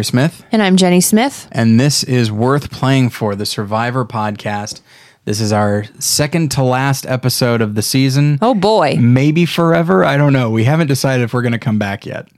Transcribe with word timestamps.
Tyler 0.00 0.04
Smith, 0.04 0.44
And 0.50 0.62
I'm 0.62 0.76
Jenny 0.78 1.02
Smith. 1.02 1.46
and 1.52 1.78
this 1.78 2.02
is 2.04 2.32
Worth 2.32 2.70
Playing 2.70 3.10
For, 3.10 3.34
the 3.34 3.44
Survivor 3.44 4.06
podcast. 4.06 4.80
This 5.26 5.42
is 5.42 5.52
our 5.52 5.84
second 5.98 6.50
to 6.52 6.62
last 6.62 7.04
episode 7.04 7.60
of 7.60 7.74
the 7.74 7.82
season. 7.82 8.38
Oh 8.40 8.54
boy. 8.54 8.96
Maybe 8.98 9.44
forever. 9.44 10.02
I 10.02 10.16
don't 10.16 10.32
know. 10.32 10.48
We 10.48 10.64
haven't 10.64 10.86
decided 10.86 11.24
if 11.24 11.34
we're 11.34 11.42
going 11.42 11.52
to 11.52 11.58
come 11.58 11.78
back 11.78 12.06
yet. 12.06 12.28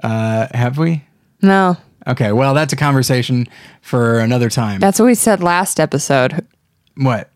Uh, 0.00 0.46
have 0.54 0.78
we? 0.78 1.02
No. 1.42 1.76
Okay. 2.06 2.30
Well, 2.30 2.54
that's 2.54 2.72
a 2.72 2.76
conversation 2.76 3.48
for 3.82 4.20
another 4.20 4.48
time. 4.48 4.78
That's 4.78 5.00
what 5.00 5.06
we 5.06 5.16
said 5.16 5.42
last 5.42 5.80
episode. 5.80 6.46
what? 6.96 7.28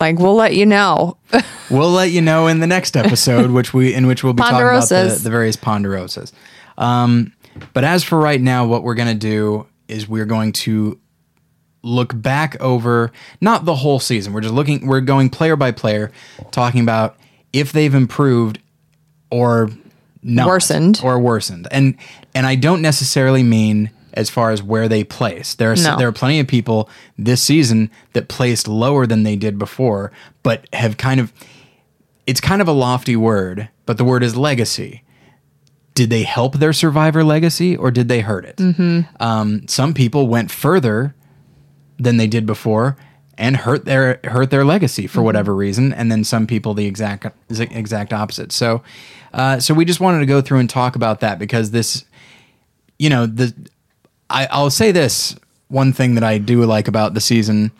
Like 0.00 0.18
we'll 0.18 0.34
let 0.34 0.54
you 0.56 0.64
know. 0.64 1.18
We'll 1.70 1.90
let 1.90 2.10
you 2.10 2.20
know 2.20 2.48
in 2.48 2.58
the 2.58 2.66
next 2.66 2.96
episode, 2.96 3.52
which 3.52 3.72
we 3.72 3.94
in 3.94 4.08
which 4.08 4.24
we'll 4.24 4.32
be 4.32 4.42
talking 4.42 4.56
about 4.56 4.88
the, 4.88 5.20
the 5.22 5.30
various 5.30 5.54
ponderosas. 5.56 6.32
Um, 6.76 7.32
but 7.72 7.84
as 7.84 8.04
for 8.04 8.18
right 8.18 8.40
now, 8.40 8.66
what 8.66 8.82
we're 8.82 8.94
going 8.94 9.08
to 9.08 9.14
do 9.28 9.66
is 9.88 10.08
we're 10.08 10.26
going 10.26 10.52
to 10.52 10.98
look 11.82 12.12
back 12.20 12.60
over 12.60 13.10
not 13.40 13.64
the 13.64 13.74
whole 13.74 13.98
season. 13.98 14.32
We're 14.32 14.42
just 14.42 14.54
looking. 14.54 14.86
We're 14.86 15.00
going 15.00 15.30
player 15.30 15.56
by 15.56 15.72
player, 15.72 16.12
talking 16.50 16.80
about 16.82 17.16
if 17.52 17.72
they've 17.72 17.94
improved 17.94 18.58
or 19.30 19.70
not, 20.22 20.46
Worsened. 20.46 21.00
or 21.02 21.18
worsened. 21.18 21.66
And 21.70 21.96
and 22.34 22.46
I 22.46 22.54
don't 22.54 22.82
necessarily 22.82 23.42
mean 23.42 23.90
as 24.12 24.28
far 24.28 24.50
as 24.50 24.62
where 24.62 24.88
they 24.88 25.04
place. 25.04 25.54
There 25.54 25.72
are 25.72 25.76
No. 25.76 25.96
there 25.96 26.08
are 26.08 26.12
plenty 26.12 26.40
of 26.40 26.46
people 26.46 26.88
this 27.16 27.42
season 27.42 27.90
that 28.12 28.28
placed 28.28 28.68
lower 28.68 29.06
than 29.06 29.22
they 29.22 29.36
did 29.36 29.58
before, 29.58 30.12
but 30.42 30.66
have 30.72 30.96
kind 30.96 31.20
of 31.20 31.32
it's 32.26 32.40
kind 32.40 32.60
of 32.60 32.68
a 32.68 32.72
lofty 32.72 33.16
word, 33.16 33.68
but 33.86 33.96
the 33.96 34.04
word 34.04 34.22
is 34.22 34.36
legacy. 34.36 35.02
Did 36.00 36.08
they 36.08 36.22
help 36.22 36.54
their 36.54 36.72
survivor 36.72 37.22
legacy 37.22 37.76
or 37.76 37.90
did 37.90 38.08
they 38.08 38.20
hurt 38.20 38.46
it? 38.46 38.56
Mm-hmm. 38.56 39.00
Um, 39.22 39.68
some 39.68 39.92
people 39.92 40.28
went 40.28 40.50
further 40.50 41.14
than 41.98 42.16
they 42.16 42.26
did 42.26 42.46
before 42.46 42.96
and 43.36 43.54
hurt 43.54 43.84
their 43.84 44.18
hurt 44.24 44.48
their 44.48 44.64
legacy 44.64 45.02
Mm-hmm. 45.02 45.12
for 45.12 45.20
whatever 45.22 45.54
reason, 45.54 45.92
and 45.92 46.10
then 46.10 46.24
some 46.24 46.46
people 46.46 46.72
the 46.72 46.86
exact 46.86 47.26
exact 47.50 48.14
opposite. 48.14 48.50
So, 48.50 48.82
uh, 49.34 49.60
so 49.60 49.74
we 49.74 49.84
just 49.84 50.00
wanted 50.00 50.20
to 50.20 50.26
go 50.26 50.40
through 50.40 50.60
and 50.60 50.70
talk 50.70 50.96
about 50.96 51.20
that 51.20 51.38
because 51.38 51.70
this, 51.70 52.06
you 52.98 53.10
know, 53.10 53.26
the 53.26 53.52
I, 54.30 54.48
I'll 54.50 54.70
say 54.70 54.92
this 54.92 55.36
one 55.68 55.92
thing 55.92 56.14
that 56.14 56.24
I 56.24 56.38
do 56.38 56.64
like 56.64 56.88
about 56.88 57.12
the 57.12 57.20
season 57.20 57.72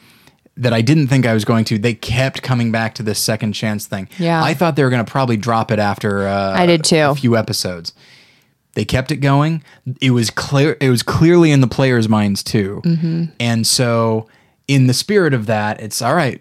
that 0.61 0.75
I 0.75 0.83
didn't 0.83 1.09
think 1.09 1.27
I 1.27 1.33
was 1.33 1.45
going 1.45 1.65
to. 1.67 1.79
They 1.79 1.95
kept 1.95 2.43
coming 2.43 2.71
back 2.71 2.95
to 2.97 3.03
this 3.03 3.19
second 3.19 3.55
chance 3.55 3.87
thing. 3.87 4.09
Yeah. 4.19 4.43
I 4.43 4.55
thought 4.55 4.77
they 4.77 4.85
were 4.85 4.91
going 4.91 5.05
to 5.05 5.11
probably 5.11 5.39
drop 5.39 5.71
it 5.71 5.79
after. 5.79 6.29
Uh, 6.29 6.53
I 6.53 6.67
did 6.67 6.85
too. 6.85 6.97
A 6.97 7.15
few 7.15 7.37
episodes. 7.37 7.95
They 8.75 8.85
kept 8.85 9.11
it 9.11 9.17
going. 9.17 9.65
It 10.01 10.11
was 10.13 10.31
clear. 10.31 10.77
It 10.81 10.91
was 10.91 11.03
clearly 11.03 11.51
in 11.51 11.61
the 11.61 11.67
players' 11.67 12.09
minds 12.09 12.45
too. 12.45 12.83
Mm-hmm. 12.85 13.25
And 13.41 13.67
so, 13.67 14.29
in 14.69 14.87
the 14.87 14.95
spirit 14.95 15.35
of 15.35 15.47
that, 15.47 15.81
it's 15.81 16.01
all 16.01 16.15
right. 16.15 16.41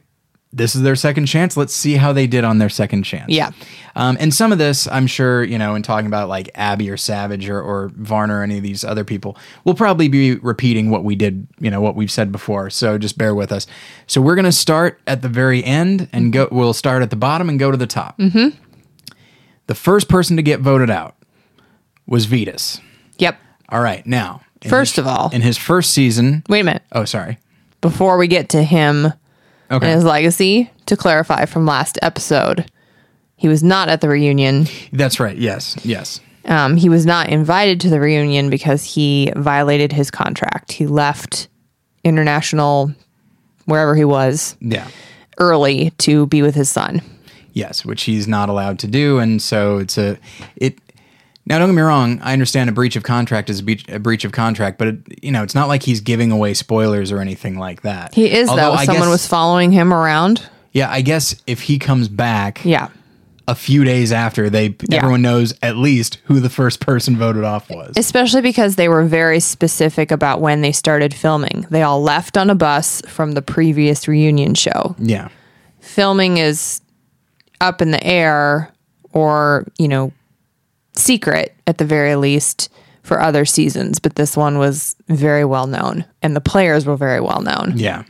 This 0.51 0.73
is 0.75 0.81
their 0.81 0.95
second 0.95 1.27
chance. 1.27 1.55
Let's 1.55 1.73
see 1.73 1.93
how 1.93 2.11
they 2.11 2.25
did 2.25 2.43
on 2.43 2.57
their 2.57 2.69
second 2.69 3.03
chance. 3.03 3.29
Yeah. 3.29 3.51
Um, 3.95 4.17
and 4.19 4.33
some 4.33 4.51
of 4.51 4.57
this, 4.57 4.87
I'm 4.87 5.05
sure, 5.05 5.43
you 5.43 5.59
know, 5.59 5.75
in 5.75 5.83
talking 5.83 6.07
about 6.07 6.27
like 6.27 6.49
Abby 6.55 6.89
or 6.89 6.97
Savage 6.97 7.47
or, 7.47 7.61
or 7.61 7.91
Varner 7.95 8.39
or 8.39 8.43
any 8.43 8.57
of 8.57 8.63
these 8.63 8.83
other 8.83 9.03
people, 9.03 9.37
we'll 9.63 9.75
probably 9.75 10.07
be 10.07 10.35
repeating 10.37 10.89
what 10.89 11.03
we 11.03 11.15
did, 11.15 11.45
you 11.59 11.69
know, 11.69 11.81
what 11.81 11.95
we've 11.95 12.09
said 12.09 12.31
before. 12.31 12.71
So 12.71 12.97
just 12.97 13.15
bear 13.15 13.35
with 13.35 13.51
us. 13.51 13.67
So 14.07 14.21
we're 14.21 14.33
going 14.33 14.45
to 14.45 14.51
start 14.51 14.99
at 15.05 15.21
the 15.21 15.29
very 15.29 15.63
end 15.63 16.09
and 16.11 16.33
go, 16.33 16.47
we'll 16.51 16.73
start 16.73 17.03
at 17.03 17.11
the 17.11 17.15
bottom 17.15 17.47
and 17.47 17.59
go 17.59 17.69
to 17.69 17.77
the 17.77 17.85
top. 17.87 18.17
Mm-hmm. 18.17 18.57
The 19.67 19.75
first 19.75 20.09
person 20.09 20.35
to 20.37 20.41
get 20.41 20.61
voted 20.61 20.89
out 20.89 21.15
was 22.07 22.25
Vytas. 22.25 22.81
Yep. 23.19 23.39
All 23.69 23.81
right. 23.81 24.03
Now, 24.07 24.41
First 24.67 24.95
his- 24.95 24.99
of 24.99 25.07
all- 25.07 25.29
in 25.31 25.41
his 25.43 25.57
first 25.57 25.91
season, 25.93 26.43
Wait 26.49 26.61
a 26.61 26.63
minute. 26.63 26.81
oh, 26.91 27.05
sorry. 27.05 27.37
Before 27.81 28.17
we 28.17 28.25
get 28.27 28.49
to 28.49 28.63
him 28.63 29.13
Okay. 29.71 29.85
and 29.85 29.95
his 29.95 30.03
legacy, 30.03 30.71
to 30.87 30.97
clarify 30.97 31.45
from 31.45 31.65
last 31.65 31.99
episode, 32.01 32.69
he 33.35 33.47
was 33.47 33.61
not 33.63 33.87
at 33.89 34.01
the 34.01 34.09
reunion. 34.09 34.67
That's 34.91 35.19
right. 35.19 35.37
Yes. 35.37 35.77
Yes. 35.85 36.19
Um, 36.45 36.75
he 36.77 36.89
was 36.89 37.05
not 37.05 37.29
invited 37.29 37.79
to 37.81 37.89
the 37.89 37.99
reunion 37.99 38.49
because 38.49 38.83
he 38.83 39.31
violated 39.35 39.91
his 39.91 40.09
contract. 40.09 40.71
He 40.71 40.87
left 40.87 41.47
international, 42.03 42.93
wherever 43.65 43.95
he 43.95 44.05
was, 44.05 44.55
Yeah. 44.59 44.87
early 45.37 45.91
to 45.99 46.25
be 46.27 46.41
with 46.41 46.55
his 46.55 46.69
son. 46.69 47.01
Yes, 47.53 47.83
which 47.85 48.03
he's 48.03 48.27
not 48.27 48.49
allowed 48.49 48.79
to 48.79 48.87
do, 48.87 49.19
and 49.19 49.41
so 49.41 49.77
it's 49.79 49.97
a 49.97 50.17
it. 50.55 50.77
Now, 51.49 51.57
don't 51.57 51.69
get 51.69 51.75
me 51.75 51.81
wrong. 51.81 52.19
I 52.21 52.33
understand 52.33 52.69
a 52.69 52.73
breach 52.73 52.95
of 52.95 53.01
contract 53.03 53.49
is 53.49 53.59
a 53.59 53.63
breach, 53.63 53.85
a 53.89 53.97
breach 53.99 54.23
of 54.23 54.31
contract, 54.31 54.77
but 54.77 54.87
it, 54.89 55.23
you 55.23 55.31
know 55.31 55.41
it's 55.43 55.55
not 55.55 55.67
like 55.67 55.81
he's 55.83 55.99
giving 55.99 56.31
away 56.31 56.53
spoilers 56.53 57.11
or 57.11 57.19
anything 57.19 57.57
like 57.57 57.81
that. 57.81 58.13
He 58.13 58.29
is 58.31 58.47
Although 58.49 58.61
though. 58.61 58.71
I 58.73 58.85
Someone 58.85 59.05
guess- 59.07 59.09
was 59.11 59.27
following 59.27 59.71
him 59.71 59.91
around. 59.93 60.47
Yeah, 60.73 60.91
I 60.91 61.01
guess 61.01 61.35
if 61.47 61.61
he 61.63 61.79
comes 61.79 62.07
back, 62.07 62.63
Yeah. 62.63 62.89
a 63.47 63.55
few 63.55 63.83
days 63.83 64.11
after, 64.11 64.47
they 64.51 64.75
Yeah. 64.87 64.97
everyone 64.97 65.23
knows 65.23 65.55
at 65.63 65.75
least 65.75 66.19
who 66.25 66.39
the 66.39 66.49
first 66.51 66.79
person 66.79 67.17
voted 67.17 67.43
off 67.43 67.67
was. 67.71 67.93
Especially 67.97 68.41
because 68.43 68.75
they 68.75 68.87
were 68.87 69.03
very 69.03 69.39
specific 69.39 70.11
about 70.11 70.41
when 70.41 70.61
they 70.61 70.71
started 70.71 71.11
filming. 71.15 71.65
They 71.71 71.81
all 71.81 72.03
left 72.03 72.37
on 72.37 72.51
a 72.51 72.55
bus 72.55 73.01
from 73.07 73.31
the 73.31 73.41
previous 73.41 74.07
reunion 74.07 74.53
show. 74.53 74.95
yeah, 74.99 75.29
Filming 75.79 76.37
is 76.37 76.81
up 77.59 77.81
in 77.81 77.89
the 77.89 78.03
air 78.03 78.71
or, 79.13 79.65
you 79.79 79.87
know, 79.87 80.11
secret 80.99 81.55
at 81.65 81.77
the 81.77 81.85
very 81.85 82.15
least 82.15 82.69
for 83.03 83.21
other 83.21 83.45
seasons, 83.45 83.99
but 83.99 84.15
this 84.15 84.37
one 84.37 84.59
was 84.59 84.95
very 85.07 85.45
well 85.45 85.65
known 85.67 86.05
and 86.21 86.35
the 86.35 86.41
players 86.41 86.85
were 86.85 86.97
very 86.97 87.21
well 87.21 87.41
known. 87.41 87.73
yeah, 87.75 88.03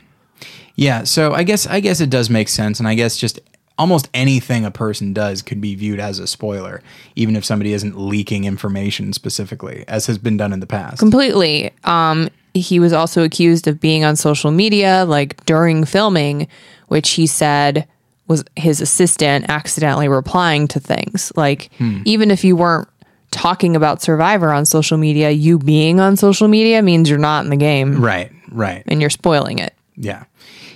yeah. 0.74 1.04
So 1.04 1.32
I 1.32 1.42
guess 1.42 1.66
I 1.66 1.80
guess 1.80 2.00
it 2.00 2.10
does 2.10 2.28
make 2.28 2.48
sense, 2.48 2.78
and 2.78 2.88
I 2.88 2.94
guess 2.94 3.16
just 3.16 3.40
almost 3.78 4.10
anything 4.12 4.66
a 4.66 4.70
person 4.70 5.14
does 5.14 5.40
could 5.40 5.58
be 5.60 5.74
viewed 5.74 6.00
as 6.00 6.18
a 6.18 6.26
spoiler, 6.26 6.82
even 7.16 7.34
if 7.34 7.46
somebody 7.46 7.72
isn't 7.72 7.98
leaking 7.98 8.44
information 8.44 9.12
specifically, 9.14 9.84
as 9.88 10.06
has 10.06 10.18
been 10.18 10.36
done 10.36 10.52
in 10.52 10.60
the 10.60 10.66
past. 10.66 10.98
Completely. 10.98 11.72
Um, 11.84 12.28
he 12.52 12.78
was 12.78 12.92
also 12.92 13.22
accused 13.22 13.66
of 13.66 13.80
being 13.80 14.04
on 14.04 14.16
social 14.16 14.50
media 14.50 15.06
like 15.08 15.42
during 15.46 15.84
filming, 15.84 16.46
which 16.88 17.10
he 17.12 17.26
said 17.26 17.88
was 18.30 18.44
his 18.56 18.80
assistant 18.80 19.44
accidentally 19.48 20.08
replying 20.08 20.68
to 20.68 20.80
things. 20.80 21.32
Like 21.36 21.68
even 22.04 22.30
if 22.30 22.44
you 22.44 22.54
weren't 22.56 22.88
talking 23.32 23.76
about 23.76 24.00
Survivor 24.00 24.52
on 24.52 24.64
social 24.64 24.96
media, 24.96 25.30
you 25.30 25.58
being 25.58 26.00
on 26.00 26.16
social 26.16 26.48
media 26.48 26.80
means 26.80 27.10
you're 27.10 27.18
not 27.18 27.44
in 27.44 27.50
the 27.50 27.56
game 27.56 28.00
Right, 28.02 28.32
right. 28.50 28.82
and 28.86 29.00
you're 29.00 29.10
spoiling 29.10 29.58
it. 29.58 29.74
Yeah. 29.96 30.24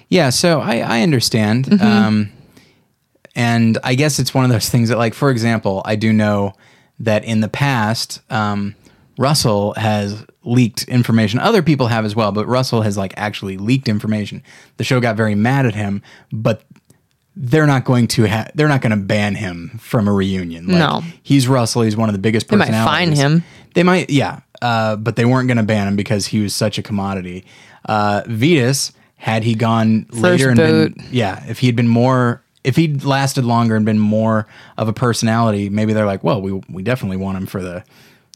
Yeah. 0.09 0.31
So 0.31 0.61
I, 0.61 0.79
I 0.81 1.03
understand. 1.03 1.67
Mm-hmm. 1.67 1.85
Um, 1.87 2.33
and 3.35 3.79
I 3.83 3.95
guess 3.95 4.19
it's 4.19 4.35
one 4.35 4.45
of 4.45 4.51
those 4.51 4.69
things 4.69 4.89
that, 4.91 4.99
like, 4.99 5.15
for 5.15 5.31
example, 5.31 5.83
I 5.85 5.97
do 5.97 6.13
know 6.13 6.53
that 7.01 7.25
in 7.25 7.41
the 7.41 7.49
past, 7.49 8.21
um, 8.31 8.75
Russell 9.19 9.75
has 9.75 10.25
leaked 10.45 10.85
information. 10.85 11.41
Other 11.41 11.63
people 11.63 11.87
have 11.89 12.05
as 12.05 12.15
well, 12.15 12.31
but 12.31 12.47
Russell 12.47 12.83
has, 12.83 12.97
like, 12.97 13.13
actually 13.17 13.57
leaked 13.57 13.89
information. 13.89 14.43
The 14.77 14.85
show 14.85 15.01
got 15.01 15.17
very 15.17 15.35
mad 15.35 15.67
at 15.67 15.75
him, 15.75 16.03
but 16.33 16.63
they're 17.37 17.67
not 17.67 17.85
going 17.85 18.07
to 18.09 18.29
ha- 18.29 18.49
they're 18.55 18.69
not 18.69 18.81
going 18.81 18.91
to 18.91 18.97
ban 19.05 19.35
him 19.35 19.79
from 19.81 20.07
a 20.09 20.13
reunion. 20.13 20.67
Like, 20.69 20.79
No. 20.79 21.03
he's 21.23 21.49
Russell. 21.49 21.83
He's 21.83 21.97
one 21.97 22.09
of 22.09 22.13
the 22.13 22.19
biggest 22.21 22.51
might 22.51 22.59
personalities. 22.59 22.87
They 22.87 22.93
might 22.93 22.99
fine 22.99 23.13
him. 23.33 23.45
They 23.75 23.83
might, 23.83 24.11
yeah, 24.11 24.41
uh, 24.63 24.97
but 24.97 25.17
they 25.17 25.25
weren't 25.25 25.49
going 25.49 25.57
to 25.57 25.65
ban 25.65 25.89
him 25.89 25.97
because 25.97 26.27
he 26.29 26.41
was 26.41 26.55
such 26.55 26.79
a 26.79 26.83
commodity. 26.83 27.45
Uh, 27.87 28.23
Vytas, 28.23 28.93
had 29.17 29.43
he 29.43 29.55
gone 29.57 30.07
later 30.11 30.51
and 30.51 30.57
boot. 30.59 30.97
been, 30.97 31.07
yeah, 31.11 31.45
if 31.49 31.59
he'd 31.59 31.75
been 31.75 31.89
more, 31.89 32.43
if 32.63 32.77
he'd 32.77 33.05
lasted 33.05 33.45
longer 33.45 33.75
and 33.75 33.85
been 33.85 33.99
more 33.99 34.47
of 34.79 34.87
a 34.89 34.93
personality, 34.93 35.69
maybe 35.71 35.93
they're 35.93 36.07
like, 36.07 36.23
well, 36.23 36.41
we 36.41 36.53
we 36.71 36.83
definitely 36.83 37.17
want 37.17 37.37
him 37.37 37.47
for 37.47 37.61
the 37.63 37.83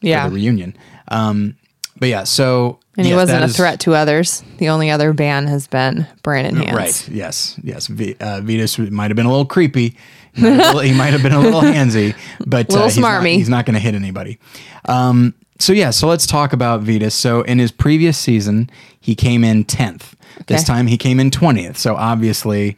Yeah. 0.02 0.24
for 0.24 0.30
the 0.30 0.36
reunion. 0.36 0.76
Um, 1.08 1.54
but 1.98 2.08
yeah, 2.08 2.24
so 2.24 2.78
And 2.96 3.06
he 3.06 3.14
wasn't 3.14 3.42
a 3.42 3.46
is- 3.46 3.56
threat 3.56 3.80
to 3.80 3.94
others. 3.94 4.42
The 4.58 4.68
only 4.68 4.90
other 4.90 5.12
ban 5.12 5.46
has 5.46 5.66
been 5.66 6.06
Brandon 6.22 6.56
Hantz. 6.62 6.72
Right. 6.74 7.08
Yes. 7.08 7.58
Yes. 7.62 7.86
V- 7.86 8.16
uh, 8.20 8.40
Vytas 8.40 8.90
might 8.90 9.10
have 9.10 9.16
been 9.16 9.26
a 9.26 9.30
little 9.30 9.46
creepy. 9.46 9.96
He 10.34 10.42
might 10.42 10.60
have, 10.60 10.80
he 10.82 10.94
might 10.94 11.12
have 11.12 11.22
been 11.22 11.32
a 11.32 11.40
little 11.40 11.60
handsy, 11.76 12.14
but 12.46 12.68
Little 12.68 12.84
uh, 12.84 12.88
he's 12.88 12.98
not, 12.98 13.24
he's 13.24 13.48
not 13.48 13.66
going 13.66 13.74
to 13.74 13.80
hit 13.80 13.94
anybody. 13.94 14.38
Um, 14.84 15.34
so 15.58 15.72
yeah. 15.72 15.90
So 15.90 16.06
let's 16.06 16.26
talk 16.26 16.52
about 16.52 16.84
Vytas. 16.84 17.12
So 17.12 17.42
in 17.42 17.58
his 17.58 17.72
previous 17.72 18.16
season, 18.16 18.70
he 19.00 19.14
came 19.14 19.42
in 19.42 19.64
tenth. 19.64 20.14
This 20.46 20.62
time 20.62 20.86
he 20.86 20.96
came 20.96 21.18
in 21.18 21.30
twentieth. 21.32 21.76
So 21.76 21.96
obviously, 21.96 22.76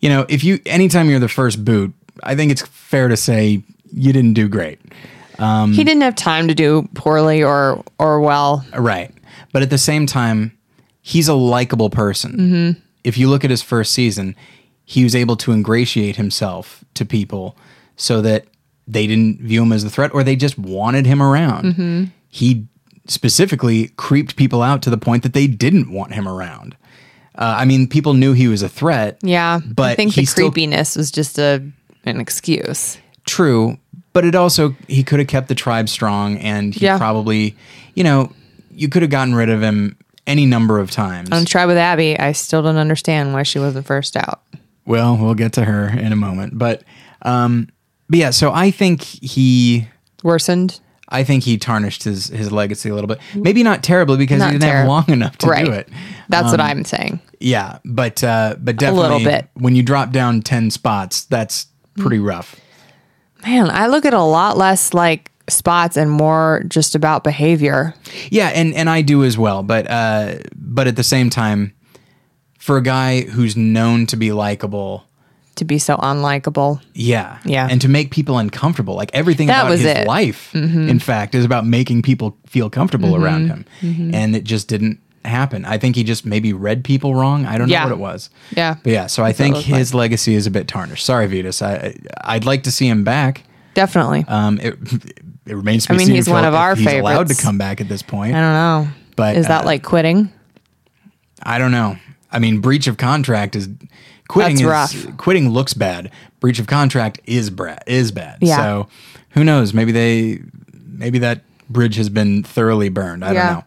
you 0.00 0.08
know, 0.08 0.24
if 0.30 0.42
you 0.42 0.60
anytime 0.64 1.10
you're 1.10 1.20
the 1.20 1.28
first 1.28 1.62
boot, 1.64 1.92
I 2.22 2.34
think 2.34 2.50
it's 2.50 2.62
fair 2.62 3.08
to 3.08 3.16
say 3.18 3.62
you 3.92 4.12
didn't 4.14 4.32
do 4.32 4.48
great. 4.48 4.80
Um, 5.42 5.72
he 5.72 5.82
didn't 5.84 6.02
have 6.02 6.14
time 6.14 6.48
to 6.48 6.54
do 6.54 6.88
poorly 6.94 7.42
or 7.42 7.82
or 7.98 8.20
well. 8.20 8.64
Right. 8.76 9.10
But 9.52 9.62
at 9.62 9.70
the 9.70 9.78
same 9.78 10.06
time, 10.06 10.56
he's 11.02 11.28
a 11.28 11.34
likable 11.34 11.90
person. 11.90 12.32
Mm-hmm. 12.32 12.80
If 13.04 13.18
you 13.18 13.28
look 13.28 13.44
at 13.44 13.50
his 13.50 13.62
first 13.62 13.92
season, 13.92 14.36
he 14.84 15.04
was 15.04 15.14
able 15.14 15.36
to 15.36 15.52
ingratiate 15.52 16.16
himself 16.16 16.84
to 16.94 17.04
people 17.04 17.56
so 17.96 18.20
that 18.22 18.46
they 18.86 19.06
didn't 19.06 19.40
view 19.40 19.62
him 19.62 19.72
as 19.72 19.84
a 19.84 19.90
threat 19.90 20.12
or 20.14 20.22
they 20.22 20.36
just 20.36 20.58
wanted 20.58 21.06
him 21.06 21.22
around. 21.22 21.64
Mm-hmm. 21.64 22.04
He 22.28 22.66
specifically 23.06 23.88
creeped 23.96 24.36
people 24.36 24.62
out 24.62 24.82
to 24.82 24.90
the 24.90 24.98
point 24.98 25.22
that 25.24 25.32
they 25.32 25.46
didn't 25.46 25.90
want 25.92 26.12
him 26.12 26.28
around. 26.28 26.76
Uh, 27.34 27.56
I 27.58 27.64
mean, 27.64 27.88
people 27.88 28.14
knew 28.14 28.32
he 28.32 28.46
was 28.48 28.62
a 28.62 28.68
threat. 28.68 29.18
Yeah, 29.22 29.60
but 29.64 29.90
I 29.92 29.94
think 29.94 30.14
the 30.14 30.20
he 30.20 30.26
still- 30.26 30.50
creepiness 30.50 30.96
was 30.96 31.10
just 31.10 31.38
a 31.38 31.62
an 32.04 32.20
excuse. 32.20 32.98
True, 33.24 33.78
but 34.12 34.24
it 34.24 34.34
also 34.34 34.74
he 34.88 35.02
could 35.02 35.18
have 35.18 35.28
kept 35.28 35.48
the 35.48 35.54
tribe 35.54 35.88
strong, 35.88 36.38
and 36.38 36.74
he 36.74 36.84
Yeah. 36.86 36.98
probably, 36.98 37.56
you 37.94 38.04
know, 38.04 38.32
you 38.74 38.88
could 38.88 39.02
have 39.02 39.10
gotten 39.10 39.34
rid 39.34 39.48
of 39.50 39.62
him 39.62 39.96
any 40.26 40.46
number 40.46 40.78
of 40.78 40.90
times. 40.90 41.30
On 41.30 41.44
Try 41.44 41.66
with 41.66 41.76
Abby, 41.76 42.18
I 42.18 42.32
still 42.32 42.62
don't 42.62 42.76
understand 42.76 43.32
why 43.32 43.42
she 43.42 43.58
wasn't 43.58 43.86
first 43.86 44.16
out. 44.16 44.40
Well, 44.86 45.16
we'll 45.16 45.34
get 45.34 45.52
to 45.54 45.64
her 45.64 45.88
in 45.88 46.12
a 46.12 46.16
moment, 46.16 46.58
but 46.58 46.82
um, 47.22 47.68
but 48.08 48.18
yeah. 48.18 48.30
So 48.30 48.52
I 48.52 48.70
think 48.70 49.02
he, 49.02 49.88
Worsened. 50.22 50.80
I 51.08 51.24
think 51.24 51.44
he 51.44 51.58
tarnished 51.58 52.04
his 52.04 52.28
his 52.28 52.50
legacy 52.50 52.88
a 52.88 52.94
little 52.94 53.06
bit. 53.08 53.18
Maybe 53.34 53.62
not 53.62 53.82
terribly 53.82 54.16
because 54.16 54.38
Not 54.38 54.52
he 54.52 54.58
didn't 54.58 54.64
have 54.72 54.86
terrib- 54.86 54.88
long 54.88 55.04
enough 55.08 55.36
to 55.38 55.46
right. 55.46 55.64
do 55.66 55.72
it. 55.72 55.88
That's 56.30 56.50
what 56.50 56.60
I'm 56.60 56.84
saying. 56.84 57.20
Yeah, 57.38 57.78
but 57.84 58.24
uh, 58.24 58.56
but 58.58 58.80
little 58.80 58.96
definitely 58.96 59.24
bit. 59.24 59.48
when 59.54 59.76
you 59.76 59.82
drop 59.82 60.10
down 60.10 60.40
ten 60.42 60.70
spots, 60.70 61.24
that's 61.24 61.66
pretty 61.98 62.18
rough. 62.18 62.56
Man, 63.44 63.70
I 63.70 63.86
look 63.88 64.04
at 64.04 64.14
a 64.14 64.22
lot 64.22 64.56
less 64.56 64.94
like 64.94 65.30
spots 65.48 65.96
and 65.96 66.10
more 66.10 66.62
just 66.68 66.94
about 66.94 67.24
behavior. 67.24 67.94
Yeah, 68.30 68.48
and 68.48 68.74
and 68.74 68.88
I 68.88 69.02
do 69.02 69.24
as 69.24 69.36
well. 69.36 69.62
But 69.62 69.90
uh, 69.90 70.34
but 70.54 70.86
at 70.86 70.96
the 70.96 71.02
same 71.04 71.30
time, 71.30 71.72
for 72.58 72.76
a 72.76 72.82
guy 72.82 73.22
who's 73.22 73.56
known 73.56 74.06
to 74.06 74.16
be 74.16 74.30
likable, 74.32 75.04
to 75.56 75.64
be 75.64 75.78
so 75.78 75.96
unlikable. 75.96 76.80
yeah, 76.94 77.38
Yeah. 77.44 77.66
and 77.70 77.80
to 77.82 77.88
make 77.88 78.10
people 78.12 78.38
uncomfortable, 78.38 78.94
like 78.94 79.10
everything 79.12 79.48
That 79.48 79.62
about 79.62 79.72
his 79.72 79.84
it. 79.84 79.96
Mm-hmm. 79.98 80.06
life, 80.08 80.54
in 80.54 80.98
fact, 81.00 81.34
is 81.34 81.44
about 81.44 81.66
making 81.66 82.02
people 82.02 82.36
feel 82.46 82.70
comfortable 82.70 83.16
around 83.16 83.48
him, 83.48 83.64
and 84.14 84.36
it 84.36 84.44
just 84.44 84.68
didn't 84.68 85.00
happen. 85.24 85.64
I 85.64 85.78
think 85.78 85.96
he 85.96 86.04
just 86.04 86.26
maybe 86.26 86.52
read 86.52 86.84
people 86.84 87.14
wrong. 87.14 87.46
I 87.46 87.58
don't 87.58 87.68
Yeah. 87.68 87.80
know 87.80 87.86
what 87.86 87.92
it 87.92 87.98
was. 87.98 88.30
Yeah. 88.56 88.76
But 88.82 88.92
yeah, 88.92 89.06
so 89.06 89.22
I 89.24 89.32
think 89.32 89.54
looked 89.56 89.68
like. 89.68 89.78
his 89.78 89.94
legacy 89.94 90.34
is 90.34 90.46
a 90.46 90.50
bit 90.50 90.68
tarnished. 90.68 91.04
Sorry, 91.04 91.28
Vytas. 91.28 91.62
I 91.62 91.94
I'd 92.22 92.44
like 92.44 92.64
to 92.64 92.70
see 92.72 92.88
him 92.88 93.04
back. 93.04 93.44
Definitely. 93.74 94.24
Um, 94.28 94.58
it, 94.60 94.74
it 95.46 95.54
remains 95.56 95.84
to 95.86 95.90
be 95.90 95.94
I 95.94 95.98
mean, 95.98 96.06
seen 96.08 96.16
he's 96.16 96.28
one 96.28 96.44
of 96.44 96.54
our 96.54 96.74
he's 96.74 96.86
allowed 96.86 97.28
to 97.28 97.34
come 97.34 97.56
back 97.58 97.80
at 97.80 97.88
this 97.88 98.02
point. 98.02 98.34
I 98.34 98.40
don't 98.40 98.52
know. 98.86 98.92
But 99.16 99.36
Is 99.36 99.46
that 99.48 99.62
uh, 99.62 99.66
like 99.66 99.82
quitting? 99.82 100.30
I 101.42 101.58
don't 101.58 101.72
know. 101.72 101.96
I 102.30 102.38
mean, 102.38 102.60
breach 102.60 102.86
of 102.86 102.96
contract 102.96 103.56
is 103.56 103.68
quitting. 104.28 104.56
That's 104.64 104.94
is, 104.94 105.04
rough. 105.06 105.16
Quitting 105.18 105.50
looks 105.50 105.74
bad. 105.74 106.10
Breach 106.40 106.58
of 106.58 106.66
contract 106.66 107.20
is 107.26 107.50
bra- 107.50 107.76
is 107.86 108.10
bad. 108.12 108.38
Yeah. 108.40 108.56
So 108.56 108.88
who 109.30 109.44
knows? 109.44 109.72
Maybe 109.74 109.92
they 109.92 110.40
maybe 110.72 111.18
that 111.20 111.42
bridge 111.68 111.96
has 111.96 112.08
been 112.08 112.42
thoroughly 112.42 112.88
burned. 112.88 113.24
I 113.24 113.32
Yeah. 113.32 113.46
don't 113.46 113.54
know. 113.58 113.64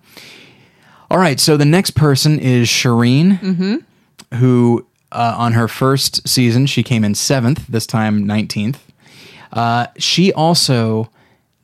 All 1.09 1.17
right. 1.17 1.39
So 1.39 1.57
the 1.57 1.65
next 1.65 1.91
person 1.91 2.39
is 2.39 2.67
Shirin, 2.67 3.39
Mm-hmm. 3.39 4.35
who 4.37 4.85
uh, 5.11 5.35
on 5.37 5.53
her 5.53 5.67
first 5.67 6.27
season 6.27 6.65
she 6.65 6.83
came 6.83 7.03
in 7.03 7.15
seventh. 7.15 7.67
This 7.67 7.85
time 7.87 8.25
nineteenth. 8.25 8.81
Uh, 9.53 9.87
she 9.97 10.33
also 10.33 11.09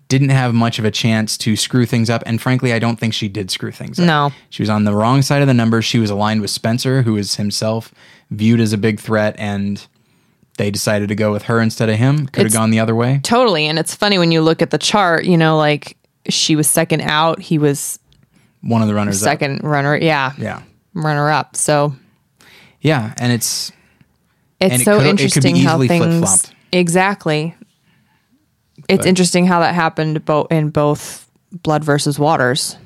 didn't 0.08 0.30
have 0.30 0.54
much 0.54 0.78
of 0.80 0.86
a 0.86 0.92
chance 0.92 1.38
to 1.38 1.56
screw 1.56 1.86
things 1.86 2.10
up, 2.10 2.22
and 2.26 2.42
frankly, 2.42 2.74
I 2.74 2.80
don't 2.80 2.98
think 3.00 3.14
she 3.14 3.28
did 3.30 3.50
screw 3.50 3.72
things 3.72 4.00
up. 4.00 4.06
No. 4.06 4.32
She 4.50 4.62
was 4.62 4.70
on 4.70 4.84
the 4.84 4.94
wrong 4.94 5.22
side 5.22 5.42
of 5.42 5.48
the 5.48 5.54
numbers. 5.54 5.86
She 5.86 6.00
was 6.00 6.10
aligned 6.10 6.42
with 6.42 6.50
Spencer, 6.50 7.02
who 7.02 7.16
is 7.18 7.36
himself 7.36 7.94
viewed 8.30 8.60
as 8.60 8.74
a 8.74 8.78
big 8.78 9.00
threat, 9.00 9.36
and 9.38 9.86
they 10.58 10.70
decided 10.70 11.08
to 11.10 11.16
go 11.16 11.32
with 11.32 11.44
her 11.44 11.60
instead 11.62 11.90
of 11.90 11.96
him. 11.96 12.28
Could 12.28 12.44
have 12.44 12.54
gone 12.54 12.72
the 12.72 12.80
other 12.80 12.94
way. 12.96 13.20
Totally. 13.24 13.68
And 13.68 13.80
it's 13.80 13.96
funny 13.96 14.18
when 14.18 14.32
you 14.34 14.42
look 14.42 14.62
at 14.62 14.70
the 14.72 14.78
chart, 14.78 15.24
you 15.26 15.38
know, 15.38 15.58
like 15.58 15.96
she 16.30 16.56
was 16.58 16.70
second 16.70 17.02
out, 17.02 17.40
he 17.40 17.58
was 17.58 17.98
One 18.62 18.82
of 18.82 18.88
the 18.88 18.94
runners 18.96 19.22
up. 19.22 19.26
second 19.26 19.62
runner. 19.64 19.98
Yeah. 19.98 20.34
Yeah. 20.38 20.62
Runner 20.94 21.30
up. 21.30 21.56
So 21.56 21.96
Yeah, 22.80 23.14
and 23.18 23.32
it's 23.32 23.72
it's 24.60 24.72
And 24.74 24.82
it 24.82 24.86
so 24.86 24.96
it 24.98 25.00
could 25.00 25.10
interesting 25.10 25.56
how 25.56 25.80
things 25.80 26.52
exactly. 26.72 27.56
It's 28.90 29.00
But- 29.00 29.06
interesting 29.08 29.46
how 29.48 29.60
that 29.62 29.74
happened 29.76 30.26
both 30.26 30.52
in 30.52 30.70
both 30.70 31.28
Blood 31.64 31.84
versus 31.84 32.18
Waters 32.20 32.78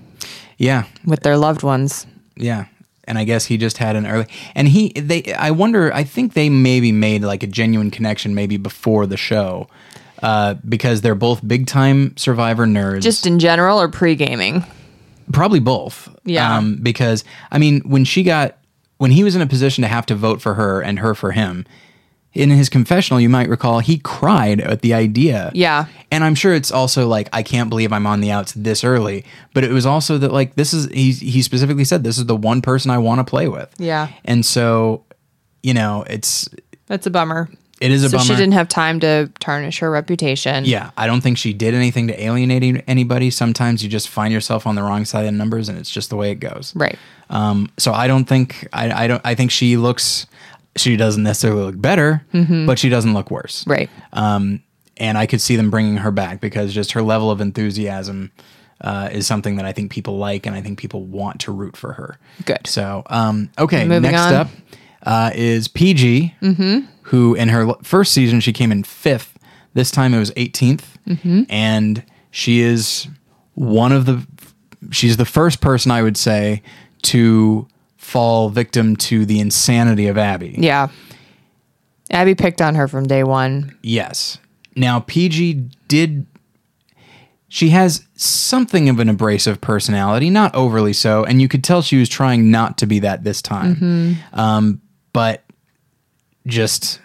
yeah, 0.57 0.83
with 1.05 1.21
their 1.21 1.37
loved 1.37 1.63
ones. 1.63 2.05
yeah. 2.35 2.65
And 3.07 3.19
I 3.19 3.23
guess 3.23 3.45
he 3.45 3.57
just 3.57 3.77
had 3.77 3.95
an 3.95 4.07
early 4.07 4.25
and 4.55 4.67
he 4.67 4.89
they 4.95 5.31
I 5.37 5.51
wonder 5.51 5.93
I 5.93 6.03
think 6.03 6.33
they 6.33 6.49
maybe 6.49 6.91
made 6.91 7.21
like 7.23 7.43
a 7.43 7.47
genuine 7.47 7.91
connection 7.91 8.33
maybe 8.33 8.57
before 8.57 9.05
the 9.05 9.17
show. 9.17 9.67
Uh, 10.23 10.55
because 10.67 11.01
they're 11.01 11.13
both 11.13 11.45
big 11.47 11.67
time 11.67 12.15
survivor 12.17 12.65
nerds. 12.65 13.01
Just 13.01 13.27
in 13.27 13.37
general 13.37 13.79
or 13.79 13.87
pre 13.89 14.15
gaming? 14.15 14.63
Probably 15.31 15.59
both. 15.59 16.09
Yeah. 16.23 16.57
Um, 16.57 16.77
because 16.81 17.23
I 17.51 17.57
mean, 17.57 17.81
when 17.81 18.05
she 18.05 18.23
got 18.23 18.57
when 18.97 19.11
he 19.11 19.23
was 19.23 19.35
in 19.35 19.41
a 19.41 19.47
position 19.47 19.81
to 19.81 19.87
have 19.87 20.05
to 20.07 20.15
vote 20.15 20.41
for 20.41 20.53
her 20.53 20.81
and 20.81 20.99
her 20.99 21.13
for 21.15 21.31
him, 21.31 21.65
in 22.35 22.49
his 22.49 22.69
confessional, 22.69 23.19
you 23.19 23.29
might 23.29 23.47
recall 23.47 23.79
he 23.79 23.97
cried 23.97 24.59
at 24.59 24.81
the 24.81 24.93
idea. 24.93 25.51
Yeah. 25.55 25.85
And 26.11 26.23
I'm 26.23 26.35
sure 26.35 26.53
it's 26.53 26.71
also 26.71 27.07
like 27.07 27.29
I 27.31 27.41
can't 27.41 27.69
believe 27.69 27.93
I'm 27.93 28.05
on 28.05 28.19
the 28.19 28.29
outs 28.31 28.53
this 28.53 28.83
early, 28.83 29.25
but 29.53 29.63
it 29.63 29.71
was 29.71 29.85
also 29.85 30.17
that 30.17 30.31
like 30.33 30.55
this 30.55 30.73
is 30.73 30.85
he 30.87 31.13
he 31.13 31.41
specifically 31.41 31.85
said 31.85 32.03
this 32.03 32.17
is 32.17 32.25
the 32.25 32.35
one 32.35 32.61
person 32.61 32.91
I 32.91 32.97
want 32.97 33.19
to 33.19 33.23
play 33.23 33.47
with. 33.47 33.73
Yeah. 33.77 34.09
And 34.25 34.45
so, 34.45 35.05
you 35.63 35.73
know, 35.73 36.03
it's 36.09 36.49
That's 36.87 37.07
a 37.07 37.09
bummer. 37.09 37.49
It 37.85 37.91
is 37.91 38.03
a 38.03 38.09
So 38.09 38.17
bummer. 38.17 38.27
she 38.27 38.35
didn't 38.35 38.53
have 38.53 38.67
time 38.67 38.99
to 39.01 39.31
tarnish 39.39 39.79
her 39.79 39.91
reputation. 39.91 40.65
Yeah, 40.65 40.91
I 40.97 41.07
don't 41.07 41.21
think 41.21 41.37
she 41.37 41.53
did 41.53 41.73
anything 41.73 42.07
to 42.07 42.23
alienate 42.23 42.83
anybody. 42.87 43.29
Sometimes 43.29 43.83
you 43.83 43.89
just 43.89 44.09
find 44.09 44.33
yourself 44.33 44.65
on 44.67 44.75
the 44.75 44.81
wrong 44.83 45.05
side 45.05 45.21
of 45.25 45.31
the 45.31 45.37
numbers, 45.37 45.69
and 45.69 45.77
it's 45.77 45.89
just 45.89 46.09
the 46.09 46.15
way 46.15 46.31
it 46.31 46.35
goes. 46.39 46.73
Right. 46.75 46.97
Um, 47.29 47.69
so 47.77 47.93
I 47.93 48.07
don't 48.07 48.25
think 48.25 48.67
I, 48.73 49.03
I 49.03 49.07
don't 49.07 49.21
I 49.23 49.35
think 49.35 49.51
she 49.51 49.77
looks 49.77 50.27
she 50.75 50.97
doesn't 50.97 51.23
necessarily 51.23 51.63
look 51.63 51.79
better, 51.81 52.25
but 52.33 52.77
she 52.79 52.89
doesn't 52.89 53.13
look 53.13 53.31
worse. 53.31 53.61
Mm-hmm. 53.61 53.71
Right. 53.71 53.89
Um, 54.13 54.61
and 54.97 55.17
I 55.17 55.25
could 55.25 55.41
see 55.41 55.55
them 55.55 55.69
bringing 55.69 55.97
her 55.97 56.11
back 56.11 56.39
because 56.41 56.73
just 56.73 56.93
her 56.93 57.01
level 57.01 57.29
of 57.31 57.41
enthusiasm 57.41 58.31
uh, 58.81 59.09
is 59.11 59.25
something 59.25 59.55
that 59.55 59.65
I 59.65 59.71
think 59.71 59.91
people 59.91 60.17
like, 60.17 60.45
and 60.45 60.55
I 60.55 60.61
think 60.61 60.77
people 60.79 61.03
want 61.03 61.39
to 61.41 61.51
root 61.51 61.75
for 61.77 61.93
her. 61.93 62.17
Good. 62.45 62.67
So 62.67 63.03
um, 63.09 63.49
okay, 63.57 63.85
Moving 63.85 64.11
next 64.11 64.21
on. 64.21 64.33
up 64.33 64.47
uh, 65.05 65.31
is 65.33 65.67
PG, 65.67 66.35
who 67.03 67.35
in 67.35 67.49
her 67.49 67.73
first 67.83 68.11
season 68.11 68.39
she 68.39 68.51
came 68.53 68.71
in 68.71 68.83
fifth. 68.83 69.37
This 69.73 69.91
time 69.91 70.13
it 70.13 70.19
was 70.19 70.31
18th, 70.31 71.45
and 71.49 72.03
she 72.31 72.61
is 72.61 73.07
one 73.53 73.91
of 73.91 74.05
the. 74.05 74.25
She's 74.91 75.17
the 75.17 75.25
first 75.25 75.61
person 75.61 75.91
I 75.91 76.01
would 76.03 76.17
say 76.17 76.61
to 77.03 77.67
fall 77.97 78.49
victim 78.49 78.95
to 78.95 79.25
the 79.25 79.39
insanity 79.39 80.07
of 80.07 80.17
Abby. 80.17 80.55
Yeah. 80.57 80.89
Abby 82.11 82.35
picked 82.35 82.61
on 82.61 82.75
her 82.75 82.87
from 82.87 83.07
day 83.07 83.23
one. 83.23 83.75
Yes. 83.81 84.37
Now 84.75 84.99
PG 85.01 85.69
did. 85.87 86.27
She 87.47 87.69
has 87.69 88.05
something 88.15 88.89
of 88.89 88.99
an 88.99 89.07
abrasive 89.09 89.59
personality, 89.61 90.29
not 90.29 90.53
overly 90.53 90.93
so, 90.93 91.23
and 91.23 91.41
you 91.41 91.47
could 91.47 91.63
tell 91.63 91.81
she 91.81 91.97
was 91.97 92.09
trying 92.09 92.51
not 92.51 92.77
to 92.79 92.85
be 92.85 92.99
that 92.99 93.23
this 93.23 93.41
time. 93.41 94.17
Um, 94.33 94.81
but 95.15 95.43
just 96.45 96.99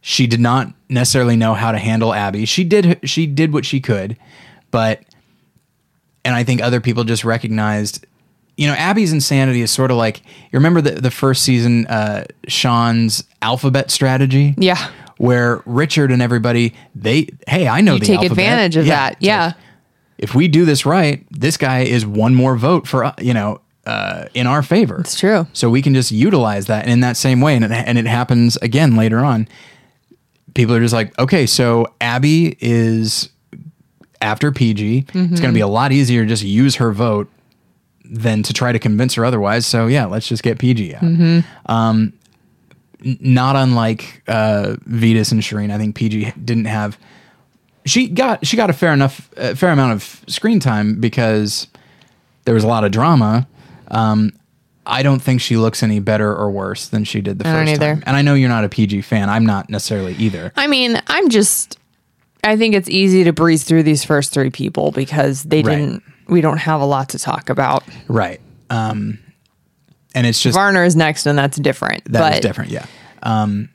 she 0.00 0.26
did 0.26 0.40
not 0.40 0.72
necessarily 0.88 1.36
know 1.36 1.54
how 1.54 1.72
to 1.72 1.78
handle 1.78 2.14
Abby. 2.14 2.44
She 2.46 2.64
did 2.64 3.00
she 3.02 3.26
did 3.26 3.52
what 3.52 3.66
she 3.66 3.80
could, 3.80 4.16
but 4.70 5.02
and 6.24 6.34
I 6.34 6.44
think 6.44 6.62
other 6.62 6.80
people 6.80 7.04
just 7.04 7.24
recognized 7.24 8.06
you 8.56 8.66
know 8.66 8.74
Abby's 8.74 9.12
insanity 9.12 9.60
is 9.60 9.70
sort 9.70 9.90
of 9.90 9.96
like 9.96 10.20
you 10.24 10.58
remember 10.58 10.80
the 10.80 10.92
the 10.92 11.10
first 11.10 11.42
season 11.42 11.86
uh 11.88 12.24
Sean's 12.46 13.24
alphabet 13.42 13.90
strategy? 13.90 14.54
Yeah. 14.56 14.90
Where 15.18 15.62
Richard 15.66 16.12
and 16.12 16.22
everybody 16.22 16.74
they 16.94 17.28
hey, 17.46 17.66
I 17.68 17.80
know 17.80 17.94
You 17.94 18.00
the 18.00 18.06
take 18.06 18.16
alphabet. 18.18 18.30
advantage 18.32 18.76
of 18.76 18.86
Yeah, 18.86 18.94
that. 18.96 19.08
like, 19.14 19.16
Yeah. 19.20 19.52
if 20.16 20.34
we 20.34 20.46
do 20.48 20.64
this 20.64 20.86
right, 20.86 21.26
this 21.30 21.56
guy 21.56 21.80
is 21.80 22.06
one 22.06 22.34
more 22.34 22.56
vote 22.56 22.86
for 22.86 23.04
uh, 23.04 23.12
you 23.20 23.34
know 23.34 23.60
uh, 23.88 24.28
in 24.34 24.46
our 24.46 24.62
favor. 24.62 25.00
It's 25.00 25.18
true. 25.18 25.46
So 25.54 25.70
we 25.70 25.80
can 25.80 25.94
just 25.94 26.12
utilize 26.12 26.66
that 26.66 26.86
in 26.86 27.00
that 27.00 27.16
same 27.16 27.40
way, 27.40 27.54
and 27.56 27.64
it, 27.64 27.70
and 27.70 27.96
it 27.98 28.06
happens 28.06 28.56
again 28.58 28.96
later 28.96 29.20
on. 29.20 29.48
People 30.54 30.74
are 30.74 30.80
just 30.80 30.92
like, 30.94 31.18
okay, 31.18 31.46
so 31.46 31.86
Abby 32.00 32.56
is 32.60 33.30
after 34.20 34.52
PG. 34.52 35.06
It's 35.14 35.40
going 35.40 35.52
to 35.52 35.56
be 35.56 35.60
a 35.60 35.68
lot 35.68 35.92
easier 35.92 36.22
to 36.22 36.28
just 36.28 36.42
use 36.42 36.76
her 36.76 36.92
vote 36.92 37.30
than 38.04 38.42
to 38.42 38.52
try 38.52 38.72
to 38.72 38.78
convince 38.78 39.14
her 39.14 39.24
otherwise. 39.24 39.66
So 39.66 39.86
yeah, 39.86 40.06
let's 40.06 40.28
just 40.28 40.42
get 40.42 40.58
PG 40.58 40.94
out. 40.96 41.02
Um, 41.66 42.12
not 43.00 43.54
unlike 43.56 44.22
uh, 44.26 44.76
Vytas 44.88 45.30
and 45.32 45.40
Shirin, 45.40 45.70
I 45.70 45.78
think 45.78 45.94
PG 45.94 46.32
didn't 46.44 46.64
have. 46.66 46.98
She 47.86 48.08
got 48.08 48.44
she 48.46 48.56
got 48.56 48.68
a 48.68 48.72
fair 48.74 48.92
enough 48.92 49.30
a 49.36 49.54
fair 49.56 49.70
amount 49.70 49.92
of 49.92 50.24
screen 50.26 50.60
time 50.60 51.00
because 51.00 51.68
there 52.44 52.54
was 52.54 52.64
a 52.64 52.68
lot 52.68 52.84
of 52.84 52.90
drama. 52.90 53.46
Um, 53.90 54.32
I 54.86 55.02
don't 55.02 55.20
think 55.20 55.40
she 55.42 55.56
looks 55.58 55.82
any 55.82 56.00
better 56.00 56.34
or 56.34 56.50
worse 56.50 56.88
than 56.88 57.04
she 57.04 57.20
did 57.20 57.38
the 57.38 57.46
I 57.48 57.52
don't 57.52 57.66
first 57.66 57.72
either. 57.82 57.94
time. 57.96 58.02
And 58.06 58.16
I 58.16 58.22
know 58.22 58.34
you're 58.34 58.48
not 58.48 58.64
a 58.64 58.68
PG 58.70 59.02
fan. 59.02 59.28
I'm 59.28 59.44
not 59.44 59.68
necessarily 59.68 60.14
either. 60.14 60.52
I 60.56 60.66
mean, 60.66 61.00
I'm 61.08 61.28
just 61.28 61.78
I 62.44 62.56
think 62.56 62.74
it's 62.74 62.88
easy 62.88 63.24
to 63.24 63.32
breeze 63.32 63.64
through 63.64 63.82
these 63.82 64.04
first 64.04 64.32
three 64.32 64.48
people 64.50 64.92
because 64.92 65.42
they 65.42 65.62
Right. 65.62 65.76
didn't 65.76 66.02
we 66.28 66.40
don't 66.40 66.58
have 66.58 66.80
a 66.80 66.84
lot 66.86 67.10
to 67.10 67.18
talk 67.18 67.50
about. 67.50 67.82
right. 68.08 68.40
Um, 68.70 69.18
and 70.14 70.26
it's 70.26 70.40
just 70.42 70.54
Varner 70.54 70.84
is 70.84 70.96
next, 70.96 71.26
and 71.26 71.38
that's 71.38 71.58
different. 71.58 72.04
that 72.12 72.32
is 72.32 72.36
but 72.36 72.42
different. 72.42 72.70
Yeah. 72.70 72.86
Um, 73.22 73.68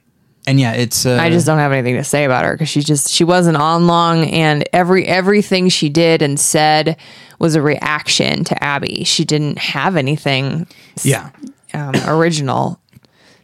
and 0.47 0.59
yeah, 0.59 0.73
it's. 0.73 1.05
Uh, 1.05 1.17
I 1.19 1.29
just 1.29 1.45
don't 1.45 1.57
have 1.59 1.71
anything 1.71 1.95
to 1.95 2.03
say 2.03 2.25
about 2.25 2.45
her 2.45 2.53
because 2.53 2.69
she 2.69 2.81
just 2.81 3.09
she 3.09 3.23
wasn't 3.23 3.57
on 3.57 3.88
long, 3.88 4.25
and 4.25 4.67
every 4.73 5.05
everything 5.05 5.69
she 5.69 5.89
did 5.89 6.21
and 6.21 6.39
said 6.39 6.97
was 7.39 7.55
a 7.55 7.62
reaction 7.62 8.43
to 8.45 8.63
Abby. 8.63 9.03
She 9.03 9.25
didn't 9.25 9.57
have 9.57 9.95
anything 9.95 10.67
yeah. 11.03 11.29
um, 11.73 11.93
original, 12.07 12.79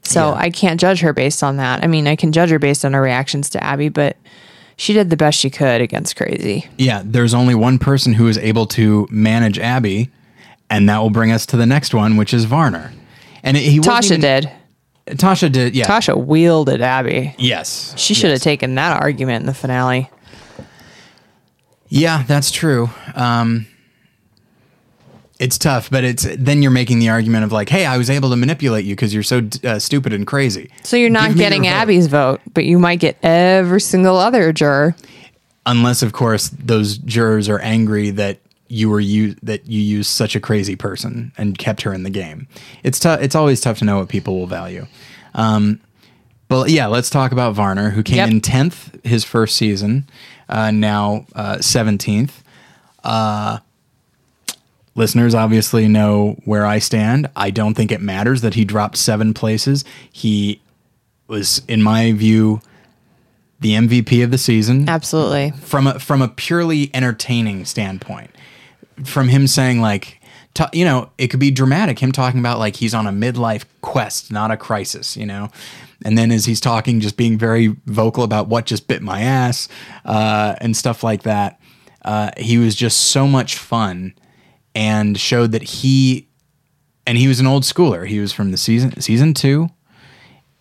so 0.04 0.30
Yeah. 0.30 0.36
I 0.36 0.50
can't 0.50 0.80
judge 0.80 1.02
her 1.02 1.14
based 1.14 1.44
on 1.44 1.58
that. 1.58 1.84
I 1.84 1.88
mean, 1.88 2.08
I 2.08 2.16
can 2.16 2.32
judge 2.32 2.50
her 2.50 2.60
based 2.60 2.86
on 2.86 2.94
her 2.94 3.02
reactions 3.02 3.50
to 3.52 3.64
Abby, 3.64 3.90
but 3.90 4.16
she 4.78 4.94
did 4.94 5.10
the 5.10 5.18
best 5.18 5.38
she 5.38 5.50
could 5.50 5.82
against 5.82 6.16
Crazy. 6.16 6.66
Yeah, 6.78 7.02
there's 7.04 7.34
only 7.34 7.56
one 7.56 7.78
person 7.80 8.14
who 8.14 8.28
is 8.28 8.38
able 8.38 8.66
to 8.68 9.08
manage 9.12 9.60
Abby, 9.60 10.10
and 10.70 10.88
that 10.88 11.00
will 11.00 11.10
bring 11.10 11.32
us 11.32 11.46
to 11.48 11.58
the 11.58 11.66
next 11.66 11.94
one, 11.94 12.16
which 12.16 12.34
is 12.34 12.46
Varner. 12.46 12.94
And 13.44 13.58
it, 13.58 13.64
he 13.64 13.80
Tasha 13.80 14.06
even- 14.06 14.22
did. 14.22 14.52
Tasha 15.18 15.52
did. 15.52 15.76
Yeah. 15.76 15.86
Tasha 15.86 16.16
wielded 16.18 16.82
Abby. 16.82 17.36
Yes. 17.38 17.94
She 17.98 18.14
should 18.14 18.32
have 18.32 18.42
taken 18.42 18.76
that 18.76 19.02
argument 19.02 19.42
in 19.42 19.46
the 19.48 19.54
finale. 19.54 20.10
Yeah, 21.88 22.24
that's 22.24 22.52
true. 22.52 22.90
Um, 23.16 23.66
it's 25.40 25.58
tough, 25.58 25.90
but 25.90 26.04
it's 26.04 26.28
then 26.38 26.62
you're 26.62 26.72
making 26.72 27.00
the 27.00 27.10
argument 27.10 27.46
of 27.46 27.52
like, 27.52 27.70
hey, 27.70 27.86
I 27.86 27.98
was 27.98 28.10
able 28.10 28.30
to 28.30 28.36
manipulate 28.36 28.86
you 28.86 28.94
because 28.96 29.14
you're 29.14 29.24
so 29.24 29.48
uh, 29.64 29.80
stupid 29.80 30.14
and 30.14 30.28
crazy. 30.28 30.70
So 30.84 30.98
you're 30.98 31.10
not 31.10 31.30
Give 31.30 31.38
me 31.38 31.42
your 31.44 31.50
getting 31.50 31.64
vote. 31.64 31.70
Abby's 31.70 32.08
vote, 32.08 32.42
but 32.54 32.66
you 32.66 32.78
might 32.78 33.00
get 33.00 33.18
every 33.24 33.82
single 33.82 34.18
other 34.18 34.52
juror. 34.52 34.96
unless 35.66 36.02
of 36.04 36.14
course 36.14 36.50
those 36.50 36.98
jurors 37.00 37.48
are 37.48 37.60
angry 37.60 38.10
that 38.12 38.40
you 38.70 38.90
were 38.90 39.00
you 39.00 39.36
that 39.44 39.66
you 39.68 39.82
used 39.82 40.10
such 40.12 40.36
a 40.36 40.40
crazy 40.40 40.76
person 40.76 41.32
and 41.38 41.58
kept 41.58 41.82
her 41.82 41.94
in 41.94 42.04
the 42.04 42.10
game. 42.10 42.48
It's 42.84 43.00
tough. 43.00 43.22
It's 43.22 43.36
always 43.36 43.60
tough 43.62 43.80
to 43.80 43.86
know 43.86 43.98
what 44.00 44.10
people 44.10 44.38
will 44.40 44.48
value. 44.48 44.86
Um, 45.34 45.82
but 46.48 46.70
yeah, 46.70 46.88
let's 46.88 47.10
talk 47.10 47.32
about 47.32 47.54
Varner, 47.56 47.90
who 47.92 48.02
came 48.04 48.18
Yep. 48.18 48.30
in 48.30 48.42
tenth 48.42 49.06
his 49.06 49.24
first 49.24 49.56
season, 49.56 50.08
uh, 50.48 50.72
now 50.72 51.26
seventeenth. 51.62 52.44
Uh, 53.04 53.60
listeners 54.96 55.34
obviously 55.36 55.88
know 55.88 56.38
where 56.46 56.66
I 56.66 56.80
stand. 56.80 57.30
I 57.36 57.50
don't 57.52 57.74
think 57.76 57.92
it 57.92 58.02
matters 58.02 58.42
that 58.42 58.56
he 58.56 58.66
dropped 58.66 58.98
seven 58.98 59.34
places. 59.34 59.86
He 60.12 60.62
was, 61.28 61.62
in 61.68 61.82
my 61.82 62.12
view, 62.12 62.62
the 63.60 63.74
MVP 63.74 64.24
of 64.24 64.32
the 64.32 64.38
season 64.38 64.88
Absolutely. 64.90 65.52
from 65.62 65.86
a 65.88 66.00
from 66.00 66.22
a 66.22 66.28
purely 66.30 66.90
entertaining 66.94 67.66
standpoint 67.66 68.32
from 69.06 69.28
him 69.28 69.48
saying 69.48 69.82
like 69.82 70.20
you 70.74 70.84
know 70.84 71.10
it 71.18 71.28
could 71.28 71.40
be 71.40 71.52
dramatic 71.52 72.00
him 72.00 72.12
talking 72.12 72.40
about 72.40 72.60
like 72.60 72.76
he's 72.76 72.94
on 72.94 73.08
a 73.08 73.12
midlife 73.12 73.64
quest 73.82 74.32
not 74.32 74.52
a 74.52 74.58
crisis 74.58 75.16
you 75.16 75.26
know? 75.26 75.50
And 76.06 76.18
then 76.18 76.32
as 76.32 76.46
he's 76.46 76.62
talking 76.62 77.02
just 77.02 77.18
being 77.18 77.38
very 77.38 77.76
vocal 77.86 78.24
about 78.24 78.48
what 78.48 78.66
just 78.66 78.88
bit 78.88 79.02
my 79.02 79.22
ass 79.22 79.68
uh, 80.06 80.56
and 80.62 80.76
stuff 80.76 81.04
like 81.04 81.24
that 81.24 81.60
uh, 82.04 82.32
he 82.38 82.58
was 82.58 82.76
just 82.76 83.12
so 83.12 83.28
much 83.28 83.58
fun 83.58 84.14
and 84.74 85.20
showed 85.20 85.52
that 85.52 85.64
he 85.64 86.28
and 87.06 87.18
he 87.18 87.28
was 87.28 87.40
an 87.40 87.48
old 87.48 87.64
schooler. 87.64 88.08
He 88.08 88.20
was 88.20 88.32
from 88.32 88.52
the 88.52 88.58
season 88.58 89.00
season 89.02 89.34
two 89.34 89.70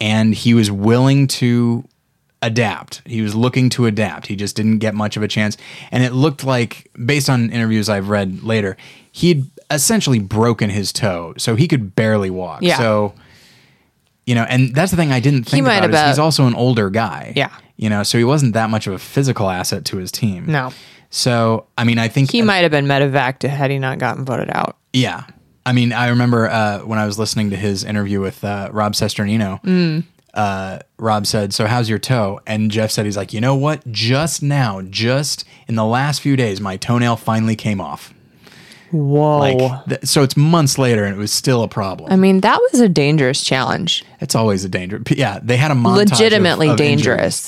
and 0.01 0.35
he 0.35 0.55
was 0.55 0.71
willing 0.71 1.27
to 1.27 1.85
adapt. 2.43 3.03
He 3.05 3.21
was 3.23 3.35
looking 3.35 3.69
to 3.71 3.87
adapt. 3.87 4.27
He 4.27 4.37
just 4.37 4.55
didn't 4.57 4.79
get 4.79 4.95
much 4.95 5.17
of 5.17 5.23
a 5.23 5.29
chance. 5.29 5.57
And 5.91 6.05
it 6.05 6.13
looked 6.13 6.45
like, 6.45 6.89
based 7.05 7.29
on 7.29 7.51
interviews 7.51 7.89
I've 7.89 8.09
read 8.09 8.43
later, 8.43 8.77
he'd 9.13 9.51
essentially 9.71 10.19
broken 10.19 10.71
his 10.71 10.93
toe, 10.93 11.35
so 11.37 11.57
he 11.57 11.67
could 11.69 11.95
barely 11.95 12.31
walk. 12.31 12.63
Yeah. 12.63 12.79
So, 12.79 13.15
you 14.27 14.35
know, 14.35 14.45
and 14.45 14.75
that's 14.75 14.91
the 14.91 14.97
thing 14.97 15.11
I 15.13 15.21
didn't 15.21 15.45
think 15.45 15.65
about. 15.67 15.93
Uh, 15.93 16.09
he's 16.09 16.19
also 16.19 16.47
an 16.47 16.55
older 16.55 16.91
guy. 16.91 17.33
Yeah. 17.35 17.51
You 17.77 17.89
know, 17.91 18.03
so 18.03 18.19
he 18.19 18.25
wasn't 18.25 18.55
that 18.55 18.71
much 18.71 18.87
of 18.87 18.93
a 18.93 18.99
physical 18.99 19.49
asset 19.51 19.85
to 19.87 19.97
his 19.99 20.11
team. 20.13 20.47
No. 20.47 20.73
So, 21.11 21.67
I 21.79 21.85
mean, 21.85 21.99
I 21.99 22.09
think 22.09 22.31
He 22.31 22.43
might 22.43 22.59
have 22.59 22.71
been 22.71 22.87
medevaced 22.87 23.43
had 23.49 23.71
he 23.71 23.79
not 23.79 23.99
gotten 23.99 24.25
voted 24.25 24.51
out. 24.53 24.77
yeah. 24.93 25.25
I 25.67 25.73
mean, 25.73 25.93
I 25.93 26.09
remember 26.09 26.49
uh, 26.49 26.79
when 26.79 26.99
I 26.99 27.05
was 27.05 27.19
listening 27.19 27.51
to 27.51 27.57
his 27.57 27.85
interview 27.85 28.23
with 28.23 28.43
uh, 28.43 28.71
Rob 28.73 28.95
Cesternino. 28.95 29.63
Mm. 29.65 30.05
Uh, 30.39 30.79
Rob 30.99 31.27
said, 31.27 31.53
"So 31.53 31.67
how's 31.67 31.89
your 31.91 31.99
toe?" 31.99 32.41
And 32.47 32.71
Jeff 32.71 32.91
said, 32.93 33.05
"He's 33.07 33.17
like, 33.17 33.33
you 33.33 33.41
know 33.41 33.57
what? 33.57 33.91
Just 33.91 34.43
now, 34.43 34.83
just 34.83 35.45
in 35.67 35.75
the 35.75 35.85
last 35.85 36.21
few 36.21 36.37
days, 36.37 36.61
my 36.61 36.77
toenail 36.77 37.17
finally 37.17 37.57
came 37.57 37.81
off. 37.81 38.15
Whoa. 38.91 39.39
Like, 39.39 39.85
th- 39.89 40.05
so 40.05 40.23
it's 40.23 40.37
months 40.37 40.79
later, 40.79 41.05
and 41.05 41.15
it 41.15 41.19
was 41.19 41.33
still 41.33 41.63
a 41.63 41.69
problem. 41.69 42.11
I 42.13 42.17
mean, 42.17 42.41
that 42.41 42.59
was 42.73 42.81
a 42.81 42.89
dangerous 42.89 43.43
challenge. 43.45 44.05
it's 44.21 44.35
always 44.35 44.65
a 44.65 44.69
danger. 44.69 45.03
Yeah, 45.11 45.41
they 45.43 45.57
had 45.57 45.71
a 45.71 45.75
montage 45.75 46.11
Legitimately 46.13 46.69
of 46.69 46.81
injuries. 46.81 46.97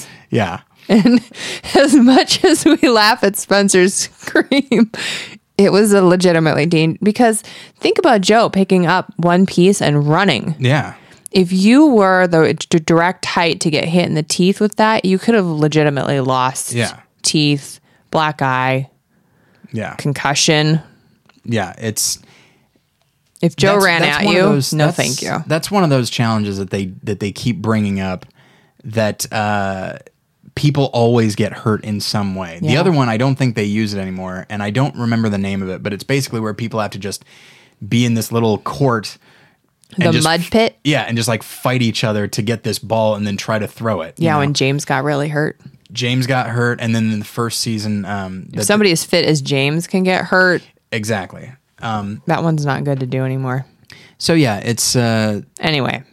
dangerous. 0.03 0.07
Yeah, 0.31 0.61
And 0.89 1.21
As 1.75 1.95
much 1.95 2.45
as 2.45 2.65
we 2.67 2.77
laugh 2.89 3.23
at 3.25 3.37
Spencer's 3.37 3.95
scream, 4.17 4.91
it 5.57 5.73
was 5.73 5.93
a 5.93 6.03
legitimately 6.05 6.67
dangerous. 6.67 6.99
Because 7.03 7.43
think 7.79 7.99
about 7.99 8.21
Joe 8.21 8.51
picking 8.51 8.85
up 8.87 9.13
one 9.17 9.47
piece 9.47 9.81
and 9.81 10.07
running. 10.09 10.57
yeah, 10.59 10.95
If 11.31 11.53
you 11.53 11.87
were 11.87 12.27
the 12.27 12.55
direct 12.55 13.25
height 13.25 13.61
to 13.61 13.71
get 13.71 13.85
hit 13.85 14.07
in 14.07 14.15
the 14.15 14.23
teeth 14.23 14.61
with 14.61 14.77
that, 14.77 15.05
you 15.05 15.19
could 15.19 15.35
have 15.35 15.47
legitimately 15.47 16.21
lost 16.21 16.73
Yeah. 16.73 16.99
teeth, 17.23 17.79
black 18.11 18.43
eye, 18.43 18.91
yeah, 19.73 19.95
concussion. 19.95 20.81
yeah. 21.45 21.75
It's 21.79 22.19
If 23.41 23.57
Joe 23.57 23.69
That's- 23.81 23.85
ran 23.85 24.03
that's 24.03 24.19
at 24.27 24.33
you, 24.33 24.41
those- 24.41 24.73
no 24.75 24.91
thank 24.91 25.23
you. 25.23 25.43
That's 25.47 25.71
one 25.71 25.83
of 25.83 25.89
those 25.89 26.11
challenges 26.11 26.59
that 26.59 26.71
they 26.71 26.93
that 27.05 27.21
they 27.21 27.33
keep 27.33 27.63
bringing 27.63 27.99
up 28.01 28.27
that 28.85 29.25
uh, 29.33 29.95
people 30.57 30.91
always 30.93 31.37
get 31.37 31.53
hurt 31.53 31.83
in 31.85 32.01
some 32.01 32.35
way. 32.35 32.59
The 32.61 32.77
other 32.77 32.93
one, 32.93 33.09
I 33.09 33.17
don't 33.17 33.37
think 33.37 33.55
they 33.55 33.65
use 33.65 33.95
it 33.95 33.99
anymore, 33.99 34.47
and 34.51 34.63
I 34.63 34.69
don't 34.71 34.95
remember 34.97 35.29
the 35.31 35.39
name 35.39 35.63
of 35.63 35.69
it, 35.71 35.83
but 35.83 35.93
it's 35.95 36.05
basically 36.05 36.41
where 36.41 36.53
people 36.53 36.81
have 36.81 36.91
to 36.91 36.99
just 36.99 37.25
be 37.89 38.05
in 38.05 38.13
this 38.15 38.31
little 38.31 38.59
court. 38.59 39.17
The 39.97 40.11
just 40.13 40.25
mud 40.25 40.41
pit? 40.51 40.79
yeah, 40.85 41.03
and 41.03 41.17
just 41.17 41.29
like 41.29 41.43
fight 41.43 41.83
each 41.83 42.05
other 42.05 42.29
to 42.29 42.43
get 42.43 42.63
this 42.63 42.79
ball 42.79 43.15
and 43.17 43.27
then 43.27 43.37
try 43.37 43.59
to 43.59 43.67
throw 43.67 44.01
it. 44.03 44.19
you 44.19 44.27
Yeah, 44.27 44.35
know? 44.35 44.39
when 44.41 44.55
James 44.55 44.85
got 44.85 45.05
really 45.05 45.29
hurt. 45.29 45.59
James 45.93 46.27
got 46.27 46.49
hurt, 46.49 46.81
and 46.81 46.95
then 46.95 47.13
in 47.13 47.19
the 47.19 47.25
first 47.25 47.61
season, 47.61 48.05
um, 48.05 48.49
If 48.53 48.63
somebody 48.65 48.93
as 48.93 49.05
fit 49.05 49.25
as 49.27 49.43
James 49.43 49.87
can 49.89 50.05
get 50.05 50.25
hurt, 50.25 50.63
exactly. 50.93 51.51
Um, 51.81 52.23
that 52.27 52.43
one's 52.45 52.65
not 52.65 52.85
good 52.85 53.01
to 53.01 53.07
do 53.07 53.25
anymore. 53.25 53.67
so 54.19 54.35
yeah, 54.35 54.59
it's 54.59 54.95
uh, 54.95 55.41
Anyway, 55.59 56.05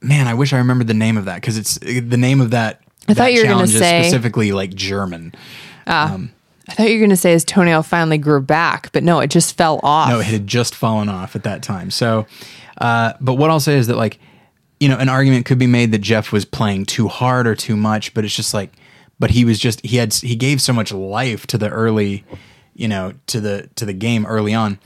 man, 0.00 0.26
I 0.28 0.34
wish 0.34 0.52
I 0.54 0.58
remembered 0.58 0.86
the 0.86 0.94
name 0.94 1.18
of 1.18 1.26
that 1.26 1.34
because 1.36 1.58
it's 1.58 1.78
the 1.78 2.16
name 2.16 2.40
of 2.40 2.52
that. 2.52 2.80
I 3.08 3.14
thought 3.14 3.24
that 3.24 3.32
you 3.34 3.42
were 3.42 3.48
gonna 3.48 3.66
say- 3.66 4.02
specifically 4.04 4.52
like 4.52 4.72
German. 4.74 5.34
I 6.70 6.74
thought 6.74 6.88
you 6.88 6.94
were 6.94 7.00
going 7.00 7.10
to 7.10 7.16
say 7.16 7.32
his 7.32 7.44
toenail 7.44 7.82
finally 7.82 8.16
grew 8.16 8.40
back, 8.40 8.92
but 8.92 9.02
no, 9.02 9.18
it 9.18 9.28
just 9.28 9.56
fell 9.56 9.80
off. 9.82 10.08
No, 10.08 10.20
it 10.20 10.26
had 10.26 10.46
just 10.46 10.72
fallen 10.72 11.08
off 11.08 11.34
at 11.34 11.42
that 11.42 11.64
time. 11.64 11.90
So, 11.90 12.26
uh, 12.80 13.14
but 13.20 13.34
what 13.34 13.50
I'll 13.50 13.58
say 13.58 13.76
is 13.76 13.88
that 13.88 13.96
like, 13.96 14.20
you 14.78 14.88
know, 14.88 14.96
an 14.96 15.08
argument 15.08 15.46
could 15.46 15.58
be 15.58 15.66
made 15.66 15.90
that 15.90 15.98
Jeff 15.98 16.30
was 16.30 16.44
playing 16.44 16.86
too 16.86 17.08
hard 17.08 17.48
or 17.48 17.56
too 17.56 17.76
much, 17.76 18.14
but 18.14 18.24
it's 18.24 18.34
just 18.34 18.54
like, 18.54 18.72
but 19.18 19.32
he 19.32 19.44
was 19.44 19.58
just 19.58 19.84
he 19.84 19.96
had 19.96 20.14
he 20.14 20.36
gave 20.36 20.62
so 20.62 20.72
much 20.72 20.92
life 20.92 21.44
to 21.48 21.58
the 21.58 21.68
early, 21.68 22.24
you 22.74 22.86
know, 22.86 23.14
to 23.26 23.40
the 23.40 23.68
to 23.74 23.84
the 23.84 23.92
game 23.92 24.24
early 24.24 24.54
on. 24.54 24.78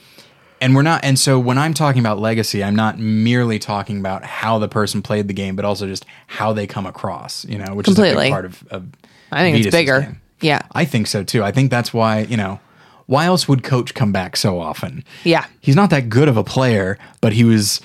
And 0.63 0.75
we're 0.75 0.83
not 0.83 1.05
and 1.05 1.19
so 1.19 1.39
when 1.39 1.59
I'm 1.59 1.75
talking 1.75 2.01
about 2.01 2.19
legacy, 2.19 2.65
I'm 2.65 2.75
not 2.75 2.99
merely 2.99 3.59
talking 3.59 4.01
about 4.01 4.25
how 4.25 4.59
the 4.59 4.69
person 4.69 5.03
played 5.03 5.29
the 5.29 5.35
game, 5.35 5.55
but 5.55 5.67
also 5.67 5.87
just 5.87 6.07
how 6.29 6.55
they 6.55 6.67
come 6.67 6.87
across, 6.87 7.45
you 7.45 7.59
know, 7.59 7.75
which 7.75 7.87
is 7.87 7.99
a 7.99 8.03
big 8.03 8.31
part 8.31 8.47
of, 8.47 8.67
of 8.71 8.89
I 9.31 9.43
think 9.43 9.59
it's 9.59 9.67
Vytas' 9.67 9.71
bigger. 9.71 10.01
game. 10.01 10.21
Yeah. 10.45 10.63
I 10.73 10.85
think 10.85 11.07
so 11.07 11.25
too. 11.25 11.43
I 11.43 11.51
think 11.53 11.71
that's 11.71 11.93
why, 11.95 12.21
you 12.21 12.37
know, 12.37 12.61
why 13.07 13.25
else 13.27 13.49
would 13.49 13.63
coach 13.63 13.95
come 13.95 14.13
back 14.13 14.37
so 14.37 14.61
often? 14.61 15.05
Yeah. 15.25 15.47
He's 15.61 15.77
not 15.77 15.91
that 15.91 16.09
good 16.09 16.29
of 16.29 16.37
a 16.37 16.45
player, 16.45 16.99
but 17.21 17.33
he 17.33 17.45
was 17.45 17.81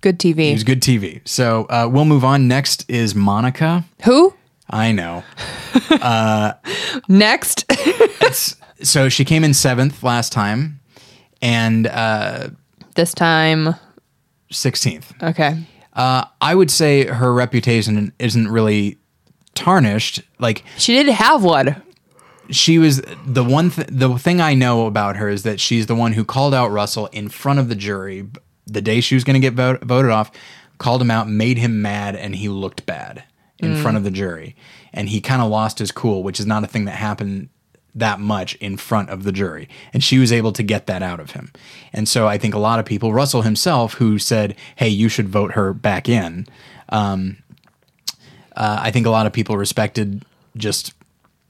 Good 0.00 0.18
TV. 0.18 0.38
he 0.48 0.52
was 0.52 0.64
good 0.64 0.82
TV. 0.82 1.20
So 1.26 1.64
uh, 1.70 1.88
we'll 1.90 2.04
move 2.04 2.24
on. 2.24 2.46
Next 2.48 2.84
is 2.90 3.14
Monica. 3.14 3.84
Who? 4.04 4.34
I 4.70 4.92
know. 4.92 5.22
Next. 7.08 7.64
So 8.82 9.08
she 9.08 9.24
came 9.24 9.44
in 9.44 9.54
seventh 9.54 10.02
last 10.02 10.32
time 10.32 10.80
and 11.40 11.86
uh, 11.86 12.48
this 12.96 13.14
time. 13.14 13.76
16th. 14.52 15.22
Okay. 15.22 15.56
Uh, 15.94 16.24
I 16.40 16.54
would 16.54 16.70
say 16.70 17.06
her 17.06 17.32
reputation 17.32 18.12
isn't 18.18 18.48
really 18.48 18.98
tarnished. 19.54 20.22
Like 20.38 20.64
She 20.78 20.92
did 20.94 21.08
have 21.08 21.42
one. 21.44 21.80
she 22.50 22.78
was 22.78 23.00
the 23.26 23.44
one 23.44 23.70
th- 23.70 23.88
the 23.90 24.18
thing 24.18 24.40
I 24.40 24.54
know 24.54 24.86
about 24.86 25.16
her 25.16 25.28
is 25.28 25.42
that 25.44 25.60
she's 25.60 25.86
the 25.86 25.94
one 25.94 26.12
who 26.12 26.24
called 26.24 26.52
out 26.54 26.70
Russell 26.70 27.06
in 27.06 27.28
front 27.28 27.58
of 27.58 27.68
the 27.68 27.74
jury 27.74 28.26
the 28.66 28.80
day 28.82 29.00
she 29.00 29.14
was 29.14 29.24
going 29.24 29.34
to 29.34 29.40
get 29.40 29.52
vote- 29.54 29.82
voted 29.82 30.10
off, 30.10 30.30
called 30.78 31.02
him 31.02 31.10
out, 31.10 31.28
made 31.28 31.58
him 31.58 31.82
mad, 31.82 32.16
and 32.16 32.34
he 32.36 32.48
looked 32.48 32.86
bad 32.86 33.24
in 33.58 33.76
front 33.76 33.96
of 33.96 34.04
the 34.04 34.10
jury, 34.10 34.54
and 34.92 35.08
he 35.08 35.20
kind 35.22 35.40
of 35.40 35.48
lost 35.50 35.78
his 35.78 35.90
cool, 35.92 36.22
which 36.22 36.38
is 36.40 36.44
not 36.46 36.64
a 36.64 36.66
thing 36.66 36.84
that 36.86 36.96
happened 36.96 37.48
that 37.94 38.20
much 38.20 38.54
in 38.56 38.76
front 38.76 39.08
of 39.08 39.22
the 39.22 39.32
jury. 39.32 39.68
And 39.94 40.02
she 40.04 40.18
was 40.18 40.32
able 40.32 40.52
to 40.52 40.62
get 40.62 40.86
that 40.86 41.02
out 41.02 41.20
of 41.20 41.30
him. 41.30 41.50
And 41.92 42.06
so 42.08 42.26
I 42.26 42.36
think 42.38 42.54
a 42.54 42.58
lot 42.58 42.78
of 42.78 42.84
people, 42.84 43.12
Russell 43.12 43.42
himself, 43.42 43.94
who 43.94 44.18
said, 44.18 44.56
hey, 44.76 44.88
you 44.88 45.08
should 45.08 45.28
vote 45.28 45.52
her 45.52 45.72
back 45.72 46.08
in, 46.08 46.46
um, 46.88 47.36
uh, 48.56 48.78
I 48.80 48.90
think 48.90 49.06
a 49.06 49.10
lot 49.10 49.26
of 49.26 49.32
people 49.32 49.56
respected 49.56 50.24
just 50.56 50.92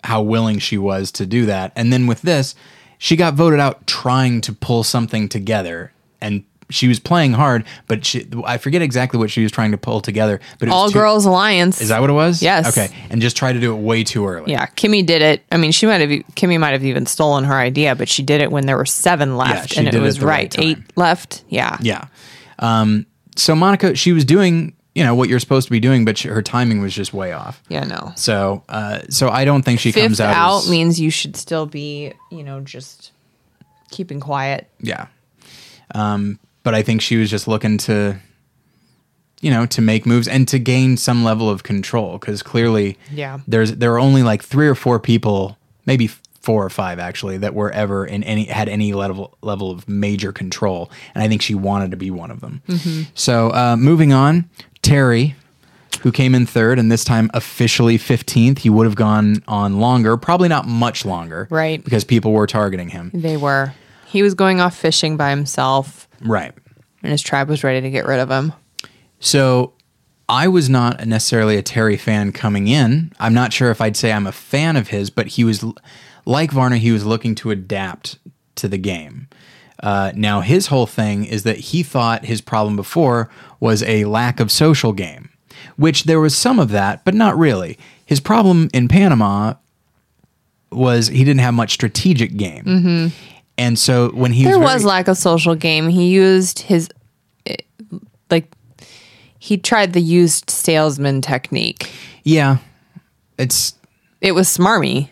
how 0.03 0.23
willing 0.23 0.59
she 0.59 0.79
was 0.79 1.11
to 1.13 1.27
do 1.27 1.47
that. 1.47 1.73
And 1.77 1.93
then 1.93 2.07
with 2.07 2.23
this, 2.23 2.55
she 2.99 3.17
got 3.17 3.35
voted 3.35 3.61
out 3.61 3.87
trying 3.87 4.41
to 4.43 4.53
pull 4.53 4.85
something 4.85 5.29
together 5.29 5.93
and 6.21 6.45
she 6.71 6.89
was 6.89 6.99
playing 6.99 7.35
hard, 7.35 7.65
but 7.87 8.07
she, 8.07 8.27
I 8.47 8.57
forget 8.57 8.81
exactly 8.81 9.19
what 9.19 9.31
she 9.31 9.43
was 9.43 9.53
trying 9.53 9.71
to 9.73 9.77
pull 9.79 10.01
together. 10.01 10.41
But 10.59 10.69
it 10.69 10.71
was 10.71 10.75
All 10.75 10.89
too- 10.89 10.95
Girls 10.95 11.27
Alliance. 11.27 11.81
Is 11.83 11.89
that 11.89 12.01
what 12.01 12.09
it 12.09 12.15
was? 12.15 12.43
Yes. 12.43 12.67
Okay, 12.67 12.89
and 13.11 13.21
just 13.21 13.37
try 13.37 13.53
to 13.53 13.61
do 13.61 13.75
it 13.77 13.81
way 13.81 14.03
too 14.03 14.27
early. 14.27 14.53
Yeah, 14.53 14.65
Kimmi 14.67 15.05
did 15.05 15.21
it. 15.21 15.43
I 15.53 15.59
mean, 15.59 15.73
she 15.73 15.85
might 15.87 16.01
have 16.01 16.09
Kimmi 16.35 16.59
might 16.59 16.71
have 16.73 16.85
even 16.85 17.05
stolen 17.05 17.45
her 17.45 17.55
idea, 17.55 17.95
but 17.95 18.09
she 18.09 18.23
did 18.23 18.41
it 18.41 18.51
when 18.51 18.65
there 18.65 18.79
were 18.79 18.87
seven 18.87 19.37
left, 19.37 19.75
she 19.75 19.79
and 19.79 19.89
it 19.89 19.91
did 19.91 19.99
it 19.99 20.03
was 20.03 20.23
right 20.23 20.57
right, 20.57 20.59
eight 20.59 20.79
left. 20.97 21.45
Yeah, 21.49 21.77
Yeah. 21.83 22.07
Um, 22.59 23.05
so 23.37 23.55
Monica, 23.55 23.95
she 23.95 24.13
was 24.13 24.25
doing, 24.25 24.75
you 24.95 25.03
know, 25.05 25.15
what 25.15 25.29
you're 25.29 25.41
supposed 25.41 25.67
to 25.67 25.71
be 25.73 25.81
doing, 25.81 26.05
but 26.05 26.17
she, 26.19 26.29
her 26.29 26.43
timing 26.43 26.81
was 26.81 26.95
just 26.95 27.13
way 27.13 27.33
off. 27.33 27.63
yeah, 27.69 27.85
no. 27.85 28.13
So, 28.17 28.63
uh, 28.69 29.01
so 29.11 29.29
I 29.29 29.45
don't 29.45 29.63
think 29.65 29.81
she 29.81 29.91
Fifth 29.93 30.03
comes 30.05 30.21
out. 30.21 30.35
out 30.37 30.63
as- 30.65 30.71
means 30.71 31.01
you 31.01 31.11
should 31.11 31.37
still 31.37 31.67
be, 31.67 32.13
you 32.31 32.43
know, 32.45 32.61
just 32.61 33.11
keeping 33.91 34.21
quiet. 34.21 34.69
Yeah. 34.81 35.07
Um, 35.95 36.39
but 36.63 36.75
I 36.75 36.83
think 36.83 37.03
she 37.03 37.17
was 37.17 37.31
just 37.31 37.47
looking 37.49 37.77
to, 37.79 38.17
you 39.41 39.51
know, 39.51 39.67
to 39.67 39.83
make 39.83 40.07
moves 40.07 40.27
and 40.29 40.49
to 40.49 40.59
gain 40.59 40.97
some 40.97 41.25
level 41.25 41.51
of 41.51 41.63
control 41.63 42.19
because 42.19 42.43
clearly, 42.43 42.97
Yeah. 43.13 43.41
there's 43.47 43.73
there 43.75 43.93
are 43.95 43.99
only 43.99 44.23
like 44.23 44.43
three 44.43 44.67
or 44.69 44.75
four 44.75 44.99
people, 44.99 45.59
maybe 45.87 46.09
four 46.41 46.65
or 46.65 46.71
five 46.71 46.99
actually, 46.99 47.39
that 47.39 47.55
were 47.55 47.71
ever 47.71 48.07
in 48.07 48.23
any 48.25 48.45
had 48.45 48.69
any 48.69 48.93
level 48.95 49.37
level 49.43 49.71
of 49.71 49.87
major 49.89 50.33
control, 50.33 50.91
and 51.15 51.23
I 51.23 51.29
think 51.29 51.43
she 51.43 51.55
wanted 51.55 51.91
to 51.91 51.97
be 51.97 52.11
one 52.11 52.31
of 52.31 52.41
them. 52.41 52.63
So 53.15 53.51
uh, 53.51 53.77
moving 53.79 54.13
on, 54.15 54.49
Terry. 54.85 55.35
Who 56.03 56.13
came 56.13 56.35
in 56.35 56.45
third 56.45 56.79
and 56.79 56.93
this 56.93 57.03
time 57.05 57.31
officially 57.33 57.97
15th? 57.99 58.59
He 58.59 58.69
would 58.69 58.85
have 58.85 58.95
gone 58.97 59.43
on 59.49 59.79
longer, 59.81 60.17
probably 60.19 60.49
not 60.49 60.67
much 60.67 61.05
longer. 61.07 61.47
Right. 61.51 61.83
Because 61.83 62.05
people 62.05 62.33
were 62.33 62.47
targeting 62.47 62.91
him. 62.91 63.11
They 63.15 63.37
were. 63.39 63.73
He 64.07 64.23
was 64.23 64.35
going 64.35 64.61
off 64.61 64.77
fishing 64.77 65.17
by 65.17 65.31
himself, 65.31 66.07
Right. 66.21 66.53
and 67.03 67.11
his 67.11 67.23
tribe 67.23 67.49
was 67.49 67.65
ready 67.65 67.81
to 67.81 67.91
get 67.91 68.07
rid 68.07 68.21
of 68.21 68.31
him. 68.31 68.53
So 69.19 69.73
I 70.29 70.47
was 70.49 70.69
not 70.69 71.07
necessarily 71.07 71.57
a 71.57 71.63
Terry 71.63 71.97
fan 71.97 72.33
coming 72.33 72.69
in. 72.69 73.11
I'm 73.19 73.33
not 73.35 73.53
sure 73.53 73.71
if 73.71 73.81
I'd 73.81 73.97
say 73.97 74.13
I'm 74.13 74.27
a 74.27 74.33
fan 74.33 74.77
of 74.77 74.89
his, 74.89 75.09
but 75.11 75.29
he 75.29 75.45
was 75.45 75.65
like 76.27 76.51
Varner, 76.51 76.77
he 76.77 76.93
was 76.93 77.07
looking 77.07 77.35
to 77.37 77.51
adapt 77.51 78.19
to 78.57 78.69
the 78.69 78.79
game. 78.79 79.29
Uh, 79.83 80.13
now, 80.15 80.41
his 80.41 80.69
whole 80.69 80.87
thing 80.87 81.25
is 81.25 81.43
that 81.43 81.57
he 81.59 81.83
thought 81.83 82.25
his 82.25 82.41
problem 82.41 82.77
before 82.77 83.29
was 83.61 83.83
a 83.83 84.05
lack 84.05 84.41
of 84.41 84.51
social 84.51 84.93
game, 84.93 85.31
which 85.77 86.05
there 86.05 86.21
was 86.21 86.37
some 86.37 86.59
of 86.59 86.71
that, 86.71 87.05
but 87.05 87.15
not 87.15 87.37
really. 87.37 87.79
His 88.07 88.21
problem 88.21 88.71
in 88.73 88.89
Panama 88.89 89.55
was 90.71 91.09
he 91.09 91.25
didn't 91.25 91.41
have 91.41 91.55
much 91.55 91.73
strategic 91.73 92.37
game. 92.37 93.13
And 93.57 93.79
so 93.79 94.09
when 94.11 94.33
he 94.33 94.45
There 94.45 94.59
was, 94.59 94.75
was 94.75 94.83
very- 94.83 94.89
lack 94.91 95.09
of 95.09 95.17
social 95.17 95.55
game. 95.55 95.89
He 95.89 96.09
used 96.09 96.61
his, 96.61 96.89
eh, 97.47 97.57
like, 98.31 98.51
he 99.39 99.57
tried 99.59 99.93
the 99.93 100.01
used 100.01 100.51
salesman 100.51 101.21
technique. 101.21 101.91
yeah, 102.25 102.59
it's 103.39 103.75
It 104.21 104.33
was 104.33 104.49
smarmy. 104.49 105.11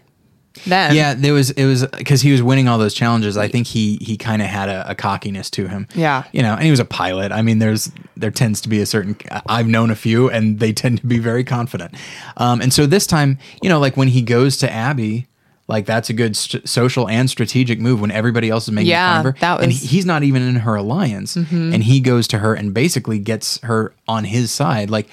Then, 0.67 0.95
Yeah, 0.95 1.15
there 1.15 1.33
was 1.33 1.51
it 1.51 1.65
was 1.67 1.87
because 1.87 2.21
he 2.23 2.33
was 2.33 2.43
winning 2.43 2.69
all 2.69 2.79
those 2.79 2.95
challenges. 2.95 3.37
I 3.37 3.49
think 3.49 3.67
he 3.67 3.97
he 4.01 4.17
kind 4.17 4.43
of 4.43 4.49
had 4.49 4.69
a, 4.69 4.91
a 4.91 4.95
cockiness 4.95 5.49
to 5.51 5.67
him. 5.69 5.87
Yeah. 5.95 6.25
you 6.33 6.43
know, 6.43 6.55
and 6.55 6.63
he 6.63 6.71
was 6.71 6.81
a 6.81 6.85
pilot. 6.85 7.33
I 7.33 7.43
mean, 7.43 7.59
there's 7.59 7.91
there 8.17 8.31
tends 8.31 8.61
to 8.63 8.69
be 8.69 8.81
a 8.81 8.87
certain. 8.87 9.17
I've 9.47 9.67
known 9.69 9.91
a 9.91 9.97
few, 9.97 10.29
and 10.31 10.61
they 10.61 10.73
tend 10.73 11.01
to 11.01 11.07
be 11.07 11.19
very 11.19 11.45
confident. 11.45 11.95
Um, 12.37 12.61
and 12.61 12.73
so 12.73 12.87
this 12.87 13.07
time, 13.07 13.39
you 13.63 13.69
know, 13.69 13.81
like 13.81 13.97
when 13.97 14.09
he 14.09 14.23
goes 14.23 14.57
to 14.59 14.71
Abby. 14.73 15.27
Like 15.69 15.87
that's 15.87 16.11
a 16.11 16.13
good 16.13 16.37
st- 16.37 16.69
social 16.69 17.09
and 17.09 17.31
strategic 17.31 17.79
move 17.81 18.01
when 18.01 18.11
everybody 18.11 18.51
else 18.51 18.65
is 18.65 18.73
making 18.73 18.91
Yeah, 18.91 19.13
fun 19.23 19.27
of 19.27 19.35
her. 19.35 19.41
that 19.41 19.59
and 19.61 19.69
was- 19.69 19.77
Mm-hmm. 19.77 19.87
he's 19.87 20.05
not 20.05 20.23
even 20.25 20.43
in 20.43 20.57
her 20.57 20.75
alliance, 20.75 21.37
and 21.37 21.83
he 21.85 22.01
goes 22.01 22.27
to 22.29 22.39
her 22.41 22.53
and 22.53 22.75
basically 22.75 23.19
gets 23.21 23.61
her 23.63 23.95
on 24.09 24.25
his 24.25 24.51
side. 24.51 24.91
Like, 24.91 25.09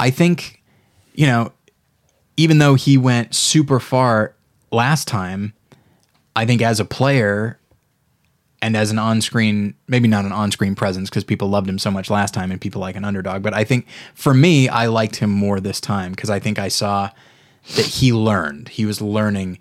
I 0.00 0.10
think, 0.10 0.62
you 1.14 1.26
know, 1.26 1.52
even 2.38 2.58
though 2.58 2.74
he 2.74 2.96
went 2.96 3.34
super 3.34 3.78
far 3.78 4.34
last 4.74 5.08
time, 5.08 5.54
I 6.36 6.44
think 6.46 6.60
as 6.62 6.80
a 6.80 6.84
player 6.84 7.58
and 8.60 8.76
as 8.76 8.90
an 8.90 8.98
on-screen, 8.98 9.74
maybe 9.88 10.08
not 10.08 10.24
an 10.24 10.32
on-screen 10.32 10.74
presence 10.74 11.10
because 11.10 11.22
people 11.24 11.48
loved 11.48 11.68
him 11.68 11.78
so 11.78 11.90
much 11.90 12.08
last 12.10 12.32
time 12.34 12.50
and 12.50 12.60
people 12.60 12.80
like 12.80 12.96
an 12.96 13.04
underdog, 13.04 13.42
but 13.42 13.52
I 13.54 13.62
think 13.64 13.86
for 14.14 14.32
me, 14.34 14.68
I 14.68 14.86
liked 14.86 15.16
him 15.16 15.30
more 15.30 15.60
this 15.60 15.80
time 15.80 16.12
because 16.12 16.30
I 16.30 16.38
think 16.40 16.58
I 16.58 16.68
saw 16.68 17.10
that 17.76 17.84
he 17.86 18.12
learned. 18.12 18.68
He 18.70 18.86
was 18.86 19.00
learning 19.02 19.58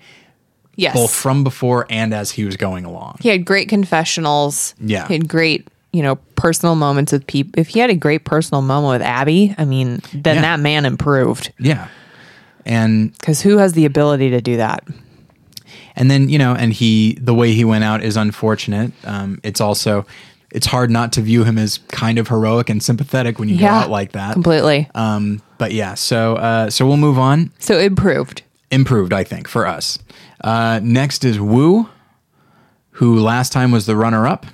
yes. 0.75 0.93
both 0.95 1.13
from 1.13 1.43
before 1.43 1.85
and 1.89 2.13
as 2.13 2.31
he 2.31 2.45
was 2.45 2.55
going 2.57 2.85
along. 2.85 3.17
he 3.21 3.29
had 3.29 3.45
great 3.45 3.67
confessionals. 3.69 4.73
Yeah. 4.79 5.07
He 5.07 5.13
had 5.15 5.27
great, 5.27 5.67
you 5.91 6.01
know, 6.01 6.15
personal 6.35 6.75
moments 6.75 7.11
with 7.11 7.27
people. 7.27 7.59
If 7.59 7.69
he 7.69 7.79
had 7.79 7.89
a 7.89 7.95
great 7.95 8.23
personal 8.25 8.61
moment 8.61 8.99
with 9.01 9.07
Abby, 9.07 9.53
I 9.57 9.65
mean, 9.65 10.01
then 10.13 10.35
Yeah. 10.37 10.41
that 10.41 10.59
man 10.61 10.85
improved. 10.85 11.51
Yeah. 11.59 11.87
And 12.65 13.11
Because 13.19 13.41
who 13.41 13.57
has 13.57 13.73
the 13.73 13.83
ability 13.85 14.29
to 14.29 14.39
do 14.41 14.57
that? 14.57 14.85
And 15.95 16.09
then 16.09 16.29
you 16.29 16.37
know 16.37 16.53
and 16.55 16.73
he 16.73 17.17
the 17.21 17.33
way 17.33 17.53
he 17.53 17.63
went 17.65 17.83
out 17.83 18.03
is 18.03 18.17
unfortunate. 18.17 18.91
Um, 19.05 19.39
it's 19.43 19.61
also 19.61 20.05
it's 20.51 20.67
hard 20.67 20.91
not 20.91 21.11
to 21.13 21.21
view 21.21 21.43
him 21.43 21.57
as 21.57 21.79
kind 21.87 22.19
of 22.19 22.27
heroic 22.27 22.69
and 22.69 22.81
sympathetic 22.81 23.39
when 23.39 23.49
you 23.49 23.57
go 23.59 23.65
out 23.65 23.89
like 23.89 24.11
that. 24.11 24.33
Completely. 24.33 24.89
um, 24.95 25.41
but 25.57 25.71
yeah 25.71 25.93
so 25.95 26.35
uh, 26.35 26.69
so 26.69 26.85
we'll 26.85 26.97
move 26.97 27.17
on. 27.19 27.51
So 27.59 27.77
improved. 27.79 28.43
improved 28.71 29.13
i 29.13 29.23
think 29.23 29.47
for 29.47 29.65
us. 29.67 29.99
Uh, 30.43 30.79
next 30.83 31.23
is 31.23 31.39
Woo 31.39 31.89
who 32.97 33.19
last 33.19 33.51
time 33.51 33.71
was 33.71 33.85
the 33.87 33.95
runner-up. 33.95 34.45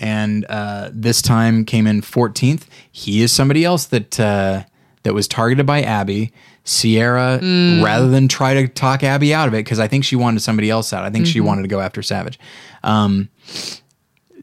And 0.00 0.44
uh, 0.48 0.90
this 0.92 1.22
time 1.22 1.64
came 1.64 1.86
in 1.86 2.00
14th 2.02 2.64
he 2.90 3.22
is 3.22 3.30
somebody 3.32 3.64
else 3.64 3.86
that 3.86 4.18
uh, 4.18 4.64
that 5.02 5.14
was 5.14 5.28
targeted 5.28 5.66
by 5.66 5.82
abby 5.82 6.32
Ciera 6.68 7.82
rather 7.82 8.08
than 8.08 8.28
try 8.28 8.54
to 8.54 8.68
talk 8.68 9.02
abby 9.02 9.32
out 9.32 9.48
of 9.48 9.54
it 9.54 9.64
because 9.64 9.78
i 9.78 9.88
think 9.88 10.04
she 10.04 10.16
wanted 10.16 10.40
somebody 10.40 10.68
else 10.70 10.92
out 10.92 11.04
i 11.04 11.10
think 11.10 11.26
she 11.26 11.40
wanted 11.40 11.62
to 11.62 11.68
go 11.68 11.80
after 11.80 12.02
savage 12.02 12.38
um, 12.82 13.28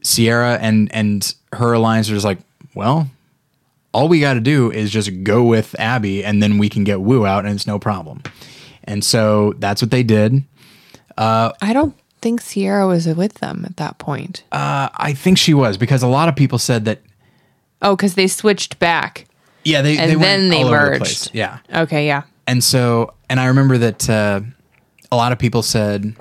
Ciera 0.00 0.58
and 0.60 0.92
and 0.92 1.34
her 1.52 1.72
alliance 1.72 2.10
was 2.10 2.24
like 2.24 2.38
well 2.74 3.08
all 3.96 4.08
we 4.08 4.20
got 4.20 4.34
to 4.34 4.40
do 4.40 4.70
is 4.70 4.90
just 4.90 5.22
go 5.22 5.42
with 5.42 5.74
Abby 5.80 6.22
and 6.22 6.42
then 6.42 6.58
we 6.58 6.68
can 6.68 6.84
get 6.84 7.00
Woo 7.00 7.24
out 7.24 7.46
and 7.46 7.54
it's 7.54 7.66
no 7.66 7.78
problem. 7.78 8.22
And 8.84 9.02
so 9.02 9.54
that's 9.56 9.80
what 9.80 9.90
they 9.90 10.02
did. 10.02 10.44
I 11.16 11.72
don't 11.72 11.96
think 12.20 12.42
Ciera 12.42 12.86
was 12.86 13.06
with 13.06 13.34
them 13.34 13.64
at 13.64 13.78
that 13.78 13.96
point. 13.96 14.44
Uh, 14.52 14.90
I 14.94 15.14
think 15.14 15.38
she 15.38 15.54
was 15.54 15.78
because 15.78 16.02
a 16.02 16.08
lot 16.08 16.28
of 16.28 16.36
people 16.36 16.58
said 16.58 16.84
that, 16.84 17.00
oh, 17.80 17.96
because 17.96 18.16
they 18.16 18.26
switched 18.26 18.78
back. 18.78 19.26
Yeah, 19.66 19.82
they, 19.82 19.98
And 19.98 20.10
they 20.10 20.16
went 20.16 20.22
then 20.26 20.48
they 20.48 20.62
all 20.62 20.68
over 20.68 20.76
the 20.84 20.90
merged. 20.90 20.98
place. 21.04 21.30
Yeah. 21.32 21.58
Okay, 21.74 22.06
yeah. 22.06 22.22
And 22.46 22.62
so, 22.62 23.14
and 23.28 23.40
I 23.40 23.46
remember 23.46 23.76
that 23.78 24.08
uh, 24.08 24.40
a 25.10 25.16
lot 25.16 25.32
of 25.32 25.38
people 25.38 25.62
said, 25.62 26.14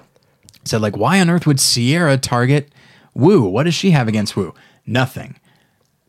said 0.64 0.82
like, 0.82 0.98
why 0.98 1.20
on 1.22 1.30
earth 1.30 1.46
would 1.48 1.58
Ciera 1.58 2.20
target 2.20 2.72
Woo? 3.14 3.44
What 3.44 3.64
does 3.64 3.76
she 3.76 3.92
have 3.92 4.08
against 4.08 4.36
Woo? 4.36 4.54
Nothing. 4.86 5.36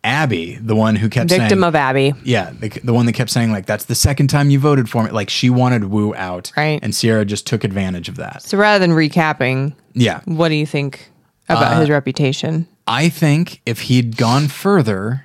Abby, 0.02 0.54
the 0.60 0.76
one 0.76 0.94
who 0.96 1.08
kept 1.08 1.30
saying 1.30 1.42
Victim 1.42 1.58
saying, 1.60 1.68
of 1.68 1.74
Abby. 1.74 2.14
Yeah, 2.24 2.52
the, 2.58 2.68
the 2.68 2.92
one 2.94 3.06
that 3.06 3.12
kept 3.14 3.28
saying 3.30 3.50
like 3.50 3.66
that's 3.66 3.86
the 3.86 3.94
second 3.96 4.28
time 4.28 4.50
you 4.50 4.58
voted 4.60 4.88
for 4.88 5.02
me. 5.04 5.10
Like 5.10 5.28
she 5.30 5.50
wanted 5.50 5.84
Woo 5.84 6.14
out, 6.14 6.52
Right. 6.56 6.78
And 6.82 6.92
Ciera 6.92 7.26
just 7.26 7.46
took 7.46 7.64
advantage 7.64 8.08
of 8.08 8.16
that. 8.16 8.42
So 8.42 8.56
rather 8.56 8.78
than 8.84 8.94
recapping, 8.96 9.74
Yeah, 9.94 10.20
what 10.24 10.48
do 10.48 10.54
you 10.54 10.64
think 10.66 11.10
about 11.48 11.72
Uh, 11.74 11.80
his 11.80 11.90
reputation? 11.90 12.66
I 12.86 13.08
think 13.08 13.60
if 13.66 13.82
he'd 13.82 14.16
gone 14.16 14.46
further, 14.46 15.24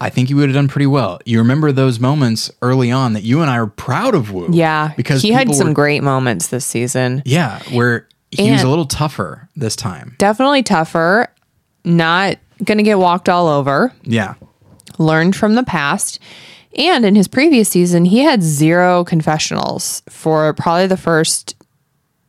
I 0.00 0.10
think 0.10 0.28
he 0.28 0.34
would 0.34 0.48
have 0.48 0.54
done 0.54 0.68
pretty 0.68 0.86
well. 0.86 1.18
You 1.24 1.38
remember 1.38 1.72
those 1.72 1.98
moments 1.98 2.50
early 2.62 2.90
on 2.92 3.14
that 3.14 3.24
you 3.24 3.40
and 3.42 3.50
I 3.50 3.60
were 3.60 3.66
proud 3.66 4.14
of 4.14 4.32
Woo, 4.32 4.48
Yeah, 4.52 4.92
because 4.96 5.22
he 5.22 5.32
had 5.32 5.52
some 5.54 5.68
were- 5.68 5.74
great 5.74 6.02
moments 6.04 6.48
this 6.48 6.64
season. 6.64 7.22
yeah, 7.24 7.60
where 7.72 8.06
he 8.30 8.50
was 8.52 8.62
a 8.62 8.68
little 8.68 8.86
tougher 8.86 9.48
this 9.56 9.74
time. 9.74 10.14
Definitely 10.18 10.62
tougher. 10.62 11.26
Not 11.84 12.36
gonna 12.64 12.82
get 12.82 12.98
walked 12.98 13.28
all 13.28 13.48
over. 13.48 13.92
Yeah, 14.04 14.34
learned 14.98 15.34
from 15.34 15.54
the 15.54 15.62
past. 15.64 16.18
And 16.76 17.04
in 17.04 17.16
his 17.16 17.26
previous 17.26 17.68
season, 17.70 18.04
he 18.04 18.20
had 18.20 18.42
zero 18.42 19.02
confessionals 19.02 20.02
for 20.08 20.52
probably 20.54 20.86
the 20.86 20.96
first 20.98 21.56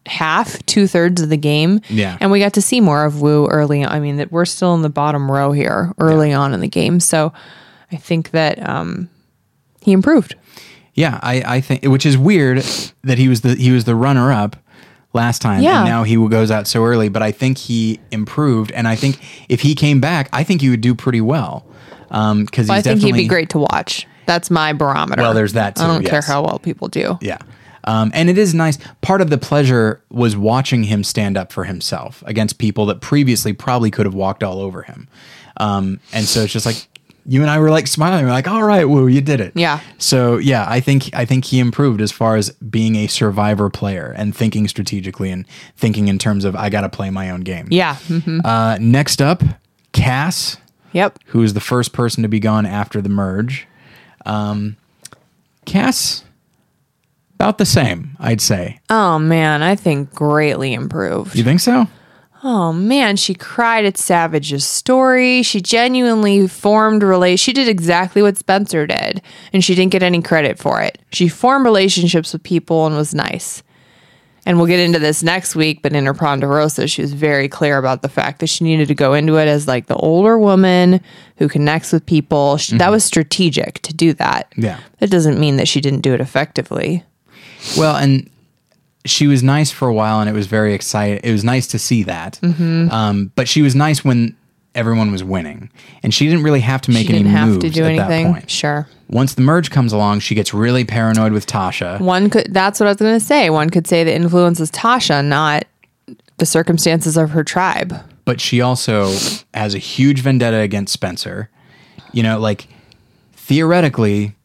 half, 0.09 0.63
two 0.65 0.87
thirds 0.87 1.21
of 1.21 1.29
the 1.29 1.37
game. 1.37 1.79
Yeah. 1.89 2.17
And 2.19 2.31
we 2.31 2.39
got 2.39 2.53
to 2.53 2.61
see 2.61 2.81
more 2.81 3.05
of 3.05 3.21
Woo 3.21 3.47
early 3.47 3.83
on. 3.83 3.91
I 3.91 3.99
mean, 3.99 4.17
that 4.17 4.31
we're 4.31 4.45
still 4.45 4.73
in 4.75 4.81
the 4.81 4.89
bottom 4.89 5.31
row 5.31 5.51
here 5.51 5.93
early 5.99 6.33
on 6.33 6.53
in 6.53 6.59
the 6.59 6.67
game. 6.67 6.99
So 6.99 7.31
I 7.91 7.95
think 7.95 8.31
that 8.31 8.67
um, 8.67 9.09
he 9.81 9.91
improved. 9.93 10.35
yeah. 10.93 11.19
I 11.23 11.57
I 11.57 11.61
think 11.61 11.83
which 11.85 12.05
is 12.05 12.17
weird 12.17 12.63
that 13.03 13.17
he 13.17 13.27
was 13.29 13.41
the 13.41 13.55
he 13.55 13.71
was 13.71 13.85
the 13.85 13.95
runner 13.95 14.31
up 14.31 14.55
last 15.13 15.41
time, 15.41 15.61
Yeah. 15.63 15.79
and 15.79 15.89
now 15.89 16.03
he 16.03 16.15
goes 16.27 16.51
out 16.51 16.67
so 16.67 16.83
early. 16.85 17.09
But 17.09 17.21
I 17.23 17.31
think 17.31 17.57
he 17.57 17.99
improved, 18.11 18.71
and 18.73 18.87
I 18.87 18.95
think 18.95 19.17
if 19.49 19.61
he 19.61 19.73
came 19.75 19.99
back, 19.99 20.29
I 20.33 20.43
think 20.43 20.61
he 20.61 20.69
would 20.69 20.81
do 20.81 20.93
pretty 20.93 21.21
well. 21.21 21.65
Um, 22.11 22.45
because 22.45 22.67
But 22.67 22.77
I 22.77 22.81
think 22.81 23.01
he'd 23.01 23.13
be 23.13 23.27
great 23.27 23.49
to 23.51 23.59
watch. 23.59 24.07
That's 24.25 24.49
my 24.51 24.73
barometer. 24.73 25.21
Well, 25.21 25.33
there's 25.33 25.53
that 25.53 25.79
I 25.79 25.87
don't 25.87 26.05
care 26.05 26.21
how 26.21 26.43
well 26.43 26.59
people 26.59 26.87
do. 26.87 27.17
Yeah. 27.21 27.37
Um, 27.85 28.11
and 28.13 28.29
it 28.29 28.37
is 28.37 28.53
nice. 28.53 28.77
Part 29.01 29.21
of 29.21 29.29
the 29.29 29.37
pleasure 29.37 30.01
was 30.09 30.35
watching 30.37 30.83
him 30.83 31.03
stand 31.03 31.37
up 31.37 31.51
for 31.51 31.63
himself 31.63 32.23
against 32.25 32.57
people 32.57 32.85
that 32.87 33.01
previously 33.01 33.53
probably 33.53 33.89
could 33.91 34.05
have 34.05 34.13
walked 34.15 34.43
all 34.43 34.59
over 34.59 34.83
him. 34.83 35.07
Um, 35.57 35.99
and 36.13 36.25
so 36.25 36.41
it's 36.41 36.53
just 36.53 36.65
like 36.65 36.87
you 37.25 37.41
and 37.41 37.49
I 37.49 37.59
were 37.59 37.69
like 37.69 37.85
smiling. 37.87 38.25
We're 38.25 38.31
like, 38.31 38.47
all 38.47 38.63
right, 38.63 38.85
Woo, 38.85 39.07
you 39.07 39.21
did 39.21 39.39
it. 39.41 39.51
Yeah. 39.55 39.81
So 39.97 40.37
yeah, 40.37 40.65
I 40.67 40.79
think 40.79 41.09
I 41.13 41.25
think 41.25 41.45
he 41.45 41.59
improved 41.59 42.01
as 42.01 42.11
far 42.11 42.35
as 42.37 42.49
being 42.53 42.95
a 42.95 43.07
survivor 43.07 43.69
player 43.69 44.13
and 44.17 44.35
thinking 44.35 44.67
strategically 44.67 45.29
and 45.31 45.45
thinking 45.77 46.07
in 46.07 46.17
terms 46.17 46.45
of 46.45 46.55
I 46.55 46.69
got 46.69 46.81
to 46.81 46.89
play 46.89 47.09
my 47.09 47.29
own 47.29 47.41
game. 47.41 47.67
Yeah. 47.69 47.95
mhm. 48.07 48.41
Uh, 48.43 48.77
next 48.79 49.21
up, 49.21 49.43
Kass 49.91 50.57
Yep. 50.93 51.19
who 51.27 51.43
is 51.43 51.53
the 51.53 51.59
first 51.59 51.93
person 51.93 52.23
to 52.23 52.29
be 52.29 52.39
gone 52.39 52.65
after 52.65 52.99
the 53.01 53.09
merge. 53.09 53.67
Um, 54.25 54.75
Kass, 55.65 56.23
about 57.39 57.57
the 57.57 57.65
same, 57.65 58.17
I'd 58.19 58.41
say. 58.41 58.79
Oh 58.89 59.17
man, 59.17 59.63
I 59.63 59.75
think 59.75 60.13
greatly 60.13 60.73
improved. 60.73 61.35
You 61.35 61.43
think 61.43 61.61
so? 61.61 61.87
Oh 62.43 62.73
man, 62.73 63.15
she 63.15 63.33
cried 63.33 63.85
at 63.85 63.97
Savage's 63.97 64.65
story. 64.65 65.41
She 65.43 65.61
genuinely 65.61 66.47
formed 66.47 67.01
relate. 67.01 67.37
She 67.37 67.53
did 67.53 67.69
exactly 67.69 68.21
what 68.21 68.37
Spencer 68.37 68.85
did, 68.85 69.21
and 69.53 69.63
she 69.63 69.73
didn't 69.73 69.91
get 69.93 70.03
any 70.03 70.21
credit 70.21 70.59
for 70.59 70.81
it. 70.81 70.99
She 71.11 71.29
formed 71.29 71.65
relationships 71.65 72.33
with 72.33 72.43
people 72.43 72.85
and 72.85 72.95
was 72.95 73.13
nice. 73.13 73.63
And 74.45 74.57
we'll 74.57 74.67
get 74.67 74.79
into 74.79 74.99
this 74.99 75.21
next 75.21 75.55
week, 75.55 75.81
but 75.81 75.93
in 75.93 76.05
her 76.05 76.13
Ponderosa, 76.13 76.87
she 76.87 77.01
was 77.01 77.13
very 77.13 77.47
clear 77.47 77.77
about 77.77 78.01
the 78.01 78.09
fact 78.09 78.39
that 78.39 78.47
she 78.47 78.63
needed 78.63 78.87
to 78.87 78.95
go 78.95 79.13
into 79.13 79.37
it 79.37 79.47
as 79.47 79.67
like 79.67 79.87
the 79.87 79.95
older 79.95 80.39
woman 80.39 81.01
who 81.37 81.47
connects 81.47 81.91
with 81.91 82.05
people. 82.05 82.57
She, 82.57 82.77
That 82.77 82.85
mm-hmm. 82.85 82.93
was 82.93 83.03
strategic 83.03 83.79
to 83.83 83.93
do 83.93 84.13
that. 84.13 84.51
Yeah. 84.57 84.79
That 84.99 85.11
doesn't 85.11 85.39
mean 85.39 85.57
that 85.57 85.67
she 85.67 85.81
didn't 85.81 86.01
do 86.01 86.13
it 86.13 86.21
effectively. 86.21 87.03
Well, 87.77 87.95
and 87.95 88.29
she 89.05 89.27
was 89.27 89.43
nice 89.43 89.71
for 89.71 89.87
a 89.87 89.93
while, 89.93 90.19
and 90.21 90.29
it 90.29 90.33
was 90.33 90.47
very 90.47 90.73
exciting. 90.73 91.19
It 91.23 91.31
was 91.31 91.43
nice 91.43 91.67
to 91.67 91.79
see 91.79 92.03
that. 92.03 92.39
Mm-hmm. 92.41 92.89
Um, 92.91 93.31
but 93.35 93.47
she 93.47 93.61
was 93.61 93.75
nice 93.75 94.03
when 94.03 94.35
everyone 94.75 95.11
was 95.11 95.23
winning, 95.23 95.69
and 96.03 96.13
she 96.13 96.25
didn't 96.25 96.43
really 96.43 96.59
have 96.61 96.81
to 96.81 96.91
make 96.91 97.07
She 97.07 97.13
any 97.13 97.19
didn't 97.23 97.31
have 97.35 97.47
moves 97.49 97.63
to 97.63 97.69
do 97.69 97.83
at 97.83 97.91
anything. 97.91 98.25
that 98.27 98.33
point. 98.33 98.51
Sure. 98.51 98.87
Once 99.09 99.33
the 99.33 99.41
merge 99.41 99.71
comes 99.71 99.91
along, 99.93 100.19
she 100.19 100.35
gets 100.35 100.53
really 100.53 100.85
paranoid 100.85 101.31
with 101.33 101.47
Tasha. 101.47 101.99
One 101.99 102.29
could 102.29 102.53
that's 102.53 102.79
what 102.79 102.85
I 102.87 102.89
was 102.91 102.97
going 102.97 103.19
to 103.19 103.25
say. 103.25 103.49
One 103.49 103.69
could 103.71 103.87
say 103.87 104.03
the 104.03 104.13
influence 104.13 104.59
is 104.59 104.69
Tasha, 104.71 105.25
not 105.25 105.65
the 106.37 106.45
circumstances 106.45 107.17
of 107.17 107.31
her 107.31 107.43
tribe. 107.43 107.95
but 108.25 108.39
she 108.39 108.61
also 108.61 109.11
has 109.55 109.73
a 109.73 109.79
huge 109.79 110.21
vendetta 110.21 110.57
against 110.57 110.93
Spencer. 110.93 111.49
You 112.13 112.21
know, 112.23 112.39
like 112.39 112.67
theoretically, 113.33 114.35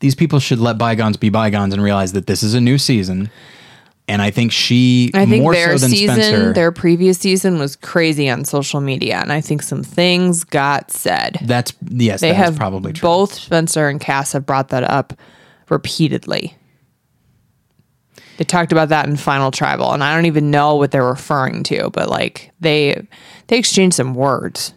these 0.00 0.14
people 0.14 0.38
should 0.40 0.58
let 0.58 0.76
bygones 0.78 1.16
be 1.16 1.28
bygones 1.30 1.72
and 1.72 1.82
realize 1.82 2.12
that 2.12 2.26
this 2.26 2.42
is 2.42 2.54
a 2.54 2.60
new 2.60 2.78
season. 2.78 3.30
And 4.08 4.20
I 4.20 4.32
think 4.32 4.50
she 4.50 5.12
I 5.14 5.24
think 5.24 5.42
more 5.44 5.52
their 5.52 5.78
so 5.78 5.86
than 5.86 5.90
season, 5.90 6.16
Spencer. 6.16 6.52
their 6.52 6.72
previous 6.72 7.16
season 7.18 7.60
was 7.60 7.76
crazy 7.76 8.28
on 8.28 8.44
social 8.44 8.80
media, 8.80 9.18
and 9.20 9.32
I 9.32 9.40
think 9.40 9.62
some 9.62 9.84
things 9.84 10.42
got 10.42 10.90
said. 10.90 11.38
that's 11.42 11.72
yes, 11.88 12.20
They 12.20 12.32
that 12.32 12.40
is 12.40 12.44
have 12.44 12.56
probably 12.56 12.92
true. 12.92 13.06
both 13.06 13.34
Spencer 13.34 13.88
and 13.88 14.00
Kass 14.00 14.32
have 14.32 14.44
brought 14.44 14.70
that 14.70 14.82
up 14.82 15.12
repeatedly. 15.68 16.56
They 18.38 18.44
talked 18.44 18.72
about 18.72 18.88
that 18.88 19.06
in 19.06 19.16
Final 19.16 19.50
Tribal, 19.50 19.92
and 19.92 20.02
I 20.02 20.14
don't 20.14 20.26
even 20.26 20.50
know 20.50 20.76
what 20.76 20.90
they're 20.90 21.04
referring 21.06 21.62
to, 21.64 21.90
but 21.90 22.08
like 22.08 22.50
they 22.58 23.06
they 23.48 23.58
exchanged 23.58 23.96
some 23.96 24.14
words. 24.14 24.72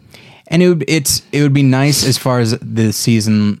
And 0.48 0.62
it 0.62 0.68
would 0.68 0.84
it's 0.86 1.22
it 1.32 1.42
would 1.42 1.54
be 1.54 1.62
nice 1.62 2.06
as 2.06 2.18
far 2.18 2.38
as 2.40 2.56
the 2.60 2.92
season 2.92 3.60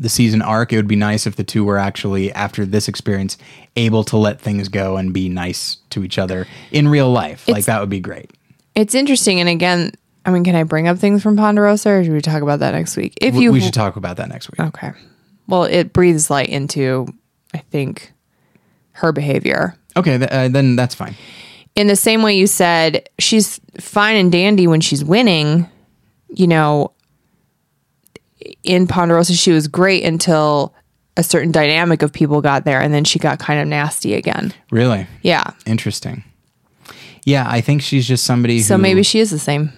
the 0.00 0.08
season 0.08 0.42
arc. 0.42 0.72
It 0.72 0.76
would 0.76 0.88
be 0.88 0.96
nice 0.96 1.26
if 1.26 1.36
the 1.36 1.44
two 1.44 1.64
were 1.64 1.78
actually 1.78 2.32
after 2.32 2.64
this 2.64 2.88
experience 2.88 3.36
able 3.76 4.04
to 4.04 4.16
let 4.16 4.40
things 4.40 4.68
go 4.68 4.96
and 4.96 5.12
be 5.12 5.28
nice 5.28 5.78
to 5.90 6.04
each 6.04 6.18
other 6.18 6.46
in 6.70 6.88
real 6.88 7.10
life. 7.10 7.46
like 7.48 7.64
that 7.66 7.80
would 7.80 7.90
be 7.90 8.00
great. 8.00 8.30
It's 8.74 8.94
interesting, 8.94 9.40
and 9.40 9.48
again, 9.48 9.92
I 10.24 10.30
mean, 10.30 10.44
can 10.44 10.54
I 10.54 10.62
bring 10.62 10.86
up 10.88 10.98
things 10.98 11.22
from 11.22 11.36
Ponderosa, 11.36 11.90
or 11.90 12.04
should 12.04 12.12
we 12.12 12.20
talk 12.20 12.42
about 12.42 12.60
that 12.60 12.72
next 12.72 12.96
week? 12.96 13.14
If 13.20 13.34
We, 13.34 13.44
you 13.44 13.52
we 13.52 13.60
should 13.60 13.74
talk 13.74 13.96
about 13.96 14.18
that 14.18 14.28
next 14.28 14.50
week. 14.50 14.60
Okay. 14.60 14.92
Well, 15.46 15.64
it 15.64 15.92
breathes 15.92 16.28
light 16.30 16.48
into, 16.50 17.06
I 17.54 17.58
think, 17.58 18.12
her 18.92 19.10
behavior. 19.12 19.74
Okay, 19.96 20.18
th- 20.18 20.30
uh, 20.30 20.48
then 20.48 20.76
that's 20.76 20.94
fine. 20.94 21.14
In 21.74 21.86
the 21.86 21.96
same 21.96 22.22
way 22.22 22.36
you 22.36 22.46
said 22.46 23.08
she's 23.18 23.60
fine 23.80 24.16
and 24.16 24.30
dandy 24.30 24.66
when 24.66 24.80
she's 24.80 25.04
winning, 25.04 25.68
you 26.28 26.46
know, 26.46 26.92
in 28.62 28.86
Ponderosa, 28.86 29.34
she 29.34 29.52
was 29.52 29.66
great 29.68 30.04
until 30.04 30.74
a 31.16 31.22
certain 31.22 31.50
dynamic 31.50 32.02
of 32.02 32.12
people 32.12 32.40
got 32.40 32.64
there 32.64 32.80
and 32.80 32.94
then 32.94 33.04
she 33.04 33.18
got 33.18 33.38
kind 33.38 33.60
of 33.60 33.66
nasty 33.66 34.14
again. 34.14 34.52
Really 34.70 35.06
Yeah. 35.22 35.50
interesting. 35.66 36.22
Yeah, 37.24 37.46
I 37.48 37.60
think 37.60 37.82
she's 37.82 38.06
just 38.06 38.24
somebody 38.24 38.60
So 38.60 38.76
who 38.76 38.82
maybe 38.82 39.02
she 39.02 39.18
is 39.18 39.30
the 39.30 39.38
same. 39.38 39.72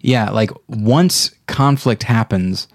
Yeah, 0.00 0.30
like 0.30 0.50
once 0.68 1.30
conflict 1.46 2.02
happens, 2.04 2.66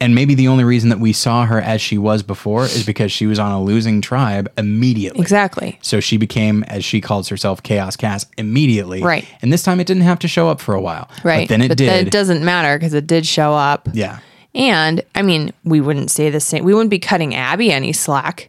and 0.00 0.14
maybe 0.14 0.34
the 0.34 0.48
only 0.48 0.64
reason 0.64 0.90
that 0.90 0.98
we 1.00 1.12
saw 1.12 1.46
her 1.46 1.60
as 1.60 1.80
she 1.80 1.96
was 1.98 2.22
before 2.22 2.64
is 2.64 2.84
because 2.84 3.10
she 3.10 3.26
was 3.26 3.38
on 3.38 3.50
a 3.52 3.62
losing 3.62 4.00
tribe 4.00 4.50
immediately. 4.58 5.20
Exactly. 5.20 5.78
So 5.82 6.00
she 6.00 6.16
became, 6.16 6.62
as 6.64 6.84
she 6.84 7.00
calls 7.00 7.28
herself, 7.28 7.62
Chaos 7.62 7.96
Kass 7.96 8.26
immediately. 8.36 9.02
Right. 9.02 9.26
And 9.42 9.52
this 9.52 9.62
time 9.62 9.80
it 9.80 9.86
didn't 9.86 10.02
have 10.02 10.18
to 10.20 10.28
show 10.28 10.48
up 10.48 10.60
for 10.60 10.74
a 10.74 10.80
while. 10.80 11.08
Right. 11.24 11.48
But 11.48 11.48
then 11.48 11.62
it 11.62 11.68
but 11.68 11.78
did. 11.78 11.88
Then 11.88 12.06
it 12.06 12.10
doesn't 12.12 12.44
matter 12.44 12.78
because 12.78 12.94
it 12.94 13.06
did 13.06 13.26
show 13.26 13.52
up. 13.52 13.88
yeah. 13.92 14.18
And 14.54 15.02
I 15.14 15.20
mean, 15.20 15.52
we 15.64 15.82
wouldn't 15.82 16.10
say 16.10 16.30
the 16.30 16.40
same. 16.40 16.64
We 16.64 16.72
wouldn't 16.72 16.90
be 16.90 16.98
cutting 16.98 17.34
Abby 17.34 17.70
any 17.70 17.92
slack. 17.92 18.48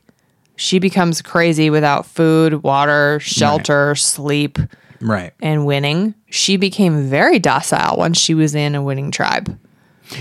She 0.56 0.80
becomes 0.80 1.22
crazy 1.22 1.70
without 1.70 2.06
food, 2.06 2.64
water, 2.64 3.20
shelter, 3.22 3.94
sleep, 3.94 4.58
Right. 5.02 5.34
and 5.42 5.66
winning. 5.66 6.16
She 6.30 6.56
became 6.58 7.08
very 7.10 7.40
docile 7.40 7.98
once 7.98 8.18
she 8.18 8.34
was 8.34 8.56
in 8.56 8.74
a 8.74 8.82
winning 8.82 9.12
tribe. 9.12 9.60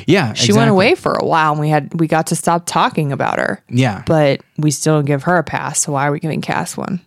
Yeah. 0.07 0.33
She 0.33 0.53
went 0.53 0.71
away 0.71 0.95
for 0.95 1.13
a 1.13 1.25
while 1.25 1.53
and 1.53 1.61
we 1.61 1.69
had 1.69 1.99
we 1.99 2.07
got 2.07 2.27
to 2.29 2.37
stop 2.37 2.65
talking 2.67 3.13
about 3.13 3.39
her. 3.39 3.63
Yeah. 3.69 4.03
But 4.07 4.41
we 4.59 4.71
still 4.71 4.95
don't 4.97 5.05
give 5.05 5.25
her 5.25 5.37
a 5.37 5.45
pass. 5.45 5.81
So 5.81 5.93
why 5.93 6.07
are 6.09 6.13
we 6.13 6.21
giving 6.21 6.41
Kass 6.41 6.77
one? 6.77 7.01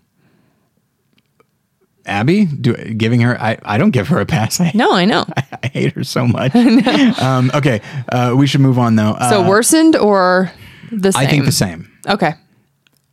Abby, 2.05 2.45
do, 2.45 2.73
giving 2.73 3.21
her, 3.21 3.39
I, 3.39 3.57
I 3.63 3.77
don't 3.77 3.91
give 3.91 4.07
her 4.07 4.19
a 4.19 4.25
pass. 4.25 4.59
I, 4.59 4.71
No, 4.75 4.93
I 4.93 5.05
know. 5.05 5.25
I 5.63 5.67
hate 5.67 5.93
her 5.93 6.03
so 6.03 6.25
much. 6.27 6.55
um, 7.21 7.51
okay. 7.53 7.81
Uh, 8.11 8.33
we 8.35 8.47
should 8.47 8.61
move 8.61 8.79
on 8.79 8.95
though. 8.95 9.11
Uh, 9.11 9.29
So 9.29 9.47
worsened 9.47 9.95
or 9.95 10.51
the 10.91 11.11
same? 11.11 11.21
I 11.21 11.27
think 11.27 11.45
the 11.45 11.51
same. 11.51 11.91
Okay. 12.07 12.33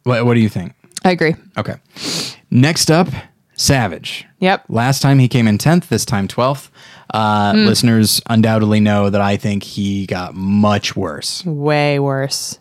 What, 0.04 0.24
what 0.24 0.34
do 0.34 0.40
you 0.40 0.48
think? 0.48 0.72
I 1.04 1.10
agree. 1.10 1.34
Okay. 1.58 1.74
Next 2.50 2.90
up, 2.90 3.08
Savage. 3.54 4.24
Yep. 4.40 4.64
Last 4.68 5.02
time 5.02 5.18
he 5.18 5.28
came 5.28 5.46
in 5.46 5.58
10th, 5.58 5.88
this 5.88 6.04
time 6.04 6.26
12th. 6.28 6.70
Uh, 7.10 7.52
Hmm. 7.52 7.66
Listeners 7.66 8.20
undoubtedly 8.28 8.80
know 8.80 9.10
that 9.10 9.20
I 9.20 9.36
think 9.36 9.62
he 9.62 10.06
got 10.06 10.34
much 10.34 10.96
worse. 10.96 11.44
Way 11.44 11.98
worse. 11.98 12.58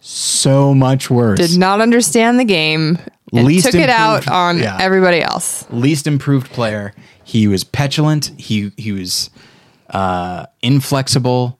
So 0.00 0.74
much 0.74 1.10
worse. 1.10 1.38
Did 1.38 1.58
not 1.58 1.80
understand 1.80 2.38
the 2.38 2.44
game. 2.44 2.98
Least 3.32 3.66
took 3.66 3.74
it 3.74 3.90
out 3.90 4.28
on 4.28 4.58
yeah. 4.58 4.78
everybody 4.80 5.20
else. 5.20 5.64
Least 5.70 6.06
improved 6.06 6.50
player. 6.52 6.94
He 7.24 7.48
was 7.48 7.64
petulant. 7.64 8.30
He 8.36 8.70
he 8.76 8.92
was 8.92 9.30
uh, 9.90 10.46
inflexible. 10.62 11.58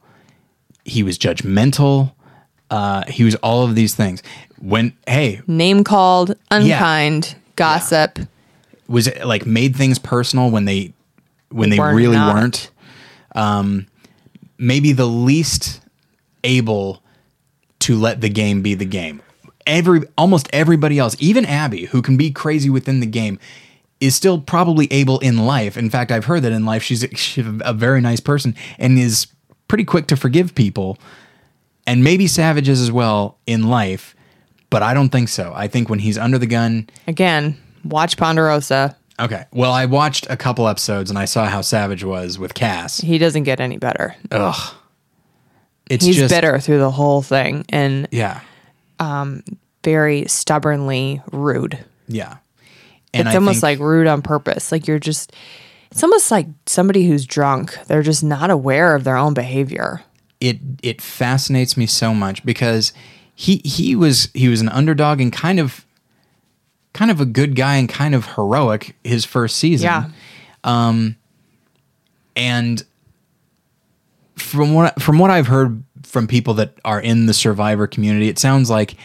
He 0.85 1.03
was 1.03 1.19
judgmental. 1.19 2.13
Uh, 2.71 3.05
he 3.09 3.25
was 3.25 3.35
all 3.37 3.65
of 3.65 3.75
these 3.75 3.95
things. 3.97 4.23
When 4.61 4.93
hey, 5.09 5.41
Name 5.49 5.83
called, 5.83 6.37
unkind, 6.51 7.35
gossip. 7.57 8.21
was 8.87 9.09
it 9.09 9.27
like 9.27 9.45
made 9.45 9.75
things 9.75 9.99
personal 9.99 10.51
when 10.51 10.67
they 10.67 10.93
when 11.51 11.71
they 11.71 11.79
Were 11.79 11.95
really 11.95 12.17
not. 12.17 12.35
weren't 12.35 12.71
um 13.35 13.87
maybe 14.59 14.93
the 14.93 15.07
least 15.07 15.81
able 16.45 17.03
to 17.81 17.97
let 17.97 18.21
the 18.21 18.29
game 18.29 18.63
be 18.63 18.75
the 18.75 18.85
game 18.85 19.21
every 19.67 20.01
almost 20.17 20.49
everybody 20.53 20.99
else 20.99 21.17
even 21.19 21.45
abby 21.45 21.87
who 21.87 22.01
can 22.03 22.17
be 22.17 22.31
crazy 22.31 22.71
within 22.71 23.01
the 23.01 23.07
game 23.07 23.39
is 24.01 24.15
still 24.15 24.41
probably 24.41 24.87
able 24.93 25.19
in 25.21 25.45
life 25.47 25.77
in 25.77 25.91
fact 25.91 26.11
i've 26.13 26.25
heard 26.27 26.43
that 26.43 26.53
in 26.53 26.65
life 26.65 26.83
she's, 26.83 27.05
she's 27.15 27.45
a 27.61 27.73
very 27.73 28.01
nice 28.01 28.21
person 28.21 28.55
and 28.79 28.99
is 28.99 29.27
pretty 29.69 29.85
quick 29.85 30.07
to 30.07 30.17
forgive 30.17 30.55
people 30.55 30.97
and 31.87 32.03
maybe 32.03 32.27
savage 32.27 32.69
is 32.69 32.81
as 32.81 32.91
well 32.93 33.39
in 33.47 33.69
life 33.69 34.15
but 34.71 34.83
i 34.83 34.95
don't 34.95 35.11
think 35.11 35.29
so 35.29 35.53
i 35.57 35.67
think 35.69 35.89
when 35.91 35.99
he's 35.99 36.17
under 36.19 36.39
the 36.39 36.47
gun 36.47 36.89
Again, 37.07 37.57
watch 37.85 38.17
Ponderosa. 38.17 38.97
Okay. 39.19 39.45
Well, 39.53 39.73
I 39.73 39.87
watched 39.87 40.27
a 40.29 40.37
couple 40.37 40.69
episodes 40.69 41.09
and 41.11 41.19
I 41.19 41.25
saw 41.25 41.47
how 41.47 41.63
Savage 41.63 42.05
was 42.05 42.39
with 42.39 42.53
Kass. 42.55 42.99
He 43.01 43.17
doesn't 43.19 43.45
get 43.45 43.61
any 43.61 43.79
better. 43.79 44.15
Ugh. 44.31 44.75
It's 45.89 46.05
He's 46.05 46.17
just 46.17 46.35
bitter 46.35 46.59
through 46.59 46.79
the 46.81 46.91
whole 46.91 47.23
thing 47.23 47.65
and 47.69 48.09
Yeah. 48.11 48.41
Um, 48.99 49.43
very 49.85 50.27
stubbornly 50.27 51.23
rude. 51.33 51.79
Yeah. 52.09 52.37
And 53.15 53.29
it's 53.29 53.35
I 53.35 53.39
almost 53.39 53.61
think- 53.61 53.63
like 53.63 53.79
rude 53.79 54.07
on 54.07 54.21
purpose. 54.23 54.73
Like 54.73 54.87
you're 54.89 54.99
just, 54.99 55.33
it's 55.91 56.03
almost 56.03 56.31
like 56.31 56.49
somebody 56.67 57.07
who's 57.07 57.25
drunk. 57.25 57.79
They're 57.87 58.03
just 58.03 58.25
not 58.25 58.51
aware 58.51 58.95
of 58.95 59.05
their 59.05 59.17
own 59.17 59.33
behavior. 59.35 60.03
it 60.41 60.59
it 60.83 61.01
fascinates 61.01 61.77
me 61.79 61.87
so 61.87 62.13
much 62.13 62.45
because 62.45 62.93
he 63.35 63.63
he 63.65 63.97
was 63.97 64.29
he 64.35 64.49
was 64.49 64.61
an 64.61 64.69
underdog 64.69 65.19
and 65.21 65.33
kind 65.33 65.59
of 65.59 65.86
kind 66.97 67.11
of 67.11 67.21
a 67.21 67.27
good 67.27 67.55
guy 67.55 67.77
and 67.77 67.89
kind 67.89 68.15
of 68.15 68.25
heroic 68.35 68.97
his 69.05 69.25
first 69.25 69.57
season. 69.57 69.85
Yeah. 69.85 70.11
Um, 70.65 71.17
and 72.35 72.83
from 74.37 74.73
what 74.73 75.01
from 75.01 75.19
what 75.19 75.31
I've 75.31 75.47
heard 75.47 75.85
from 76.03 76.27
people 76.27 76.55
that 76.55 76.79
are 76.85 77.01
in 77.01 77.27
the 77.27 77.35
survivor 77.35 77.87
community, 77.87 78.29
it 78.29 78.39
sounds 78.39 78.71
like 78.71 78.97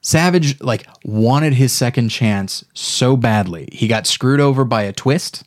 Savage 0.00 0.60
like 0.60 0.86
wanted 1.04 1.54
his 1.54 1.72
second 1.72 2.08
chance 2.08 2.64
so 2.74 3.16
badly. 3.16 3.68
He 3.72 3.86
got 3.86 4.06
screwed 4.06 4.40
over 4.40 4.64
by 4.64 4.82
a 4.82 4.92
twist 4.92 5.44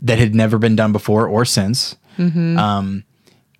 that 0.00 0.18
had 0.18 0.34
never 0.34 0.58
been 0.58 0.76
done 0.76 0.92
before 0.92 1.26
or 1.28 1.44
since. 1.44 1.96
Mm-hmm. 2.18 2.58
Um, 2.58 3.04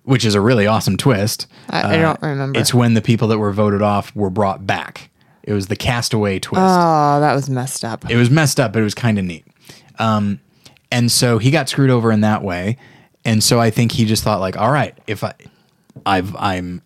which 0.03 0.25
is 0.25 0.33
a 0.33 0.41
really 0.41 0.65
awesome 0.65 0.97
twist. 0.97 1.45
I, 1.69 1.93
I 1.93 1.97
don't 1.97 2.23
uh, 2.23 2.27
remember. 2.27 2.59
It's 2.59 2.73
when 2.73 2.95
the 2.95 3.01
people 3.01 3.27
that 3.27 3.37
were 3.37 3.51
voted 3.51 3.83
off 3.83 4.15
were 4.15 4.31
brought 4.31 4.65
back. 4.65 5.10
It 5.43 5.53
was 5.53 5.67
the 5.67 5.75
castaway 5.75 6.39
twist. 6.39 6.61
oh, 6.63 7.19
that 7.19 7.33
was 7.33 7.49
messed 7.49 7.83
up. 7.83 8.09
It 8.09 8.15
was 8.15 8.29
messed 8.29 8.59
up, 8.59 8.73
but 8.73 8.79
it 8.79 8.83
was 8.83 8.93
kind 8.95 9.17
of 9.17 9.25
neat. 9.25 9.45
Um, 9.99 10.39
and 10.91 11.11
so 11.11 11.37
he 11.37 11.51
got 11.51 11.69
screwed 11.69 11.89
over 11.89 12.11
in 12.11 12.21
that 12.21 12.43
way. 12.43 12.77
And 13.25 13.43
so 13.43 13.59
I 13.59 13.69
think 13.69 13.91
he 13.91 14.05
just 14.05 14.23
thought 14.23 14.39
like, 14.39 14.57
all 14.57 14.71
right, 14.71 14.97
if 15.07 15.23
I, 15.23 15.33
I've, 16.05 16.35
I'm, 16.35 16.81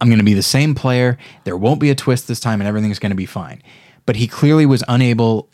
I'm 0.00 0.08
going 0.08 0.18
to 0.18 0.24
be 0.24 0.34
the 0.34 0.42
same 0.42 0.74
player. 0.74 1.16
There 1.44 1.56
won't 1.56 1.80
be 1.80 1.90
a 1.90 1.94
twist 1.94 2.26
this 2.28 2.40
time, 2.40 2.60
and 2.60 2.68
everything's 2.68 2.98
going 2.98 3.10
to 3.10 3.16
be 3.16 3.26
fine. 3.26 3.62
But 4.04 4.16
he 4.16 4.26
clearly 4.26 4.66
was 4.66 4.82
unable. 4.88 5.48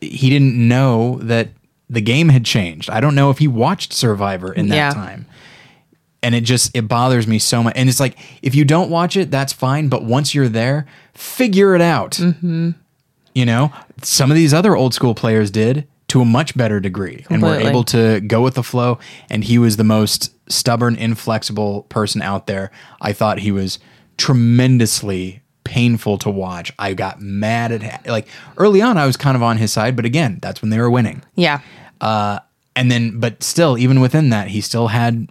He 0.00 0.30
didn't 0.30 0.54
know 0.56 1.18
that 1.22 1.48
the 1.90 2.00
game 2.00 2.28
had 2.28 2.44
changed. 2.44 2.88
I 2.88 3.00
don't 3.00 3.14
know 3.14 3.30
if 3.30 3.38
he 3.38 3.48
watched 3.48 3.92
Survivor 3.92 4.52
in 4.52 4.68
that 4.68 4.76
Yeah. 4.76 4.90
time 4.90 5.26
and 6.24 6.34
it 6.34 6.40
just 6.40 6.74
it 6.74 6.88
bothers 6.88 7.26
me 7.28 7.38
so 7.38 7.62
much. 7.62 7.74
And 7.76 7.88
it's 7.88 8.00
like 8.00 8.18
if 8.42 8.54
you 8.54 8.64
don't 8.64 8.90
watch 8.90 9.16
it, 9.16 9.30
that's 9.30 9.52
fine. 9.52 9.88
But 9.88 10.04
once 10.04 10.34
you're 10.34 10.48
there, 10.48 10.86
figure 11.12 11.74
it 11.76 11.80
out. 11.80 12.12
Mm-hmm. 12.12 12.70
You 13.34 13.46
know, 13.46 13.72
some 14.02 14.30
of 14.30 14.36
these 14.36 14.54
other 14.54 14.74
old 14.76 14.94
school 14.94 15.14
players 15.14 15.50
did 15.50 15.86
to 16.08 16.20
a 16.20 16.24
much 16.24 16.56
better 16.56 16.80
degree, 16.80 17.24
and 17.30 17.42
were 17.42 17.54
able 17.56 17.82
to 17.84 18.20
go 18.20 18.42
with 18.42 18.54
the 18.54 18.62
flow. 18.62 18.98
And 19.30 19.42
he 19.44 19.58
was 19.58 19.76
the 19.76 19.84
most 19.84 20.32
stubborn, 20.50 20.96
inflexible 20.96 21.82
person 21.84 22.22
out 22.22 22.46
there. 22.46 22.70
I 23.00 23.12
thought 23.12 23.38
he 23.40 23.50
was 23.52 23.78
tremendously 24.16 25.42
painful 25.64 26.18
to 26.18 26.30
watch. 26.30 26.72
I 26.78 26.94
got 26.94 27.20
mad 27.20 27.72
at 27.72 28.06
like 28.06 28.28
early 28.58 28.82
on. 28.82 28.98
I 28.98 29.06
was 29.06 29.16
kind 29.16 29.36
of 29.36 29.42
on 29.42 29.56
his 29.56 29.72
side, 29.72 29.96
but 29.96 30.04
again, 30.04 30.38
that's 30.42 30.60
when 30.62 30.70
they 30.70 30.78
were 30.78 30.90
winning 30.90 31.22
Yeah. 31.36 31.60
and 32.00 32.90
then 32.90 33.18
but 33.18 33.42
still 33.42 33.78
even 33.78 34.00
within 34.00 34.30
that 34.30 34.48
he 34.48 34.60
still 34.60 34.88
had 34.88 35.28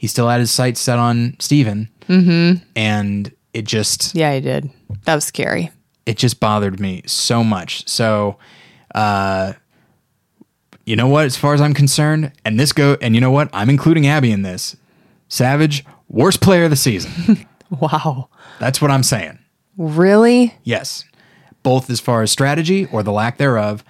he 0.00 0.06
still 0.06 0.28
had 0.30 0.40
his 0.40 0.50
sights 0.50 0.80
set 0.80 0.98
on 0.98 1.36
Stephen. 1.38 1.90
Mm-hmm. 2.08 2.64
and 2.74 3.30
it 3.52 3.66
just 3.66 4.14
Yeah, 4.14 4.34
he 4.34 4.40
did. 4.40 4.70
That 5.04 5.14
was 5.14 5.24
scary. 5.24 5.70
it 6.06 6.16
just 6.16 6.40
bothered 6.40 6.80
me 6.80 7.02
so 7.06 7.44
much 7.44 7.86
so 7.88 8.36
uh 8.94 9.52
you 10.86 10.96
know 10.96 11.06
what 11.06 11.24
as 11.26 11.36
far 11.36 11.54
as 11.54 11.60
i'm 11.60 11.74
concerned 11.74 12.32
and 12.44 12.58
this 12.58 12.72
go 12.72 12.96
and 13.00 13.14
you 13.14 13.20
know 13.20 13.30
what 13.30 13.48
i'm 13.52 13.70
including 13.70 14.06
abby 14.08 14.32
in 14.32 14.42
this 14.42 14.74
savage 15.28 15.84
worst 16.08 16.40
player 16.40 16.64
of 16.64 16.70
the 16.70 16.76
season 16.76 17.46
Wow. 17.70 18.28
that's 18.58 18.80
what 18.82 18.90
i'm 18.90 19.04
saying 19.04 19.38
Really? 19.76 20.54
yes 20.64 21.04
both 21.62 21.88
as 21.90 22.00
far 22.00 22.22
as 22.22 22.32
strategy 22.32 22.86
or 22.86 23.04
the 23.04 23.12
lack 23.12 23.38
thereof 23.38 23.84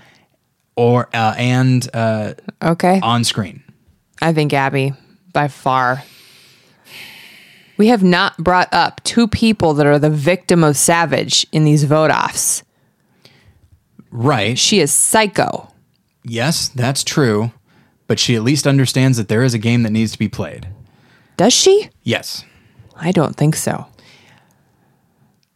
or 0.77 1.09
uh, 1.14 1.35
and 1.38 1.88
uh 1.94 2.35
Okay. 2.61 3.01
on 3.03 3.25
screen 3.25 3.62
I 4.20 4.35
think 4.35 4.53
Abby, 4.53 4.92
by 5.33 5.49
far. 5.49 6.03
We 7.77 7.88
have 7.88 8.03
not 8.03 8.37
brought 8.37 8.69
up 8.73 9.03
two 9.05 9.27
people 9.27 9.75
that 9.75 9.87
are 9.87 9.99
the 9.99 10.11
victim 10.11 10.62
of 10.62 10.77
Savage 10.77 11.47
in 11.51 11.64
these 11.64 11.85
vote 11.85 12.11
offs. 12.11 12.62
right 14.11 14.59
She 14.59 14.81
is 14.81 14.93
psycho. 14.93 15.73
Yes, 16.23 16.69
that's 16.69 17.03
true, 17.03 17.53
but 18.07 18.19
she 18.19 18.37
at 18.37 18.43
least 18.43 18.66
understands 18.66 19.16
that 19.16 19.29
there 19.29 19.43
is 19.43 19.55
a 19.55 19.59
game 19.59 19.83
that 19.85 19.90
needs 19.90 20.12
to 20.12 20.19
be 20.19 20.29
played. 20.29 20.69
Does 21.38 21.55
she? 21.55 21.88
Yes. 22.03 22.45
I 22.97 23.12
don't 23.12 23.35
think 23.35 23.57
so. 23.57 23.87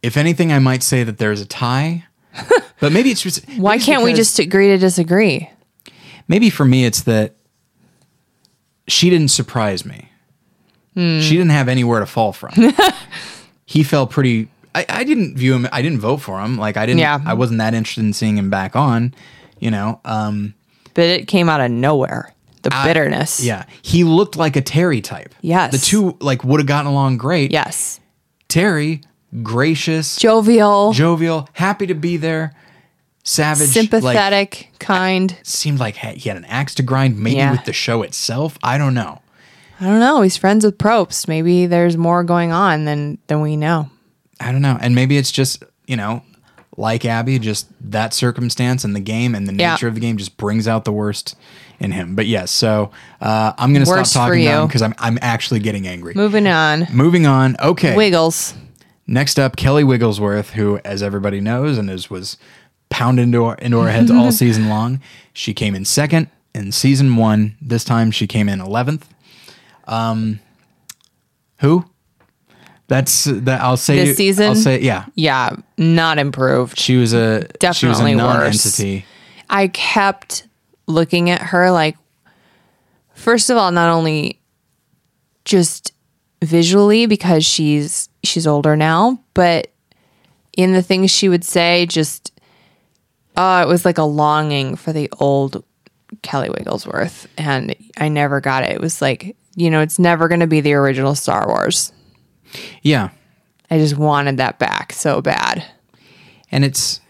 If 0.01 0.17
anything, 0.17 0.51
I 0.51 0.59
might 0.59 0.81
say 0.81 1.03
that 1.03 1.19
there's 1.19 1.41
a 1.41 1.45
tie, 1.45 2.05
but 2.79 2.91
maybe 2.91 3.11
it's 3.11 3.21
just 3.21 3.47
Why 3.57 3.73
maybe 3.73 3.83
can't 3.83 4.03
we 4.03 4.13
just 4.13 4.39
agree 4.39 4.69
to 4.69 4.77
disagree? 4.79 5.49
Maybe 6.27 6.49
for 6.49 6.65
me, 6.65 6.85
it's 6.85 7.03
that 7.03 7.35
she 8.87 9.09
didn't 9.09 9.29
surprise 9.29 9.85
me. 9.85 10.09
Hmm. 10.93 11.19
She 11.19 11.31
didn't 11.31 11.51
have 11.51 11.67
anywhere 11.67 11.99
to 11.99 12.05
fall 12.05 12.31
from. 12.33 12.51
he 13.65 13.83
felt 13.83 14.11
pretty. 14.11 14.47
I, 14.73 14.85
I 14.89 15.03
didn't 15.03 15.35
view 15.37 15.53
him. 15.53 15.67
I 15.71 15.81
didn't 15.81 15.99
vote 15.99 16.17
for 16.17 16.39
him. 16.41 16.57
Like 16.57 16.77
I 16.77 16.85
didn't. 16.85 16.99
Yeah. 16.99 17.19
I 17.25 17.33
wasn't 17.33 17.59
that 17.59 17.73
interested 17.73 18.03
in 18.03 18.13
seeing 18.13 18.37
him 18.37 18.49
back 18.49 18.75
on. 18.75 19.13
You 19.59 19.71
know. 19.71 19.99
Um, 20.05 20.53
But 20.93 21.05
it 21.05 21.27
came 21.27 21.49
out 21.49 21.61
of 21.61 21.71
nowhere. 21.71 22.33
The 22.61 22.71
bitterness. 22.83 23.43
yeah. 23.43 23.65
He 23.83 24.03
looked 24.03 24.37
like 24.37 24.55
a 24.55 24.61
Terry 24.61 24.99
type. 24.99 25.35
Yes. 25.41 25.71
The 25.71 25.77
two 25.77 26.17
like 26.19 26.43
would 26.43 26.59
have 26.59 26.65
gotten 26.67 26.89
along 26.89 27.17
great. 27.17 27.51
Yes. 27.51 27.99
Terry, 28.47 29.01
gracious, 29.43 30.15
Jovial, 30.17 30.91
jovial, 30.93 31.47
happy 31.53 31.85
to 31.87 31.93
be 31.93 32.17
there, 32.17 32.55
savage, 33.25 33.67
like, 33.67 33.73
sympathetic, 33.73 34.69
kind. 34.79 35.35
seemed 35.43 35.79
like 35.79 35.97
he 35.97 36.29
had 36.29 36.37
an 36.37 36.45
axe 36.45 36.73
to 36.75 36.83
grind, 36.83 37.19
maybe 37.19 37.35
Yeah. 37.37 37.51
with 37.51 37.65
the 37.65 37.73
show 37.73 38.01
itself. 38.03 38.57
I 38.63 38.77
don't 38.77 38.93
know. 38.93 39.21
I 39.81 39.85
don't 39.85 39.99
know. 39.99 40.21
He's 40.21 40.37
friends 40.37 40.63
with 40.63 40.77
Probst. 40.77 41.27
Maybe 41.27 41.65
there's 41.65 41.97
more 41.97 42.23
going 42.23 42.53
on 42.53 42.85
than 42.85 43.17
than 43.27 43.41
we 43.41 43.57
know. 43.57 43.89
I 44.39 44.51
don't 44.53 44.61
know. 44.61 44.77
And 44.79 44.95
maybe 44.95 45.17
it's 45.17 45.31
just, 45.31 45.63
you 45.85 45.97
know, 45.97 46.21
like 46.77 47.03
Abby, 47.05 47.39
just 47.39 47.67
that 47.91 48.13
circumstance 48.13 48.83
and 48.85 48.95
the 48.95 48.99
game 49.01 49.33
and 49.35 49.47
the 49.47 49.53
Yeah. 49.53 49.71
nature 49.71 49.87
of 49.87 49.95
the 49.95 50.01
game 50.01 50.15
just 50.17 50.37
brings 50.37 50.67
out 50.67 50.85
the 50.85 50.91
worst 50.93 51.35
in 51.79 51.91
him. 51.91 52.15
But 52.15 52.25
yes, 52.27 52.51
so 52.51 52.91
uh, 53.21 53.51
I'm 53.57 53.73
going 53.73 53.85
to 53.85 54.05
stop 54.05 54.27
talking 54.27 54.45
now 54.45 54.65
because 54.65 54.81
I'm, 54.81 54.93
I'm 54.97 55.17
actually 55.21 55.59
getting 55.61 55.87
angry. 55.87 56.13
Moving 56.15 56.47
on. 56.47 56.87
Moving 56.93 57.25
on. 57.25 57.55
Okay. 57.61 57.95
Wiggles. 57.95 58.53
Next 59.07 59.37
up, 59.39 59.55
Kelly 59.55 59.83
Wigglesworth, 59.83 60.51
who, 60.51 60.79
as 60.85 61.03
everybody 61.03 61.39
knows, 61.39 61.77
and 61.77 61.89
is 61.89 62.09
was 62.09 62.37
pounded 62.89 63.23
into 63.23 63.43
our, 63.43 63.55
into 63.55 63.79
our 63.79 63.89
heads 63.89 64.11
all 64.11 64.31
season 64.43 64.69
long. 64.69 65.01
She 65.33 65.53
came 65.53 65.75
in 65.75 65.85
second 65.85 66.29
in 66.53 66.71
season 66.71 67.15
one. 67.15 67.55
This 67.61 67.83
time, 67.83 68.11
she 68.11 68.27
came 68.27 68.47
in 68.49 68.61
eleventh. 68.61 69.07
Um, 69.87 70.39
who? 71.59 71.85
That's 72.87 73.23
that. 73.25 73.61
I'll 73.61 73.77
say 73.77 74.05
This 74.05 74.17
season? 74.17 74.45
I'll 74.49 74.55
say 74.55 74.79
yeah. 74.81 75.05
Yeah, 75.15 75.55
not 75.77 76.19
improved. 76.19 76.79
She 76.79 76.97
was 76.97 77.13
a 77.13 77.41
she 77.41 77.43
was 77.43 77.49
a 77.49 77.59
Definitely 77.59 78.15
worse. 78.15 78.23
non-entity. 78.23 79.05
I 79.49 79.67
kept 79.69 80.47
looking 80.87 81.29
at 81.31 81.41
her 81.41 81.71
like 81.71 81.97
first 83.13 83.49
of 83.49 83.57
all 83.57 83.71
not 83.71 83.89
only 83.89 84.39
just 85.45 85.93
visually 86.43 87.05
because 87.07 87.43
she's 87.43 88.09
she's 88.23 88.45
older 88.45 88.75
now, 88.75 89.19
but 89.33 89.71
in 90.55 90.73
the 90.73 90.83
things 90.83 91.09
she 91.11 91.27
would 91.27 91.43
say 91.43 91.85
just 91.87 92.31
oh, 93.37 93.61
it 93.61 93.67
was 93.67 93.85
like 93.85 93.97
a 93.97 94.03
longing 94.03 94.75
for 94.75 94.93
the 94.93 95.09
old 95.19 95.63
Kelly 96.21 96.49
Wigglesworth 96.49 97.27
and 97.37 97.75
I 97.97 98.07
never 98.09 98.39
got 98.41 98.63
it. 98.63 98.71
It 98.71 98.81
was 98.81 99.01
like, 99.01 99.35
you 99.55 99.69
know, 99.69 99.81
it's 99.81 99.99
never 99.99 100.27
going 100.27 100.39
to 100.41 100.47
be 100.47 100.61
the 100.61 100.73
original 100.73 101.15
Star 101.15 101.47
Wars. 101.47 101.91
Yeah, 102.81 103.09
I 103.69 103.77
just 103.79 103.97
wanted 103.97 104.37
that 104.37 104.59
back 104.59 104.93
so 104.93 105.21
bad. 105.21 105.63
and 106.51 106.63
it's 106.63 107.01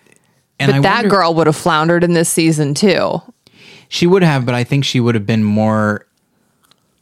and 0.59 0.71
But 0.71 0.77
I 0.77 0.81
that 0.81 0.95
wonder- 1.03 1.09
girl 1.09 1.33
would 1.35 1.47
have 1.47 1.55
floundered 1.55 2.03
in 2.03 2.13
this 2.13 2.29
season 2.29 2.73
too. 2.73 3.21
She 3.89 4.07
would 4.07 4.23
have, 4.23 4.45
but 4.45 4.55
I 4.55 4.63
think 4.63 4.83
she 4.85 4.99
would 4.99 5.13
have 5.15 5.25
been 5.27 5.43
more 5.43 6.07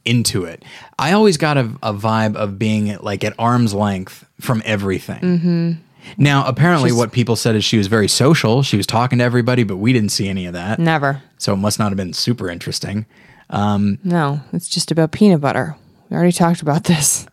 into 0.06 0.44
it. 0.44 0.64
I 1.00 1.14
always 1.14 1.38
got 1.38 1.58
a, 1.58 1.72
a 1.82 1.94
vibe 1.94 2.36
of 2.36 2.60
being 2.60 2.98
like 2.98 3.24
at 3.24 3.34
arm's 3.40 3.74
length 3.74 4.26
from 4.42 4.62
everything. 4.66 5.20
Mm-hmm. 5.22 5.72
Now, 6.18 6.46
apparently, 6.48 6.92
what 6.92 7.12
people 7.12 7.36
said 7.36 7.56
is 7.56 7.64
she 7.64 7.78
was 7.78 7.88
very 7.88 8.08
social. 8.08 8.62
She 8.64 8.78
was 8.78 8.86
talking 8.88 9.20
to 9.20 9.24
everybody, 9.24 9.64
but 9.64 9.78
we 9.78 9.94
didn't 9.94 10.10
see 10.10 10.28
any 10.30 10.46
of 10.46 10.54
that. 10.54 10.80
Never. 10.80 11.22
So 11.38 11.54
it 11.54 11.58
must 11.58 11.80
not 11.80 11.90
have 11.90 11.98
been 11.98 12.14
super 12.14 12.50
interesting. 12.50 13.06
Um, 13.50 14.00
No, 14.04 14.42
it's 14.52 14.68
just 14.70 14.92
about 14.92 15.12
peanut 15.12 15.42
butter. 15.42 15.76
We 16.10 16.16
already 16.18 16.32
talked 16.32 16.62
about 16.62 16.84
this. 16.86 17.26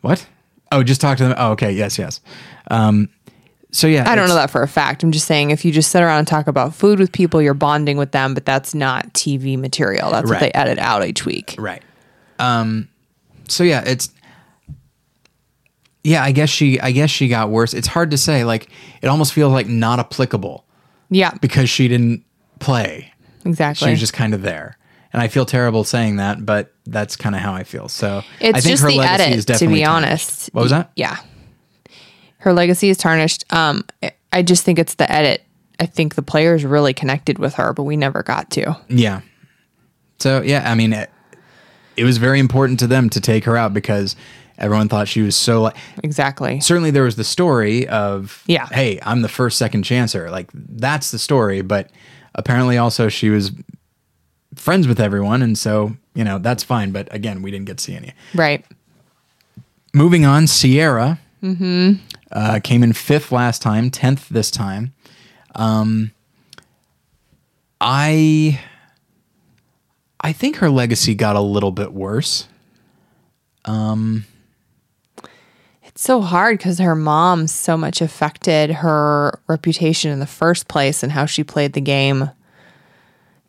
What? 0.00 0.26
Oh, 0.72 0.82
just 0.82 1.00
talk 1.00 1.18
to 1.18 1.24
them. 1.24 1.34
Oh, 1.36 1.52
okay. 1.52 1.72
Yes, 1.72 1.98
yes. 1.98 2.20
Um, 2.70 3.08
so 3.72 3.86
yeah, 3.86 4.02
I 4.02 4.14
don't 4.14 4.26
know 4.28 4.34
it's- 4.34 4.46
that 4.46 4.50
for 4.50 4.62
a 4.62 4.68
fact. 4.68 5.02
I'm 5.02 5.12
just 5.12 5.26
saying 5.26 5.50
if 5.50 5.64
you 5.64 5.72
just 5.72 5.90
sit 5.90 6.02
around 6.02 6.18
and 6.20 6.28
talk 6.28 6.46
about 6.46 6.74
food 6.74 6.98
with 6.98 7.12
people, 7.12 7.40
you're 7.42 7.54
bonding 7.54 7.96
with 7.96 8.12
them, 8.12 8.34
but 8.34 8.44
that's 8.44 8.74
not 8.74 9.12
TV 9.14 9.56
material. 9.58 10.10
That's 10.10 10.24
what 10.28 10.40
Right. 10.40 10.52
they 10.52 10.58
edit 10.58 10.78
out 10.78 11.06
each 11.06 11.24
week. 11.24 11.54
Right. 11.58 11.82
Um 12.38 12.88
so 13.48 13.64
yeah, 13.64 13.82
it's 13.84 14.10
yeah, 16.02 16.22
I 16.22 16.32
guess 16.32 16.48
she 16.48 16.80
I 16.80 16.92
guess 16.92 17.10
she 17.10 17.28
got 17.28 17.50
worse. 17.50 17.74
It's 17.74 17.88
hard 17.88 18.10
to 18.12 18.18
say 18.18 18.44
like 18.44 18.70
it 19.02 19.08
almost 19.08 19.32
feels 19.32 19.52
like 19.52 19.68
not 19.68 19.98
applicable. 19.98 20.64
Yeah, 21.10 21.32
because 21.40 21.68
she 21.68 21.88
didn't 21.88 22.24
play. 22.60 23.12
exactly. 23.44 23.86
She 23.86 23.90
was 23.90 24.00
just 24.00 24.12
kind 24.12 24.34
of 24.34 24.42
there. 24.42 24.76
And 25.12 25.20
I 25.20 25.26
feel 25.26 25.44
terrible 25.44 25.82
saying 25.82 26.16
that, 26.16 26.46
but 26.46 26.72
that's 26.86 27.16
kind 27.16 27.34
of 27.34 27.40
how 27.40 27.52
I 27.52 27.64
feel. 27.64 27.88
So 27.88 28.22
it's 28.40 28.58
I 28.58 28.60
think 28.60 28.72
just 28.72 28.82
her 28.84 28.90
the 28.90 28.96
legacy 28.98 29.22
edit, 29.24 29.38
is 29.38 29.44
to 29.46 29.52
definitely 29.54 29.80
be 29.80 29.84
tarnished. 29.84 30.08
honest. 30.08 30.54
What 30.54 30.62
was 30.62 30.70
that? 30.70 30.92
Yeah. 30.94 31.16
Her 32.38 32.52
legacy 32.52 32.90
is 32.90 32.96
tarnished. 32.96 33.44
Um, 33.52 33.84
I 34.32 34.42
just 34.42 34.64
think 34.64 34.78
it's 34.78 34.94
the 34.94 35.10
edit. 35.10 35.42
I 35.80 35.86
think 35.86 36.14
the 36.14 36.22
players 36.22 36.64
really 36.64 36.94
connected 36.94 37.38
with 37.40 37.54
her, 37.54 37.72
but 37.72 37.82
we 37.82 37.96
never 37.96 38.22
got 38.22 38.50
to. 38.52 38.76
Yeah. 38.88 39.22
So 40.20 40.42
yeah, 40.42 40.70
I 40.70 40.76
mean, 40.76 40.92
it, 40.92 41.10
it 41.96 42.04
was 42.04 42.18
very 42.18 42.38
important 42.38 42.78
to 42.80 42.86
them 42.86 43.10
to 43.10 43.20
take 43.20 43.44
her 43.44 43.56
out 43.56 43.74
because 43.74 44.14
everyone 44.60 44.88
thought 44.88 45.08
she 45.08 45.22
was 45.22 45.34
so 45.36 45.62
like. 45.62 45.76
Exactly. 46.02 46.60
Certainly, 46.60 46.90
there 46.92 47.04
was 47.04 47.16
the 47.16 47.24
story 47.24 47.88
of 47.88 48.42
Yeah. 48.46 48.66
hey, 48.66 49.00
I'm 49.02 49.22
the 49.22 49.28
first 49.28 49.58
second 49.58 49.84
chancer. 49.84 50.30
Like 50.30 50.50
that's 50.54 51.10
the 51.10 51.18
story, 51.18 51.62
but 51.62 51.90
apparently 52.34 52.78
also 52.78 53.08
she 53.08 53.30
was 53.30 53.50
friends 54.54 54.86
with 54.86 55.00
everyone, 55.00 55.42
and 55.42 55.56
so 55.58 55.96
you 56.14 56.24
know 56.24 56.38
that's 56.38 56.62
fine. 56.62 56.92
But 56.92 57.12
again, 57.14 57.42
we 57.42 57.50
didn't 57.50 57.66
get 57.66 57.78
to 57.78 57.84
see 57.84 57.94
any. 57.96 58.12
Right. 58.34 58.64
Moving 59.92 60.24
on, 60.24 60.44
Ciera 60.44 61.18
uh, 62.30 62.60
came 62.62 62.82
in 62.84 62.92
fifth 62.92 63.32
last 63.32 63.60
time, 63.62 63.90
tenth 63.90 64.28
this 64.28 64.50
time. 64.50 64.92
Um, 65.56 66.12
I 67.80 68.60
I 70.20 70.32
think 70.32 70.56
her 70.56 70.70
legacy 70.70 71.14
got 71.14 71.34
a 71.36 71.40
little 71.40 71.72
bit 71.72 71.92
worse. 71.92 72.46
It's 73.66 74.24
so 76.00 76.22
hard 76.22 76.56
because 76.56 76.78
her 76.78 76.96
mom 76.96 77.46
so 77.46 77.76
much 77.76 78.00
affected 78.00 78.70
her 78.70 79.38
reputation 79.48 80.10
in 80.10 80.18
the 80.18 80.26
first 80.26 80.66
place 80.66 81.02
and 81.02 81.12
how 81.12 81.26
she 81.26 81.44
played 81.44 81.74
the 81.74 81.80
game. 81.80 82.30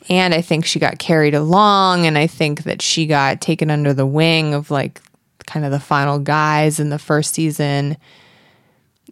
And 0.10 0.34
I 0.34 0.42
think 0.42 0.66
she 0.66 0.78
got 0.78 1.00
carried 1.00 1.34
along, 1.34 2.06
and 2.06 2.18
I 2.18 2.28
think 2.28 2.64
that 2.64 2.82
she 2.82 3.06
got 3.06 3.40
taken 3.40 3.72
under 3.72 3.94
the 3.94 4.06
wing 4.06 4.54
of 4.54 4.70
like 4.70 5.02
kind 5.46 5.66
of 5.66 5.72
the 5.72 5.80
final 5.80 6.20
guys 6.20 6.78
in 6.78 6.90
the 6.90 7.00
first 7.00 7.34
season. 7.34 7.96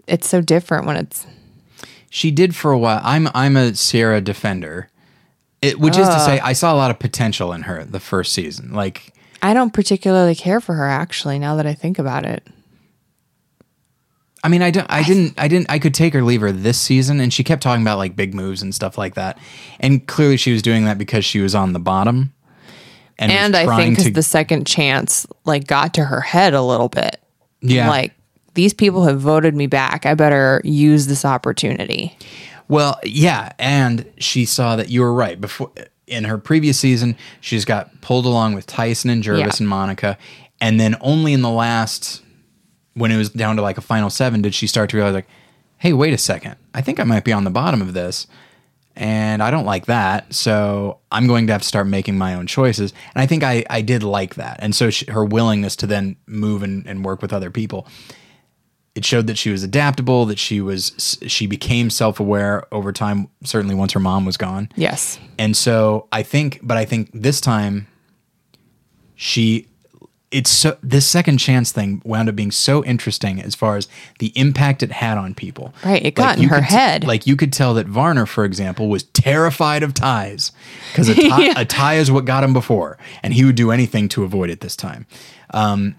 It's 0.06 0.28
so 0.28 0.42
different 0.42 0.86
when 0.86 0.98
it's 0.98 1.26
She 2.10 2.32
did 2.32 2.58
for 2.58 2.72
a 2.72 2.78
while. 2.78 3.00
I'm 3.06 3.30
I'm 3.34 3.56
a 3.56 3.72
Ciera 3.72 4.22
defender, 4.22 4.90
it, 5.62 5.80
which 5.80 5.96
is 5.96 6.10
to 6.10 6.20
say, 6.20 6.40
I 6.42 6.52
saw 6.52 6.74
a 6.74 6.76
lot 6.76 6.92
of 6.92 7.00
potential 7.00 7.54
in 7.54 7.62
her 7.62 7.86
the 7.86 8.02
first 8.02 8.34
season. 8.34 8.74
Like 8.74 9.14
I 9.42 9.54
don't 9.54 9.72
particularly 9.72 10.36
care 10.36 10.60
for 10.60 10.74
her 10.74 10.88
actually 10.88 11.40
now 11.40 11.56
that 11.56 11.66
I 11.66 11.74
think 11.74 12.00
about 12.00 12.26
it. 12.26 12.46
I 14.44 14.48
mean, 14.48 14.62
I 14.62 14.72
don't, 14.72 14.88
I 14.90 15.04
didn't, 15.04 15.34
I 15.38 15.48
didn't, 15.48 15.70
I 15.70 15.80
could 15.80 15.94
take 15.94 16.16
or 16.16 16.24
leave 16.24 16.42
her 16.42 16.52
this 16.52 16.80
season, 16.80 17.20
and 17.20 17.34
she 17.34 17.44
kept 17.44 17.62
talking 17.62 17.82
about 17.82 17.98
like 17.98 18.16
big 18.16 18.34
moves 18.34 18.62
and 18.62 18.74
stuff 18.74 18.98
like 18.98 19.16
that, 19.16 19.38
and 19.80 20.06
clearly 20.08 20.38
she 20.38 20.52
was 20.54 20.62
doing 20.62 20.86
that 20.86 20.98
because 20.98 21.26
she 21.26 21.40
was 21.42 21.54
on 21.56 21.74
the 21.74 21.80
bottom, 21.80 22.34
and, 23.18 23.32
And 23.32 23.56
I 23.56 23.76
think 23.78 23.96
because 23.98 24.06
to, 24.06 24.12
the 24.12 24.24
second 24.24 24.66
chance 24.66 25.28
like 25.46 25.68
got 25.68 25.94
to 25.96 26.06
her 26.06 26.22
head 26.22 26.54
a 26.54 26.62
little 26.62 26.88
bit. 26.90 27.18
yeah, 27.62 27.90
Like 27.90 28.14
these 28.54 28.74
people 28.74 29.04
have 29.06 29.20
voted 29.20 29.56
me 29.56 29.68
back. 29.68 30.06
I 30.06 30.14
better 30.16 30.62
use 30.64 31.08
this 31.08 31.26
opportunity. 31.26 32.18
well, 32.70 32.98
yeah, 33.04 33.52
and 33.60 34.06
she 34.20 34.46
saw 34.46 34.76
that 34.78 34.90
you 34.90 35.02
were 35.02 35.14
right 35.14 35.40
before 35.40 35.72
in 36.08 36.24
her 36.24 36.38
previous 36.40 36.80
season, 36.80 37.16
she's 37.42 37.66
got 37.66 38.02
pulled 38.02 38.26
along 38.26 38.56
with 38.56 38.66
Tyson 38.66 39.10
and 39.12 39.22
Jervis 39.22 39.40
Yeah. 39.60 39.64
and 39.64 39.70
Monica, 39.70 40.18
and 40.60 40.80
then 40.80 40.96
only 41.02 41.34
in 41.34 41.42
the 41.44 41.50
last 41.52 42.24
when 43.00 43.12
it 43.12 43.18
was 43.18 43.30
down 43.30 43.56
to 43.56 43.62
like 43.62 43.78
a 43.78 43.82
final 43.82 44.10
seven 44.10 44.42
did 44.42 44.54
she 44.54 44.68
start 44.68 44.90
to 44.92 44.98
realize 44.98 45.14
like, 45.16 45.28
hey, 45.78 45.94
wait 45.94 46.14
a 46.14 46.18
second, 46.18 46.56
I 46.74 46.82
think 46.82 47.00
I 47.00 47.04
might 47.06 47.24
be 47.24 47.34
on 47.34 47.44
the 47.46 47.50
bottom 47.50 47.82
of 47.82 47.94
this. 47.94 48.28
and 48.96 49.42
I 49.42 49.50
don't 49.50 49.66
like 49.66 49.86
that. 49.86 50.34
So 50.34 51.00
I'm 51.10 51.26
going 51.26 51.48
to 51.48 51.54
have 51.54 51.62
to 51.62 51.68
start 51.68 51.88
making 51.88 52.18
my 52.18 52.36
own 52.36 52.48
choices. 52.48 52.92
And 53.16 53.22
I 53.22 53.28
think 53.28 53.44
I, 53.44 53.64
I 53.70 53.82
did 53.82 54.04
like 54.04 54.36
that. 54.36 54.58
And 54.60 54.76
so 54.76 54.90
she, 54.90 55.10
her 55.10 55.24
willingness 55.24 55.76
to 55.78 55.88
then 55.88 56.18
move 56.28 56.64
and, 56.64 56.86
and 56.86 57.06
work 57.06 57.22
with 57.22 57.32
other 57.32 57.50
people, 57.50 57.88
it 58.96 59.06
showed 59.06 59.28
that 59.28 59.38
she 59.38 59.52
was 59.52 59.64
adaptable, 59.64 60.26
that 60.26 60.40
she 60.40 60.60
was 60.60 61.18
she 61.26 61.48
became 61.48 61.90
self 61.90 62.20
aware 62.20 62.66
over 62.74 62.92
time. 62.92 63.30
Certainly 63.46 63.76
once 63.76 63.94
her 63.94 64.02
mom 64.02 64.26
was 64.26 64.36
gone. 64.36 64.68
Yes. 64.76 65.18
And 65.38 65.56
so 65.56 66.10
I 66.12 66.22
think, 66.24 66.60
but 66.62 66.76
I 66.76 66.84
think 66.84 67.10
this 67.14 67.40
time 67.40 67.88
she, 69.16 69.68
it's 70.32 70.50
so, 70.52 70.78
this 70.84 71.08
second 71.08 71.40
chance 71.40 71.72
thing 71.72 72.02
wound 72.06 72.30
up 72.30 72.36
being 72.36 72.52
so 72.52 72.84
interesting 72.86 73.42
as 73.42 73.56
far 73.56 73.78
as 73.78 73.88
the 74.20 74.28
impact 74.36 74.84
it 74.84 74.92
had 74.92 75.18
on 75.18 75.34
people. 75.34 75.74
Right, 75.84 76.06
it 76.06 76.14
got 76.16 76.38
in 76.38 76.44
her 76.50 76.58
could 76.60 76.68
t- 76.70 76.76
head. 76.76 77.04
like 77.06 77.26
you 77.26 77.36
could 77.36 77.52
tell 77.52 77.74
that 77.74 77.88
Varner, 77.88 78.26
for 78.28 78.46
example, 78.46 78.90
was 78.90 79.04
terrified 79.04 79.82
of 79.82 79.94
ties 79.96 80.52
because 80.92 81.10
a, 81.10 81.16
tie- 81.30 81.46
Yeah. 81.46 81.54
a 81.58 81.66
tie 81.66 81.96
is 81.96 82.12
what 82.12 82.26
got 82.26 82.44
him 82.44 82.54
before, 82.54 82.98
and 83.24 83.34
he 83.34 83.44
would 83.44 83.56
do 83.56 83.72
anything 83.72 84.08
to 84.10 84.24
avoid 84.24 84.50
it 84.52 84.62
this 84.62 84.76
time. 84.76 85.08
Um, 85.52 85.96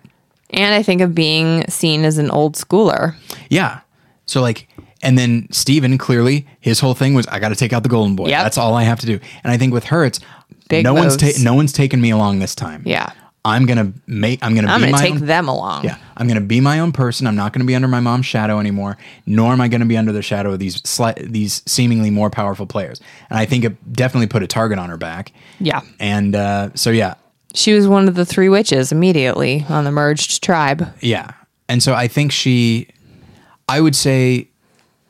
and 0.51 0.75
I 0.75 0.83
think 0.83 1.01
of 1.01 1.15
being 1.15 1.67
seen 1.69 2.05
as 2.05 2.19
an 2.19 2.31
old 2.31 2.55
schooler. 2.55 3.17
Yeah. 3.49 3.81
So 4.27 4.41
like, 4.41 4.69
and 5.03 5.19
then 5.19 5.49
Stephen 5.51 5.97
clearly 5.99 6.47
his 6.61 6.79
whole 6.81 6.95
thing 6.95 7.15
was 7.15 7.27
I 7.29 7.39
got 7.41 7.49
to 7.49 7.57
take 7.57 7.73
out 7.73 7.83
the 7.83 7.89
golden 7.89 8.15
boy. 8.17 8.29
Yep. 8.29 8.43
That's 8.45 8.59
all 8.59 8.75
I 8.75 8.83
have 8.85 9.01
to 9.01 9.07
do. 9.07 9.19
And 9.43 9.53
I 9.53 9.57
think 9.57 9.73
with 9.73 9.85
her, 9.85 10.05
it's 10.05 10.21
Big 10.69 10.85
no 10.85 10.95
one's 10.95 11.17
ta- 11.17 11.31
no 11.41 11.55
one's 11.55 11.73
taken 11.73 12.01
me 12.01 12.11
along 12.11 12.39
this 12.39 12.55
time. 12.55 12.83
Yeah. 12.87 13.11
I'm 13.45 13.65
gonna 13.67 13.93
make. 14.07 14.39
I'm 14.43 14.55
gonna. 14.55 14.69
I'm 14.69 14.81
be 14.81 14.87
going 14.89 14.93
to 14.95 14.99
my 15.01 15.05
take 15.05 15.15
own, 15.23 15.27
them 15.27 15.49
along. 15.49 15.85
Yeah, 15.85 15.97
I'm 16.17 16.29
gonna 16.29 16.43
be 16.43 16.61
my 16.61 16.81
own 16.81 16.93
person. 16.93 17.27
I'm 17.27 17.37
not 17.37 17.53
gonna 17.55 17.65
be 17.65 17.75
under 17.75 17.89
my 17.89 18.01
mom's 18.01 18.27
shadow 18.27 18.59
anymore. 18.61 18.99
Nor 19.25 19.53
am 19.53 19.61
I 19.63 19.69
gonna 19.69 19.87
be 19.87 19.97
under 19.97 20.13
the 20.13 20.21
shadow 20.23 20.53
of 20.53 20.59
these 20.59 20.83
sli- 20.83 21.31
these 21.33 21.63
seemingly 21.67 22.11
more 22.11 22.29
powerful 22.29 22.67
players. 22.67 23.01
And 23.31 23.39
I 23.39 23.47
think 23.47 23.65
it 23.65 23.93
definitely 23.95 24.27
put 24.27 24.43
a 24.43 24.47
target 24.47 24.79
on 24.79 24.91
her 24.91 24.99
back. 24.99 25.33
Yeah. 25.59 25.81
And 25.99 26.37
uh, 26.37 26.71
so 26.75 26.91
yeah, 26.91 27.15
She 27.55 27.73
was 27.73 27.89
one 27.89 28.09
of 28.09 28.15
the 28.15 28.27
three 28.27 28.51
witches 28.51 28.93
immediately 28.93 29.65
on 29.71 29.85
the 29.85 29.91
merged 29.91 30.43
tribe. 30.43 30.93
Yeah. 31.01 31.31
And 31.69 31.83
so 31.83 31.95
I 31.95 32.09
think 32.09 32.33
she, 32.33 32.89
I 33.69 33.81
would 33.81 33.97
say 33.97 34.51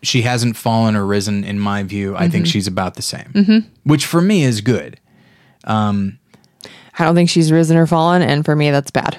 she 0.03 0.23
hasn't 0.23 0.57
fallen 0.57 0.95
or 0.95 1.05
risen 1.05 1.43
in 1.43 1.59
my 1.59 1.83
view. 1.83 2.15
I 2.15 2.21
Mm-hmm. 2.23 2.31
think 2.33 2.47
she's 2.47 2.67
about 2.69 2.95
the 2.95 3.03
same, 3.03 3.67
which 3.85 4.07
for 4.07 4.21
me 4.21 4.45
is 4.45 4.61
good. 4.61 5.01
I 7.01 7.05
don't 7.05 7.15
think 7.15 7.31
she's 7.31 7.51
risen 7.51 7.77
or 7.77 7.87
fallen, 7.87 8.23
and 8.23 8.45
for 8.45 8.55
me, 8.55 8.71
that's 8.71 8.91
bad. 8.91 9.17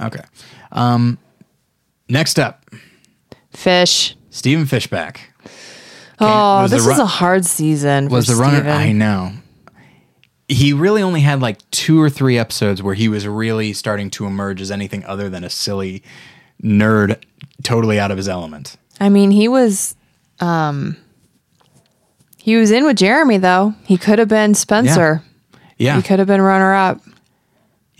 Okay. 0.00 0.22
Um, 0.72 1.18
next 2.08 2.38
up, 2.38 2.64
Fish. 3.52 4.16
Stephen 4.30 4.64
Fishbach. 4.64 5.18
Oh, 6.20 6.68
this 6.68 6.84
run- 6.84 6.92
is 6.92 6.98
a 6.98 7.06
hard 7.06 7.44
season. 7.44 8.08
Was 8.08 8.26
the 8.26 8.36
runner? 8.36 8.58
Stephen. 8.58 8.72
I 8.72 8.92
know. 8.92 9.32
He 10.48 10.72
really 10.72 11.02
only 11.02 11.20
had 11.20 11.40
like 11.40 11.58
two 11.70 12.00
or 12.00 12.10
three 12.10 12.36
episodes 12.36 12.82
where 12.82 12.94
he 12.94 13.08
was 13.08 13.26
really 13.26 13.72
starting 13.72 14.10
to 14.10 14.26
emerge 14.26 14.60
as 14.60 14.70
anything 14.70 15.04
other 15.04 15.28
than 15.28 15.44
a 15.44 15.50
silly 15.50 16.02
nerd, 16.62 17.22
totally 17.62 17.98
out 18.00 18.10
of 18.10 18.16
his 18.16 18.28
element. 18.28 18.76
I 19.00 19.08
mean, 19.08 19.30
he 19.30 19.48
was, 19.48 19.94
um, 20.40 20.96
he 22.36 22.56
was 22.56 22.70
in 22.70 22.84
with 22.84 22.96
Jeremy 22.96 23.38
though. 23.38 23.74
He 23.84 23.96
could 23.96 24.18
have 24.18 24.28
been 24.28 24.54
Spencer. 24.54 25.22
Yeah. 25.78 25.96
He 25.96 26.02
could 26.02 26.18
have 26.18 26.28
been 26.28 26.42
runner 26.42 26.74
up. 26.74 27.00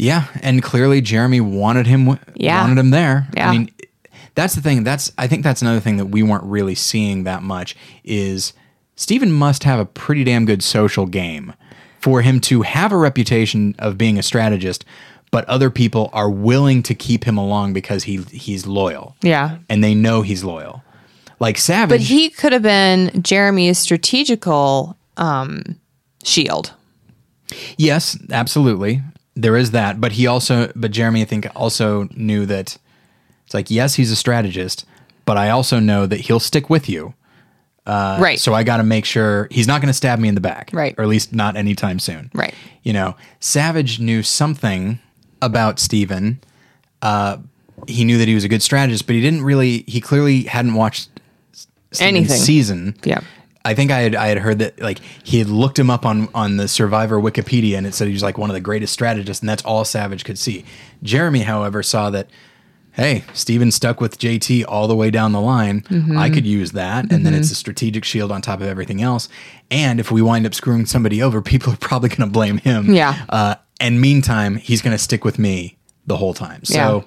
Yeah, 0.00 0.24
and 0.42 0.62
clearly 0.62 1.00
Jeremy 1.02 1.40
wanted 1.42 1.86
him. 1.86 2.06
w- 2.06 2.24
Yeah. 2.34 2.60
wanted 2.62 2.78
him 2.78 2.90
there. 2.90 3.28
Yeah. 3.36 3.48
I 3.50 3.52
mean, 3.52 3.70
that's 4.34 4.54
the 4.54 4.62
thing. 4.62 4.82
That's 4.82 5.12
I 5.18 5.26
think 5.26 5.42
that's 5.44 5.60
another 5.60 5.80
thing 5.80 5.98
that 5.98 6.06
we 6.06 6.22
weren't 6.22 6.44
really 6.44 6.74
seeing 6.74 7.24
that 7.24 7.42
much 7.42 7.76
is 8.02 8.52
Stephen 8.96 9.30
must 9.30 9.64
have 9.64 9.78
a 9.78 9.84
pretty 9.84 10.24
damn 10.24 10.46
good 10.46 10.62
social 10.62 11.04
game 11.06 11.52
for 11.98 12.22
him 12.22 12.40
to 12.40 12.62
have 12.62 12.92
a 12.92 12.96
reputation 12.96 13.74
of 13.78 13.98
being 13.98 14.18
a 14.18 14.22
strategist, 14.22 14.86
but 15.30 15.44
other 15.46 15.68
people 15.68 16.08
are 16.14 16.30
willing 16.30 16.82
to 16.84 16.94
keep 16.94 17.24
him 17.24 17.36
along 17.36 17.74
because 17.74 18.04
he 18.04 18.22
he's 18.30 18.66
loyal 18.66 19.16
Yeah. 19.22 19.58
and 19.68 19.84
they 19.84 19.94
know 19.94 20.22
he's 20.22 20.44
loyal. 20.44 20.82
Like 21.40 21.58
Savage. 21.58 21.90
But 21.90 22.00
he 22.00 22.30
could 22.30 22.52
have 22.54 22.62
been 22.62 23.22
Jeremy's 23.22 23.78
strategical 23.78 24.96
um, 25.18 25.76
shield. 26.24 26.72
Yes, 27.76 28.16
absolutely. 28.30 29.02
There 29.40 29.56
is 29.56 29.70
that, 29.70 30.00
but 30.00 30.12
he 30.12 30.26
also, 30.26 30.70
but 30.76 30.90
Jeremy, 30.90 31.22
I 31.22 31.24
think, 31.24 31.46
also 31.56 32.08
knew 32.14 32.44
that 32.46 32.76
it's 33.44 33.54
like, 33.54 33.70
yes, 33.70 33.94
he's 33.94 34.10
a 34.10 34.16
strategist, 34.16 34.84
but 35.24 35.36
I 35.36 35.50
also 35.50 35.78
know 35.80 36.06
that 36.06 36.20
he'll 36.20 36.40
stick 36.40 36.68
with 36.68 36.88
you. 36.88 37.14
right. 37.86 38.38
So 38.38 38.52
I 38.54 38.62
got 38.64 38.76
to 38.76 38.82
make 38.84 39.04
sure 39.04 39.48
he's 39.50 39.66
not 39.66 39.80
going 39.80 39.88
to 39.88 39.94
stab 39.94 40.18
me 40.18 40.28
in 40.28 40.34
the 40.34 40.40
back, 40.40 40.70
Right. 40.72 40.94
Or 40.98 41.02
at 41.02 41.08
least 41.08 41.32
not 41.34 41.56
anytime 41.56 41.98
soon, 41.98 42.30
Right. 42.34 42.54
You 42.82 42.92
know, 42.92 43.16
Savage 43.40 43.98
knew 43.98 44.22
something 44.22 44.98
about 45.42 45.78
Stephen. 45.78 46.40
Uh, 47.02 47.38
he 47.88 48.04
knew 48.04 48.18
that 48.18 48.28
he 48.28 48.34
was 48.34 48.44
a 48.44 48.48
good 48.48 48.62
strategist, 48.62 49.06
but 49.06 49.14
he 49.14 49.20
didn't 49.22 49.42
really. 49.42 49.84
He 49.86 50.00
clearly 50.00 50.42
hadn't 50.44 50.74
watched 50.74 51.08
Stephen's 51.92 52.00
Anything. 52.00 52.36
season. 52.36 52.96
Yeah. 53.04 53.20
I 53.64 53.74
think 53.74 53.90
I 53.90 54.00
had 54.00 54.14
I 54.14 54.28
had 54.28 54.38
heard 54.38 54.58
that 54.60 54.80
like 54.80 55.00
he 55.22 55.38
had 55.38 55.48
looked 55.48 55.78
him 55.78 55.90
up 55.90 56.06
on 56.06 56.28
on 56.34 56.56
the 56.56 56.68
Survivor 56.68 57.20
Wikipedia 57.20 57.76
and 57.76 57.86
it 57.86 57.94
said 57.94 58.06
he 58.06 58.12
was 58.12 58.22
like 58.22 58.38
one 58.38 58.50
of 58.50 58.54
the 58.54 58.60
greatest 58.60 58.92
strategists 58.92 59.42
and 59.42 59.48
that's 59.48 59.64
all 59.64 59.84
Savage 59.84 60.24
could 60.24 60.38
see. 60.38 60.64
Jeremy, 61.02 61.40
however, 61.40 61.82
saw 61.82 62.10
that 62.10 62.28
hey, 62.92 63.24
Stephen 63.32 63.70
stuck 63.70 64.00
with 64.00 64.18
JT 64.18 64.64
all 64.68 64.88
the 64.88 64.96
way 64.96 65.10
down 65.10 65.32
the 65.32 65.40
line. 65.40 65.82
Mm-hmm. 65.82 66.18
I 66.18 66.28
could 66.30 66.46
use 66.46 66.72
that. 66.72 67.10
And 67.10 67.24
then 67.24 67.34
it's 67.34 67.50
a 67.50 67.54
strategic 67.54 68.04
shield 68.04 68.32
on 68.32 68.42
top 68.42 68.60
of 68.60 68.66
everything 68.66 69.00
else. 69.00 69.28
And 69.70 70.00
if 70.00 70.10
we 70.10 70.22
wind 70.22 70.44
up 70.44 70.54
screwing 70.54 70.86
somebody 70.86 71.22
over, 71.22 71.40
people 71.42 71.72
are 71.72 71.78
probably 71.78 72.08
going 72.08 72.22
to 72.22 72.26
blame 72.26 72.58
him. 72.58 72.92
Yeah. 72.92 73.24
Uh, 73.28 73.54
and 73.80 74.00
meantime, 74.00 74.56
he's 74.56 74.82
going 74.82 74.92
to 74.92 74.98
stick 74.98 75.24
with 75.24 75.38
me 75.38 75.78
the 76.06 76.16
whole 76.16 76.34
time. 76.34 76.64
So, 76.64 77.04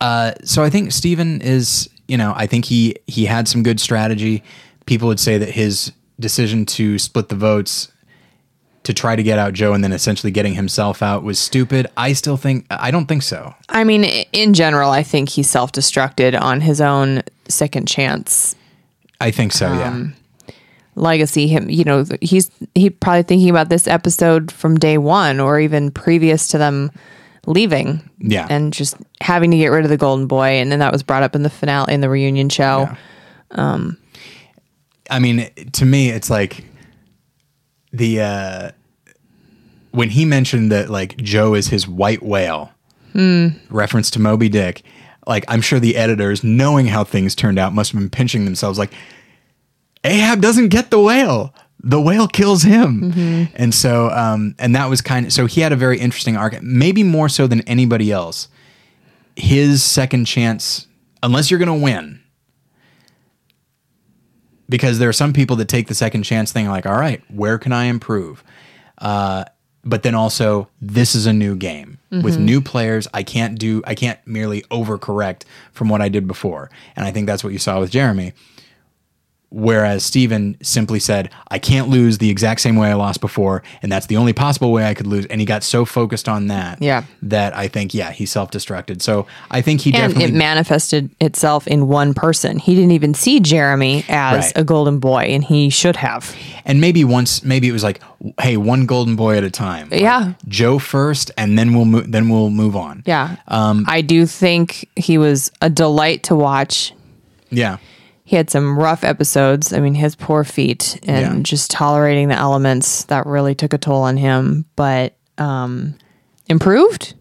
uh, 0.00 0.32
so 0.44 0.62
I 0.62 0.70
think 0.70 0.92
Stephen 0.92 1.40
is, 1.40 1.88
you 2.06 2.16
know, 2.16 2.32
I 2.36 2.46
think 2.46 2.64
he 2.64 2.96
he 3.06 3.24
had 3.24 3.48
some 3.48 3.62
good 3.62 3.80
strategy. 3.80 4.44
People 4.90 5.06
would 5.06 5.20
say 5.20 5.38
that 5.38 5.50
his 5.50 5.92
decision 6.18 6.66
to 6.66 6.98
split 6.98 7.28
the 7.28 7.36
votes 7.36 7.92
to 8.82 8.92
try 8.92 9.14
to 9.14 9.22
get 9.22 9.38
out 9.38 9.52
Joe 9.52 9.72
and 9.72 9.84
then 9.84 9.92
essentially 9.92 10.32
getting 10.32 10.54
himself 10.54 11.00
out 11.00 11.22
was 11.22 11.38
stupid. 11.38 11.86
I 11.96 12.12
still 12.12 12.36
think 12.36 12.66
I 12.70 12.90
don't 12.90 13.06
think 13.06 13.22
so. 13.22 13.54
I 13.68 13.84
mean, 13.84 14.02
in 14.32 14.52
general, 14.52 14.90
I 14.90 15.04
think 15.04 15.28
he 15.28 15.44
self 15.44 15.70
destructed 15.70 16.36
on 16.40 16.60
his 16.60 16.80
own 16.80 17.22
second 17.48 17.86
chance 17.86 18.56
I 19.20 19.30
think 19.30 19.52
so, 19.52 19.68
Um, 19.68 20.14
yeah. 20.48 20.54
legacy. 20.96 21.46
Him, 21.46 21.70
you 21.70 21.84
know, 21.84 22.04
he's 22.20 22.50
he 22.74 22.90
probably 22.90 23.22
thinking 23.22 23.48
about 23.50 23.68
this 23.68 23.86
episode 23.86 24.50
from 24.50 24.76
day 24.76 24.98
one 24.98 25.38
or 25.38 25.60
even 25.60 25.92
previous 25.92 26.48
to 26.48 26.58
them 26.58 26.90
leaving. 27.46 28.02
Yeah. 28.18 28.48
and 28.50 28.72
just 28.72 28.96
having 29.20 29.52
to 29.52 29.56
get 29.56 29.68
rid 29.68 29.84
of 29.84 29.90
the 29.90 29.96
golden 29.96 30.26
boy, 30.26 30.58
and 30.60 30.72
then 30.72 30.80
that 30.80 30.92
was 30.92 31.04
brought 31.04 31.22
up 31.22 31.36
in 31.36 31.44
the 31.44 31.50
finale 31.50 31.94
in 31.94 32.00
the 32.00 32.08
reunion 32.10 32.48
show. 32.48 32.88
Yeah. 32.90 32.96
I 35.10 35.18
mean, 35.18 35.50
to 35.72 35.84
me, 35.84 36.10
it's 36.10 36.30
like 36.30 36.64
the 37.92 38.20
uh, 38.20 38.70
when 39.90 40.10
he 40.10 40.24
mentioned 40.24 40.70
that 40.72 40.88
like 40.88 41.16
Joe 41.16 41.54
is 41.54 41.68
his 41.68 41.88
white 41.88 42.22
whale, 42.22 42.72
reference 43.70 44.10
to 44.12 44.20
Moby 44.20 44.48
Dick. 44.48 44.82
Like, 45.26 45.44
I'm 45.48 45.60
sure 45.60 45.78
the 45.78 45.96
editors, 45.96 46.42
knowing 46.42 46.86
how 46.86 47.04
things 47.04 47.34
turned 47.34 47.58
out, 47.58 47.74
must 47.74 47.92
have 47.92 48.00
been 48.00 48.08
pinching 48.10 48.46
themselves. 48.46 48.78
Like, 48.78 48.92
Ahab 50.02 50.40
doesn't 50.40 50.68
get 50.68 50.90
the 50.90 50.98
whale. 50.98 51.54
The 51.78 52.00
whale 52.00 52.26
kills 52.26 52.62
him. 52.62 53.12
And 53.54 53.74
so, 53.74 54.08
um, 54.10 54.54
and 54.58 54.74
that 54.74 54.88
was 54.88 55.02
kind 55.02 55.26
of, 55.26 55.32
so 55.32 55.46
he 55.46 55.60
had 55.60 55.72
a 55.72 55.76
very 55.76 55.98
interesting 55.98 56.36
arc, 56.36 56.60
maybe 56.62 57.02
more 57.02 57.28
so 57.28 57.46
than 57.46 57.60
anybody 57.62 58.10
else. 58.10 58.48
His 59.36 59.82
second 59.82 60.24
chance, 60.24 60.86
unless 61.22 61.50
you're 61.50 61.60
going 61.60 61.78
to 61.80 61.84
win, 61.84 62.19
because 64.70 64.98
there 64.98 65.08
are 65.10 65.12
some 65.12 65.34
people 65.34 65.56
that 65.56 65.68
take 65.68 65.88
the 65.88 65.94
second 65.94 66.22
chance 66.22 66.52
thing 66.52 66.66
like, 66.68 66.86
all 66.86 66.98
right, 66.98 67.22
where 67.28 67.58
can 67.58 67.72
I 67.72 67.84
improve? 67.84 68.42
Uh, 68.96 69.44
but 69.84 70.02
then 70.02 70.14
also, 70.14 70.68
this 70.80 71.14
is 71.14 71.26
a 71.26 71.32
new 71.32 71.56
game 71.56 71.98
with 72.22 72.38
new 72.38 72.60
players. 72.60 73.06
I 73.14 73.22
can't 73.22 73.58
do, 73.58 73.82
I 73.86 73.94
can't 73.94 74.18
merely 74.26 74.62
overcorrect 74.62 75.42
from 75.72 75.88
what 75.88 76.00
I 76.00 76.08
did 76.08 76.26
before. 76.26 76.70
And 76.96 77.06
I 77.06 77.12
think 77.12 77.26
that's 77.26 77.44
what 77.44 77.52
you 77.52 77.58
saw 77.58 77.80
with 77.80 77.90
Jeremy. 77.90 78.32
Whereas 79.52 80.04
Stephen 80.04 80.56
simply 80.62 81.00
said, 81.00 81.28
I 81.50 81.58
can't 81.58 81.88
lose 81.88 82.18
the 82.18 82.30
exact 82.30 82.60
same 82.60 82.76
way 82.76 82.88
I 82.88 82.94
lost 82.94 83.20
before, 83.20 83.64
and 83.82 83.90
that's 83.90 84.06
the 84.06 84.16
only 84.16 84.32
possible 84.32 84.70
way 84.70 84.84
I 84.86 84.94
could 84.94 85.08
lose. 85.08 85.26
And 85.26 85.40
he 85.40 85.44
got 85.44 85.64
so 85.64 85.84
focused 85.84 86.28
on 86.28 86.46
that 86.46 86.80
Yeah. 86.80 87.02
that 87.22 87.56
I 87.56 87.66
think, 87.66 87.92
yeah, 87.92 88.12
he 88.12 88.26
self 88.26 88.52
destructed. 88.52 89.02
So 89.02 89.26
I 89.50 89.60
think 89.60 89.80
he 89.80 89.90
And 89.92 90.12
definitely 90.14 90.34
it 90.36 90.38
manifested 90.38 91.10
itself 91.20 91.66
in 91.66 91.88
one 91.88 92.14
person. 92.14 92.60
He 92.60 92.76
didn't 92.76 92.92
even 92.92 93.12
see 93.12 93.40
Jeremy 93.40 94.04
as 94.08 94.44
Right. 94.46 94.52
a 94.54 94.62
golden 94.62 95.00
boy, 95.00 95.22
and 95.30 95.42
he 95.42 95.68
should 95.68 95.96
have. 95.96 96.32
And 96.64 96.80
maybe 96.80 97.02
once, 97.02 97.42
maybe 97.42 97.68
it 97.68 97.72
was 97.72 97.82
like, 97.82 98.00
hey, 98.40 98.56
one 98.56 98.86
golden 98.86 99.16
boy 99.16 99.36
at 99.36 99.42
a 99.42 99.50
time. 99.50 99.88
Like, 99.90 100.00
Yeah. 100.00 100.34
Joe 100.46 100.78
first, 100.78 101.32
and 101.36 101.58
then 101.58 101.74
we'll 101.74 101.86
move. 101.86 102.12
Then 102.12 102.28
we'll 102.28 102.50
move 102.50 102.76
on. 102.76 103.02
Yeah. 103.04 103.36
Um, 103.48 103.84
I 103.88 104.00
do 104.02 104.26
think 104.26 104.86
he 104.94 105.18
was 105.18 105.50
a 105.60 105.68
delight 105.68 106.22
to 106.24 106.36
watch. 106.36 106.92
Yeah. 107.50 107.78
He 108.30 108.36
had 108.36 108.48
some 108.48 108.78
rough 108.78 109.02
episodes. 109.02 109.72
I 109.72 109.80
mean, 109.80 109.94
his 109.94 110.14
poor 110.14 110.44
feet 110.44 111.00
and 111.02 111.38
Yeah. 111.38 111.42
just 111.42 111.68
tolerating 111.68 112.28
the 112.28 112.36
elements 112.36 113.02
that 113.06 113.26
really 113.26 113.56
took 113.56 113.72
a 113.72 113.78
toll 113.78 114.02
on 114.02 114.16
him, 114.16 114.66
but 114.76 115.16
um 115.36 115.94
improved? 116.48 117.14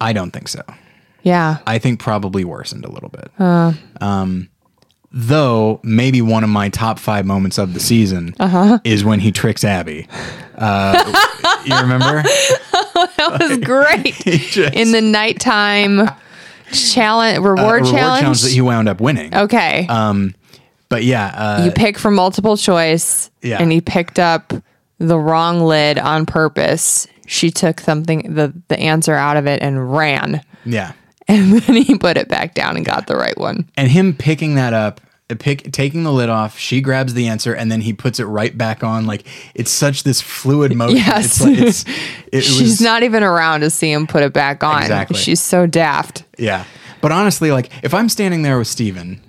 I 0.00 0.12
don't 0.12 0.30
think 0.30 0.46
so. 0.46 0.62
Yeah. 1.24 1.56
I 1.66 1.78
think 1.78 1.98
probably 1.98 2.44
worsened 2.44 2.84
a 2.84 2.88
little 2.88 3.08
bit. 3.08 3.32
Um, 4.00 4.48
though 5.10 5.80
maybe 5.82 6.22
one 6.22 6.44
of 6.44 6.50
my 6.50 6.68
top 6.68 7.00
five 7.00 7.26
moments 7.26 7.58
of 7.58 7.74
the 7.74 7.80
season 7.80 8.32
Uh-huh. 8.38 8.78
is 8.84 9.02
when 9.04 9.18
he 9.18 9.32
tricks 9.32 9.64
Abi. 9.64 10.06
Uh, 10.56 11.02
you 11.64 11.74
remember? 11.80 12.22
That 13.16 13.38
was 13.40 13.58
great. 13.58 14.14
just- 14.52 14.74
In 14.76 14.92
the 14.92 15.00
nighttime 15.00 16.08
challenge 16.72 17.38
reward, 17.38 17.58
Uh, 17.58 17.62
reward 17.62 17.84
challenge. 17.86 18.20
challenge 18.22 18.42
that 18.42 18.52
you 18.52 18.64
wound 18.64 18.88
up 18.88 19.00
winning. 19.00 19.34
okay. 19.34 19.86
Um, 19.88 20.34
But 20.88 21.04
yeah, 21.04 21.26
uh, 21.26 21.64
you 21.64 21.70
pick 21.70 21.98
from 21.98 22.14
multiple 22.14 22.56
choice 22.56 23.30
Yeah. 23.42 23.58
and 23.60 23.70
he 23.70 23.80
picked 23.80 24.18
up 24.18 24.52
the 24.98 25.18
wrong 25.18 25.60
lid 25.62 25.98
on 25.98 26.24
purpose. 26.26 27.06
She 27.26 27.50
took 27.50 27.80
something 27.80 28.34
the 28.34 28.52
the 28.68 28.78
answer 28.80 29.14
out 29.14 29.36
of 29.36 29.46
it 29.46 29.62
and 29.62 29.92
ran. 29.94 30.40
yeah. 30.64 30.92
And 31.30 31.52
then 31.60 31.76
he 31.76 31.98
put 31.98 32.16
it 32.16 32.28
back 32.30 32.54
down 32.54 32.76
and 32.76 32.86
got 32.86 33.06
the 33.06 33.14
right 33.14 33.36
one. 33.36 33.68
and 33.76 33.90
him 33.90 34.14
picking 34.14 34.54
that 34.54 34.72
up 34.72 35.00
pick 35.36 35.70
taking 35.72 36.04
the 36.04 36.12
lid 36.12 36.28
off 36.30 36.58
she 36.58 36.80
grabs 36.80 37.12
the 37.14 37.28
answer 37.28 37.52
and 37.52 37.70
then 37.70 37.80
he 37.82 37.92
puts 37.92 38.18
it 38.18 38.24
right 38.24 38.56
back 38.56 38.82
on 38.82 39.06
like 39.06 39.26
it's 39.54 39.70
such 39.70 40.02
this 40.02 40.20
fluid 40.22 40.74
motion 40.74 40.96
Yes. 40.96 41.26
it's 41.26 41.40
like 41.42 41.58
it's 41.58 41.84
it 42.32 42.40
She's 42.44 42.60
was 42.62 42.80
not 42.80 43.02
even 43.02 43.22
around 43.22 43.60
to 43.60 43.68
see 43.70 43.92
him 43.92 44.06
put 44.06 44.22
it 44.22 44.32
back 44.32 44.64
on. 44.64 44.80
Exactly. 44.82 45.18
She's 45.18 45.40
so 45.40 45.66
daft. 45.66 46.24
yeah 46.38 46.64
but 47.02 47.12
honestly 47.12 47.50
like 47.52 47.70
if 47.84 47.92
i'm 47.94 48.08
standing 48.08 48.42
there 48.42 48.56
with 48.58 48.66
stephen 48.68 49.20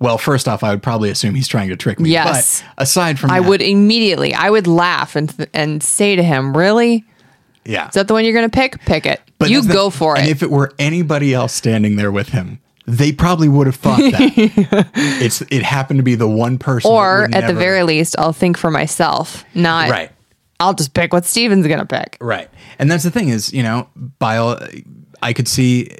well 0.00 0.16
first 0.18 0.48
off 0.48 0.62
i 0.64 0.70
would 0.70 0.82
probably 0.82 1.10
assume 1.10 1.34
he's 1.34 1.46
trying 1.48 1.68
to 1.68 1.76
trick 1.76 2.00
me 2.00 2.10
Yes. 2.10 2.62
but 2.76 2.82
aside 2.82 3.18
from 3.18 3.30
I 3.30 3.40
that, 3.40 3.48
would 3.48 3.60
immediately, 3.62 4.32
I 4.34 4.48
would 4.50 4.66
laugh 4.66 5.14
and 5.14 5.28
th- 5.36 5.48
and 5.52 5.82
say 5.82 6.16
to 6.16 6.22
him, 6.22 6.56
"Really? 6.56 7.04
yeah 7.66 7.88
Is 7.88 7.94
that 7.94 8.08
the 8.08 8.14
one 8.14 8.24
you're 8.24 8.34
going 8.34 8.48
to 8.50 8.54
pick? 8.54 8.80
Pick 8.80 9.06
it. 9.06 9.20
But 9.38 9.50
you 9.50 9.60
the- 9.62 9.72
go 9.72 9.90
for 9.90 10.16
and 10.16 10.26
it." 10.26 10.30
if 10.30 10.42
it 10.42 10.50
were 10.50 10.72
anybody 10.78 11.32
else 11.34 11.52
standing 11.52 11.96
there 11.96 12.10
with 12.10 12.30
him 12.30 12.58
they 12.86 13.12
probably 13.12 13.48
would 13.48 13.66
have 13.66 13.76
thought 13.76 13.98
that 13.98 14.90
it's 14.94 15.40
it 15.42 15.62
happened 15.62 15.98
to 15.98 16.04
be 16.04 16.14
the 16.14 16.28
one 16.28 16.58
person 16.58 16.90
or 16.90 17.28
at 17.32 17.46
the 17.46 17.54
very 17.54 17.82
least, 17.82 18.14
I'll 18.18 18.32
think 18.32 18.56
for 18.56 18.70
myself, 18.70 19.44
not 19.54 19.90
right 19.90 20.10
I'll 20.60 20.74
just 20.74 20.94
pick 20.94 21.12
what 21.12 21.24
Stephen's 21.24 21.66
going 21.66 21.80
to 21.80 21.86
pick. 21.86 22.16
Right. 22.20 22.48
And 22.78 22.90
that's 22.90 23.04
the 23.04 23.10
thing 23.10 23.28
is, 23.28 23.52
you 23.52 23.62
know, 23.62 23.88
by 24.18 24.36
all, 24.36 24.58
I 25.22 25.32
could 25.32 25.48
see 25.48 25.90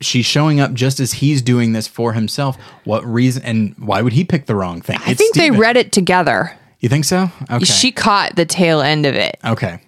she's 0.00 0.26
showing 0.26 0.60
up 0.60 0.72
just 0.72 0.98
as 0.98 1.12
he's 1.12 1.42
doing 1.42 1.72
this 1.72 1.86
for 1.86 2.12
himself. 2.12 2.56
What 2.84 3.04
reason 3.04 3.42
and 3.44 3.74
why 3.78 4.02
would 4.02 4.12
he 4.12 4.24
pick 4.24 4.46
the 4.46 4.54
wrong 4.54 4.80
thing? 4.80 4.98
I 5.06 5.14
think 5.14 5.34
they 5.34 5.50
read 5.50 5.76
it 5.76 5.92
together. 5.92 6.56
You 6.80 6.88
think 6.88 7.04
so? 7.04 7.30
Okay. 7.50 7.64
She 7.64 7.92
caught 7.92 8.34
the 8.34 8.44
tail 8.46 8.80
end 8.80 9.06
of 9.06 9.14
it. 9.14 9.38
okay. 9.44 9.80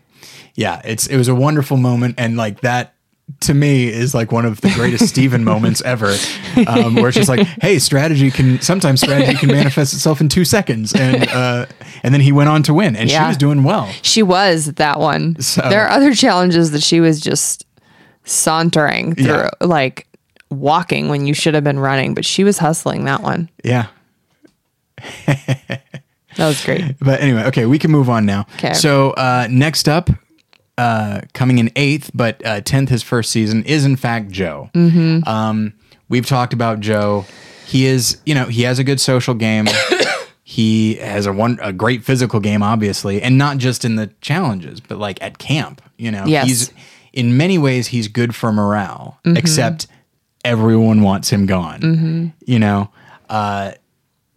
Yeah, 0.56 0.80
it's 0.84 1.08
it 1.08 1.16
was 1.16 1.26
a 1.26 1.34
wonderful 1.34 1.76
moment 1.76 2.14
and 2.16 2.36
like 2.36 2.60
that 2.60 2.93
to 3.40 3.54
me 3.54 3.88
is 3.88 4.14
like 4.14 4.30
one 4.32 4.44
of 4.44 4.60
the 4.60 4.70
greatest 4.70 5.08
Stephen 5.08 5.44
moments 5.52 5.80
ever. 5.82 6.14
Um, 6.66 6.94
where 6.96 7.08
it's 7.08 7.16
just 7.16 7.28
like, 7.28 7.46
hey, 7.62 7.78
strategy 7.78 8.30
can 8.30 8.60
sometimes 8.60 9.00
strategy 9.00 9.34
can 9.34 9.48
manifest 9.50 9.94
itself 9.94 10.20
in 10.20 10.28
two 10.28 10.44
seconds. 10.44 10.94
And 10.94 11.26
uh 11.28 11.66
and 12.02 12.12
then 12.12 12.20
he 12.20 12.32
went 12.32 12.48
on 12.50 12.62
to 12.64 12.74
win 12.74 12.96
and 12.96 13.10
she 13.10 13.18
was 13.18 13.36
doing 13.36 13.64
well. 13.64 13.88
She 14.02 14.22
was 14.22 14.66
that 14.74 15.00
one. 15.00 15.40
So- 15.40 15.62
there 15.68 15.82
are 15.84 15.90
other 15.90 16.14
challenges 16.14 16.70
that 16.72 16.82
she 16.82 17.00
was 17.00 17.20
just 17.20 17.66
sauntering 18.24 19.14
through, 19.14 19.24
Yeah. 19.26 19.50
like 19.60 20.06
walking 20.50 21.08
when 21.08 21.26
you 21.26 21.34
should 21.34 21.54
have 21.54 21.64
been 21.64 21.78
running, 21.78 22.14
but 22.14 22.24
she 22.24 22.44
was 22.44 22.58
hustling 22.58 23.04
that 23.06 23.22
one. 23.22 23.48
Yeah. 23.64 23.86
That 25.26 26.48
was 26.48 26.64
great. 26.64 26.96
But 27.00 27.20
anyway, 27.20 27.44
okay, 27.44 27.66
we 27.66 27.78
can 27.78 27.90
move 27.90 28.08
on 28.10 28.26
now. 28.26 28.44
'Kay. 28.58 28.74
So 28.74 29.10
uh, 29.12 29.46
next 29.50 29.88
up, 29.88 30.10
uh, 30.78 31.20
coming 31.32 31.58
in 31.58 31.70
eighth, 31.76 32.10
but 32.14 32.44
uh, 32.44 32.60
tenth 32.60 32.88
his 32.88 33.02
first 33.02 33.30
season 33.30 33.64
is 33.64 33.84
in 33.84 33.96
fact 33.96 34.30
Joe. 34.30 34.70
Mm-hmm. 34.74 35.28
Um, 35.28 35.74
we've 36.08 36.26
talked 36.26 36.52
about 36.52 36.80
Joe. 36.80 37.24
He 37.66 37.86
is, 37.86 38.18
you 38.26 38.34
know, 38.34 38.46
he 38.46 38.62
has 38.62 38.78
a 38.78 38.84
good 38.84 39.00
social 39.00 39.34
game. 39.34 39.66
he 40.42 40.96
has 40.96 41.26
a 41.26 41.32
one 41.32 41.58
a 41.62 41.72
great 41.72 42.04
physical 42.04 42.40
game, 42.40 42.62
obviously, 42.62 43.22
and 43.22 43.38
not 43.38 43.58
just 43.58 43.84
in 43.84 43.96
the 43.96 44.08
challenges, 44.20 44.80
but 44.80 44.98
like 44.98 45.20
at 45.22 45.38
camp. 45.38 45.80
You 45.96 46.10
know, 46.10 46.24
Yes. 46.26 46.46
he's 46.46 46.72
in 47.12 47.36
many 47.36 47.56
ways 47.58 47.88
he's 47.88 48.08
good 48.08 48.34
for 48.34 48.52
morale, 48.52 49.18
except 49.24 49.86
everyone 50.44 51.02
wants 51.02 51.30
him 51.30 51.46
gone. 51.46 52.32
You 52.44 52.58
know, 52.58 52.90
uh, 53.30 53.72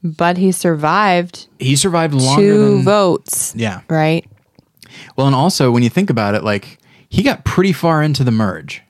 But 0.04 0.38
he 0.38 0.52
survived 0.52 1.48
he 1.60 1.76
survived 1.76 2.14
longer 2.14 2.42
two 2.42 2.76
than 2.76 2.84
votes. 2.84 3.54
yeah. 3.58 3.82
Right? 3.90 4.26
Well, 5.16 5.28
and 5.28 5.36
also 5.36 5.72
when 5.72 5.84
you 5.84 5.90
think 5.90 6.10
about 6.10 6.36
it, 6.36 6.44
like 6.44 6.78
he 7.10 7.24
got 7.24 7.44
pretty 7.46 7.74
far 7.74 8.02
into 8.04 8.24
the 8.24 8.32
merge, 8.32 8.82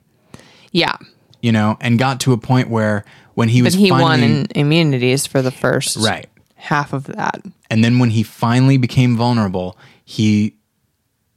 Yeah. 0.72 0.96
you 1.42 1.52
know, 1.52 1.78
and 1.82 2.00
got 2.00 2.20
to 2.22 2.34
a 2.34 2.38
point 2.38 2.70
where 2.70 3.06
when 3.36 3.50
he 3.50 3.62
But 3.62 3.66
was 3.66 3.74
he 3.76 3.92
won 3.92 4.02
finally, 4.02 4.40
in 4.40 4.48
immunities 4.56 5.26
for 5.28 5.42
the 5.42 5.52
first 5.52 5.98
right, 5.98 6.28
half 6.56 6.94
of 6.94 7.04
that. 7.06 7.42
and 7.70 7.84
then 7.84 8.00
when 8.00 8.10
he 8.12 8.24
finally 8.24 8.78
became 8.78 9.16
vulnerable, 9.16 9.78
he 10.04 10.54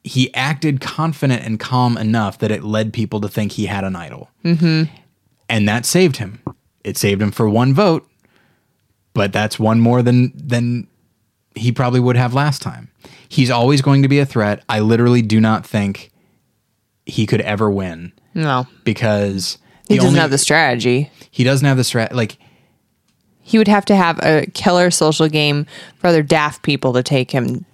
he 0.02 0.32
acted 0.34 0.80
confident 0.80 1.44
and 1.44 1.60
calm 1.60 1.98
enough 1.98 2.38
that 2.38 2.50
it 2.50 2.64
led 2.64 2.90
people 2.94 3.20
to 3.20 3.28
think 3.28 3.52
he 3.52 3.66
had 3.66 3.84
an 3.84 3.94
idol. 3.94 4.30
Mm-hmm. 4.44 4.84
and 5.50 5.68
that 5.68 5.84
saved 5.84 6.16
him. 6.16 6.40
It 6.84 6.96
saved 6.96 7.20
him 7.20 7.30
for 7.32 7.46
one 7.50 7.74
vote, 7.74 8.08
but 9.12 9.32
that's 9.32 9.58
one 9.58 9.80
more 9.80 10.02
than 10.02 10.32
than 10.34 10.86
he 11.54 11.70
probably 11.72 12.00
would 12.00 12.16
have 12.16 12.32
last 12.32 12.62
time. 12.62 12.89
He's 13.32 13.48
always 13.50 13.80
going 13.80 14.02
to 14.02 14.08
be 14.08 14.18
a 14.18 14.26
threat. 14.26 14.62
I 14.68 14.80
literally 14.80 15.22
do 15.22 15.40
not 15.40 15.64
think 15.64 16.10
he 17.06 17.26
could 17.26 17.40
ever 17.42 17.70
win 17.70 18.12
No, 18.34 18.66
because 18.84 19.58
he 19.88 19.94
doesn't 19.96 20.08
only- 20.08 20.20
have 20.20 20.30
the 20.30 20.36
strategy. 20.38 21.10
he 21.30 21.44
doesn't 21.44 21.64
have 21.66 21.76
the 21.76 21.84
strat 21.84 22.12
like 22.12 22.36
He 23.40 23.56
would 23.58 23.68
have 23.68 23.84
to 23.86 23.96
have 23.96 24.18
a 24.22 24.46
killer 24.54 24.90
social 24.90 25.28
game 25.28 25.64
for 25.98 26.08
other 26.08 26.22
daft 26.22 26.62
people 26.62 26.92
to 26.92 27.02
take 27.04 27.30
him 27.30 27.64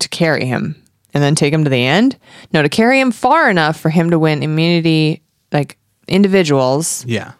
to 0.00 0.08
carry 0.08 0.44
him 0.44 0.76
and 1.14 1.22
then 1.22 1.34
take 1.34 1.52
him 1.52 1.64
to 1.64 1.70
the 1.70 1.84
end. 1.86 2.16
No, 2.52 2.62
to 2.62 2.68
carry 2.68 3.00
him 3.00 3.10
far 3.12 3.48
enough 3.50 3.78
for 3.80 3.90
him 3.90 4.10
to 4.10 4.18
win 4.18 4.42
immunity, 4.42 5.22
like 5.52 5.76
individuals. 6.06 7.04
Yeah. 7.06 7.32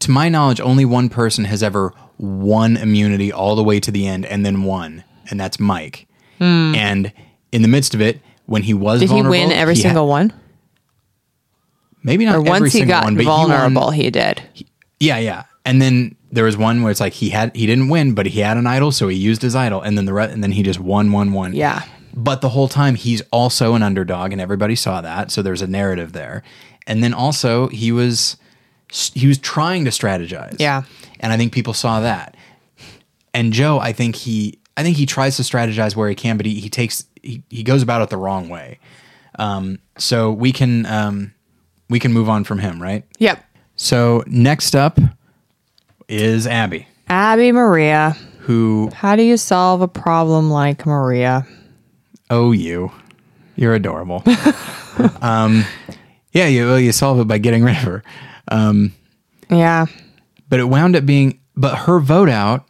To 0.00 0.10
my 0.10 0.28
knowledge, 0.28 0.60
only 0.60 0.84
one 0.84 1.08
person 1.08 1.44
has 1.44 1.62
ever 1.62 1.92
won 2.18 2.76
immunity 2.76 3.30
all 3.32 3.54
the 3.56 3.62
way 3.64 3.78
to 3.80 3.90
the 3.90 4.06
end 4.06 4.24
and 4.26 4.44
then 4.44 4.62
won, 4.64 5.04
and 5.30 5.38
that's 5.38 5.60
Mike. 5.60 6.06
Hmm. 6.38 6.74
And 6.74 7.12
in 7.52 7.62
the 7.62 7.68
midst 7.68 7.94
of 7.94 8.00
it, 8.00 8.20
when 8.46 8.62
he 8.62 8.74
was. 8.74 9.00
Did 9.00 9.10
he 9.10 9.22
win 9.22 9.50
every 9.52 9.74
he 9.74 9.82
had- 9.82 9.88
single 9.90 10.08
one? 10.08 10.32
maybe 12.02 12.24
not 12.24 12.34
Or 12.36 12.38
every 12.38 12.50
once 12.50 12.64
he 12.72 12.78
single 12.80 12.88
got 12.96 13.04
one, 13.04 13.14
but 13.16 13.22
he 13.22 13.26
won- 13.28 13.48
vulnerable, 13.48 13.90
he 13.90 14.10
did. 14.10 14.42
yeah, 15.00 15.18
yeah. 15.18 15.44
And 15.64 15.82
then 15.82 16.14
there 16.30 16.44
was 16.44 16.56
one 16.56 16.82
where 16.82 16.90
it's 16.92 17.00
like 17.00 17.14
he 17.14 17.30
had 17.30 17.54
he 17.56 17.66
didn't 17.66 17.88
win, 17.88 18.14
but 18.14 18.26
he 18.26 18.40
had 18.40 18.56
an 18.56 18.66
idol, 18.66 18.92
so 18.92 19.08
he 19.08 19.16
used 19.16 19.42
his 19.42 19.56
idol, 19.56 19.80
and 19.82 19.98
then 19.98 20.04
the 20.04 20.12
re- 20.12 20.30
and 20.30 20.42
then 20.44 20.52
he 20.52 20.62
just 20.62 20.78
won, 20.78 21.10
won, 21.10 21.32
won. 21.32 21.54
Yeah. 21.54 21.82
But 22.14 22.40
the 22.40 22.50
whole 22.50 22.68
time 22.68 22.94
he's 22.94 23.20
also 23.32 23.74
an 23.74 23.82
underdog, 23.82 24.30
and 24.32 24.40
everybody 24.40 24.76
saw 24.76 25.00
that. 25.00 25.30
So 25.32 25.42
there's 25.42 25.62
a 25.62 25.66
narrative 25.66 26.12
there. 26.12 26.42
And 26.86 27.02
then 27.02 27.12
also 27.12 27.66
he 27.68 27.90
was 27.90 28.36
he 28.92 29.26
was 29.26 29.38
trying 29.38 29.84
to 29.86 29.90
strategize. 29.90 30.56
Yeah. 30.60 30.82
And 31.18 31.32
I 31.32 31.36
think 31.36 31.52
people 31.52 31.74
saw 31.74 31.98
that. 32.00 32.36
And 33.34 33.52
Joe, 33.52 33.80
I 33.80 33.92
think 33.92 34.14
he 34.14 34.60
I 34.76 34.82
think 34.82 34.96
he 34.96 35.06
tries 35.06 35.36
to 35.36 35.42
strategize 35.42 35.96
where 35.96 36.08
he 36.08 36.14
can, 36.14 36.36
but 36.36 36.46
he, 36.46 36.60
he 36.60 36.68
takes 36.68 37.04
he, 37.22 37.42
he 37.48 37.62
goes 37.62 37.82
about 37.82 38.02
it 38.02 38.10
the 38.10 38.16
wrong 38.16 38.48
way. 38.48 38.78
Um, 39.38 39.78
so 39.98 40.32
we 40.32 40.52
can 40.52 40.86
um, 40.86 41.34
we 41.88 41.98
can 41.98 42.12
move 42.12 42.28
on 42.28 42.44
from 42.44 42.58
him, 42.58 42.80
right? 42.82 43.04
Yep. 43.18 43.42
So 43.76 44.22
next 44.26 44.74
up 44.74 44.98
is 46.08 46.46
Abi, 46.46 46.86
Abby 47.08 47.52
Maria. 47.52 48.16
who 48.40 48.90
How 48.94 49.16
do 49.16 49.22
you 49.22 49.36
solve 49.36 49.80
a 49.82 49.88
problem 49.88 50.50
like 50.50 50.86
Maria? 50.86 51.46
oh 52.30 52.52
you, 52.52 52.90
you're 53.56 53.74
adorable. 53.74 54.22
um, 55.22 55.64
yeah, 56.32 56.46
you 56.46 56.66
well, 56.66 56.80
you 56.80 56.92
solve 56.92 57.20
it 57.20 57.28
by 57.28 57.38
getting 57.38 57.62
rid 57.64 57.76
of 57.76 57.82
her. 57.82 58.02
Yeah. 59.50 59.86
but 60.48 60.60
it 60.60 60.64
wound 60.64 60.96
up 60.96 61.06
being 61.06 61.40
but 61.56 61.76
her 61.80 61.98
vote 62.00 62.28
out 62.28 62.66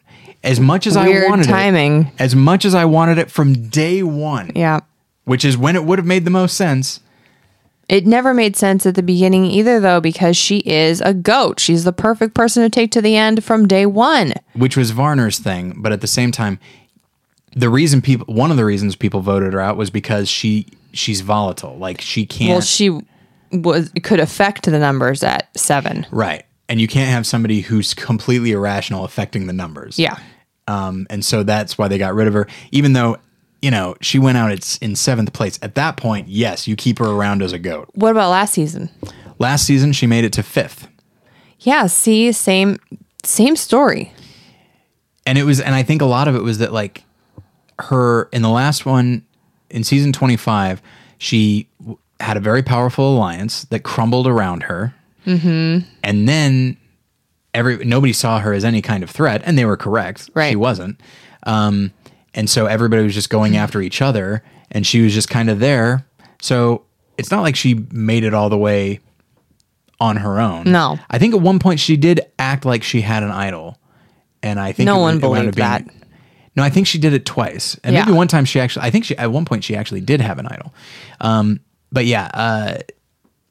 as 0.46 0.58
much 0.60 0.86
as 0.86 0.96
I 0.96 1.08
Weird 1.08 1.28
wanted 1.28 1.46
timing. 1.48 2.06
it 2.06 2.12
as 2.18 2.34
much 2.34 2.64
as 2.64 2.74
I 2.74 2.84
wanted 2.84 3.18
it 3.18 3.30
from 3.30 3.68
day 3.68 4.02
one 4.02 4.52
Yeah. 4.54 4.80
which 5.24 5.44
is 5.44 5.56
when 5.58 5.76
it 5.76 5.84
would 5.84 5.98
have 5.98 6.06
made 6.06 6.24
the 6.24 6.30
most 6.30 6.56
sense 6.56 7.00
It 7.88 8.04
never 8.06 8.34
made 8.34 8.56
sense 8.56 8.84
at 8.84 8.96
the 8.96 9.02
beginning 9.02 9.44
either, 9.46 9.78
though, 9.78 10.00
because 10.00 10.36
she 10.36 10.58
is 10.58 11.00
a 11.00 11.14
goat. 11.14 11.60
She's 11.60 11.84
the 11.84 11.92
perfect 11.92 12.34
person 12.34 12.64
to 12.64 12.68
take 12.68 12.90
to 12.92 13.00
the 13.00 13.14
end 13.14 13.44
from 13.44 13.68
day 13.68 13.86
one. 13.86 14.32
which 14.54 14.76
was 14.76 14.90
Varner's 14.92 15.38
thing 15.38 15.74
but 15.78 15.92
at 15.92 16.00
the 16.00 16.06
same 16.08 16.32
time 16.32 16.58
the 17.54 17.68
reason 17.70 18.00
people 18.02 18.32
one 18.34 18.50
of 18.50 18.56
the 18.56 18.64
reasons 18.64 18.96
people 18.96 19.20
voted 19.20 19.52
her 19.52 19.60
out 19.60 19.76
was 19.76 19.90
because 19.90 20.28
she 20.28 20.66
she's 20.92 21.20
volatile 21.22 21.76
like 21.78 22.00
she 22.00 22.24
can't 22.26 22.50
Well, 22.50 22.60
she 22.60 22.90
was 23.52 23.90
could 24.02 24.20
affect 24.20 24.64
the 24.64 24.78
numbers 24.78 25.22
at 25.22 25.48
seven. 25.56 26.06
right 26.10 26.44
and 26.68 26.80
you 26.80 26.88
can't 26.88 27.08
have 27.10 27.24
somebody 27.26 27.60
who's 27.60 27.94
completely 27.94 28.50
irrational 28.50 29.04
affecting 29.04 29.46
the 29.46 29.52
numbers 29.52 29.98
Yeah. 29.98 30.18
Um, 30.68 31.06
and 31.10 31.24
so 31.24 31.42
that's 31.42 31.76
why 31.78 31.88
they 31.88 31.98
got 31.98 32.14
rid 32.14 32.26
of 32.28 32.34
her. 32.34 32.46
Even 32.72 32.92
though, 32.92 33.16
you 33.62 33.70
know, 33.70 33.96
she 34.00 34.18
went 34.18 34.36
out 34.38 34.52
it's 34.52 34.76
in 34.78 34.96
seventh 34.96 35.32
place. 35.32 35.58
At 35.62 35.74
that 35.76 35.96
point, 35.96 36.28
yes, 36.28 36.66
you 36.68 36.76
keep 36.76 36.98
her 36.98 37.06
around 37.06 37.42
as 37.42 37.52
a 37.52 37.58
goat. 37.58 37.88
What 37.94 38.10
about 38.10 38.30
last 38.30 38.54
season? 38.54 38.90
Last 39.38 39.66
season, 39.66 39.92
she 39.92 40.06
made 40.06 40.24
it 40.24 40.32
to 40.34 40.42
fifth, 40.42 40.88
Yeah. 41.60 41.86
See, 41.86 42.32
same 42.32 42.78
same 43.24 43.56
story. 43.56 44.12
and 45.26 45.36
it 45.38 45.44
was, 45.44 45.60
and 45.60 45.74
I 45.74 45.82
think 45.82 46.00
a 46.02 46.06
lot 46.06 46.28
of 46.28 46.36
it 46.36 46.42
was 46.42 46.58
that 46.58 46.72
like 46.72 47.02
her 47.80 48.24
in 48.32 48.42
the 48.42 48.48
last 48.48 48.86
one 48.86 49.24
in 49.70 49.84
season 49.84 50.12
twenty 50.12 50.36
five, 50.36 50.80
she 51.18 51.68
w- 51.80 51.98
had 52.20 52.36
a 52.36 52.40
very 52.40 52.62
powerful 52.62 53.16
alliance 53.16 53.64
that 53.64 53.80
crumbled 53.82 54.26
around 54.26 54.62
her, 54.64 54.94
mm-hmm. 55.26 55.86
and 56.02 56.28
then 56.28 56.76
every 57.56 57.84
nobody 57.84 58.12
saw 58.12 58.38
her 58.38 58.52
as 58.52 58.64
any 58.64 58.82
kind 58.82 59.02
of 59.02 59.10
threat, 59.10 59.42
and 59.44 59.56
they 59.58 59.64
were 59.64 59.76
correct. 59.76 60.30
Right. 60.34 60.50
She 60.50 60.56
wasn't. 60.56 61.00
Um, 61.44 61.92
and 62.34 62.48
so 62.50 62.66
everybody 62.66 63.02
was 63.02 63.14
just 63.14 63.30
going 63.30 63.56
after 63.56 63.80
each 63.80 64.02
other, 64.02 64.42
and 64.70 64.86
she 64.86 65.00
was 65.02 65.14
just 65.14 65.28
kind 65.28 65.48
of 65.50 65.58
there. 65.58 66.06
So 66.40 66.84
it's 67.18 67.30
not 67.30 67.40
like 67.42 67.56
she 67.56 67.86
made 67.90 68.24
it 68.24 68.34
all 68.34 68.50
the 68.50 68.58
way 68.58 69.00
on 69.98 70.16
her 70.18 70.38
own. 70.38 70.70
No. 70.70 70.98
I 71.08 71.18
think 71.18 71.34
at 71.34 71.40
one 71.40 71.58
point 71.58 71.80
she 71.80 71.96
did 71.96 72.20
act 72.38 72.64
like 72.66 72.82
she 72.82 73.00
had 73.00 73.22
an 73.22 73.30
idol, 73.30 73.78
and 74.42 74.60
I 74.60 74.72
think 74.72 74.86
No 74.86 74.98
it 74.98 75.00
one 75.02 75.16
it 75.16 75.20
believed 75.20 75.56
being- 75.56 75.90
No, 76.56 76.62
I 76.62 76.70
think 76.70 76.86
she 76.86 76.98
did 76.98 77.12
it 77.14 77.24
twice, 77.26 77.78
and 77.84 77.94
Yeah. 77.94 78.04
maybe 78.04 78.16
one 78.16 78.28
time 78.28 78.44
she 78.44 78.60
actually. 78.60 78.86
I 78.86 78.90
think 78.90 79.04
she 79.06 79.16
at 79.16 79.30
one 79.32 79.44
point 79.44 79.64
she 79.64 79.74
actually 79.76 80.00
did 80.02 80.20
have 80.20 80.38
an 80.38 80.46
idol. 80.46 80.74
Um, 81.20 81.60
but 81.92 82.04
yeah, 82.06 82.30
uh, 82.34 82.74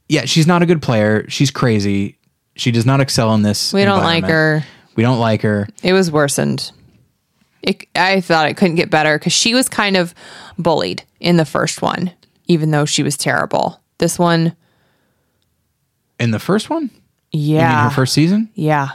yeah, 0.10 0.26
she's 0.26 0.45
not 0.47 0.62
a 0.62 0.66
good 0.66 0.82
player. 0.82 1.26
She's 1.30 1.49
crazy. 1.51 2.18
She 2.56 2.72
does 2.72 2.86
not 2.86 3.01
excel 3.01 3.34
in 3.36 3.41
this. 3.41 3.74
We 3.74 3.84
don't 3.84 4.03
like 4.03 4.26
her. 4.26 4.64
We 4.95 5.03
don't 5.03 5.20
like 5.20 5.41
her. 5.41 5.68
It 5.84 5.93
was 5.93 6.10
worsened. 6.12 6.72
It, 7.62 7.86
I 7.95 8.22
thought 8.22 8.47
it 8.49 8.56
couldn't 8.58 8.76
get 8.76 8.89
better 8.89 9.18
because 9.18 9.34
she 9.34 9.53
was 9.53 9.68
kind 9.68 9.97
of 9.97 10.14
bullied 10.58 11.03
in 11.20 11.38
the 11.38 11.45
first 11.45 11.82
one, 11.82 12.12
even 12.45 12.72
though 12.72 12.86
she 12.86 13.03
was 13.03 13.18
terrible. 13.18 13.82
This 13.97 14.20
one, 14.20 14.56
In 16.20 16.32
the 16.32 16.39
first 16.39 16.70
one, 16.70 16.91
you 17.32 17.53
mean 17.56 17.62
yeah, 17.62 17.84
her 17.89 17.95
first 17.95 18.14
season? 18.14 18.49
yeah, 18.53 18.89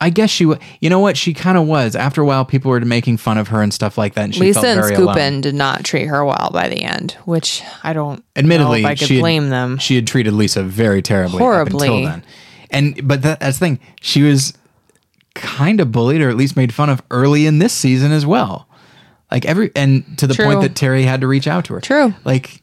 I 0.00 0.10
guess 0.10 0.28
she 0.30 0.44
was. 0.44 0.58
You 0.80 0.90
know 0.90 0.98
what? 0.98 1.16
She 1.16 1.32
kind 1.32 1.56
of 1.56 1.66
was. 1.66 1.96
After 1.96 2.20
a 2.20 2.24
while, 2.26 2.44
people 2.44 2.70
were 2.70 2.80
making 2.80 3.16
fun 3.16 3.38
of 3.38 3.48
her 3.48 3.62
and 3.62 3.72
stuff 3.72 3.96
like 3.96 4.14
that, 4.14 4.24
and 4.24 4.34
she 4.34 4.40
Lisa 4.40 4.60
felt 4.60 4.66
and 4.66 4.80
very 4.80 4.96
Skupin 4.96 5.28
alone. 5.28 5.40
did 5.40 5.54
not 5.54 5.84
treat 5.84 6.04
her 6.06 6.24
well 6.24 6.50
by 6.52 6.68
the 6.68 6.82
end, 6.82 7.12
which 7.24 7.62
I 7.82 7.92
don't 7.94 8.22
Admittedly, 8.36 8.82
know 8.82 8.88
if 8.88 8.92
I 8.92 8.94
could 8.96 9.08
she 9.08 9.14
had, 9.16 9.22
blame 9.22 9.48
them. 9.48 9.78
She 9.78 9.94
had 9.94 10.06
treated 10.06 10.34
Lisa 10.34 10.62
very 10.62 11.00
terribly 11.00 11.38
Horribly. 11.38 11.88
up 11.88 11.94
until 11.94 12.10
then. 12.10 12.24
And 12.70 13.08
but 13.08 13.22
that, 13.22 13.40
that's 13.40 13.58
the 13.58 13.64
thing. 13.66 13.80
She 14.02 14.22
was 14.22 14.52
kind 15.34 15.80
of 15.80 15.92
bullied, 15.92 16.20
or 16.20 16.28
at 16.28 16.36
least 16.36 16.56
made 16.56 16.74
fun 16.74 16.90
of, 16.90 17.02
early 17.10 17.46
in 17.46 17.58
this 17.58 17.72
season 17.72 18.12
as 18.12 18.26
well. 18.26 18.68
Like 19.30 19.44
every 19.46 19.70
and 19.74 20.18
to 20.18 20.26
the 20.26 20.34
True. 20.34 20.44
point 20.44 20.60
that 20.60 20.74
Terry 20.76 21.04
had 21.04 21.22
to 21.22 21.26
reach 21.26 21.46
out 21.46 21.64
to 21.66 21.74
her. 21.74 21.80
True. 21.80 22.14
Like 22.24 22.62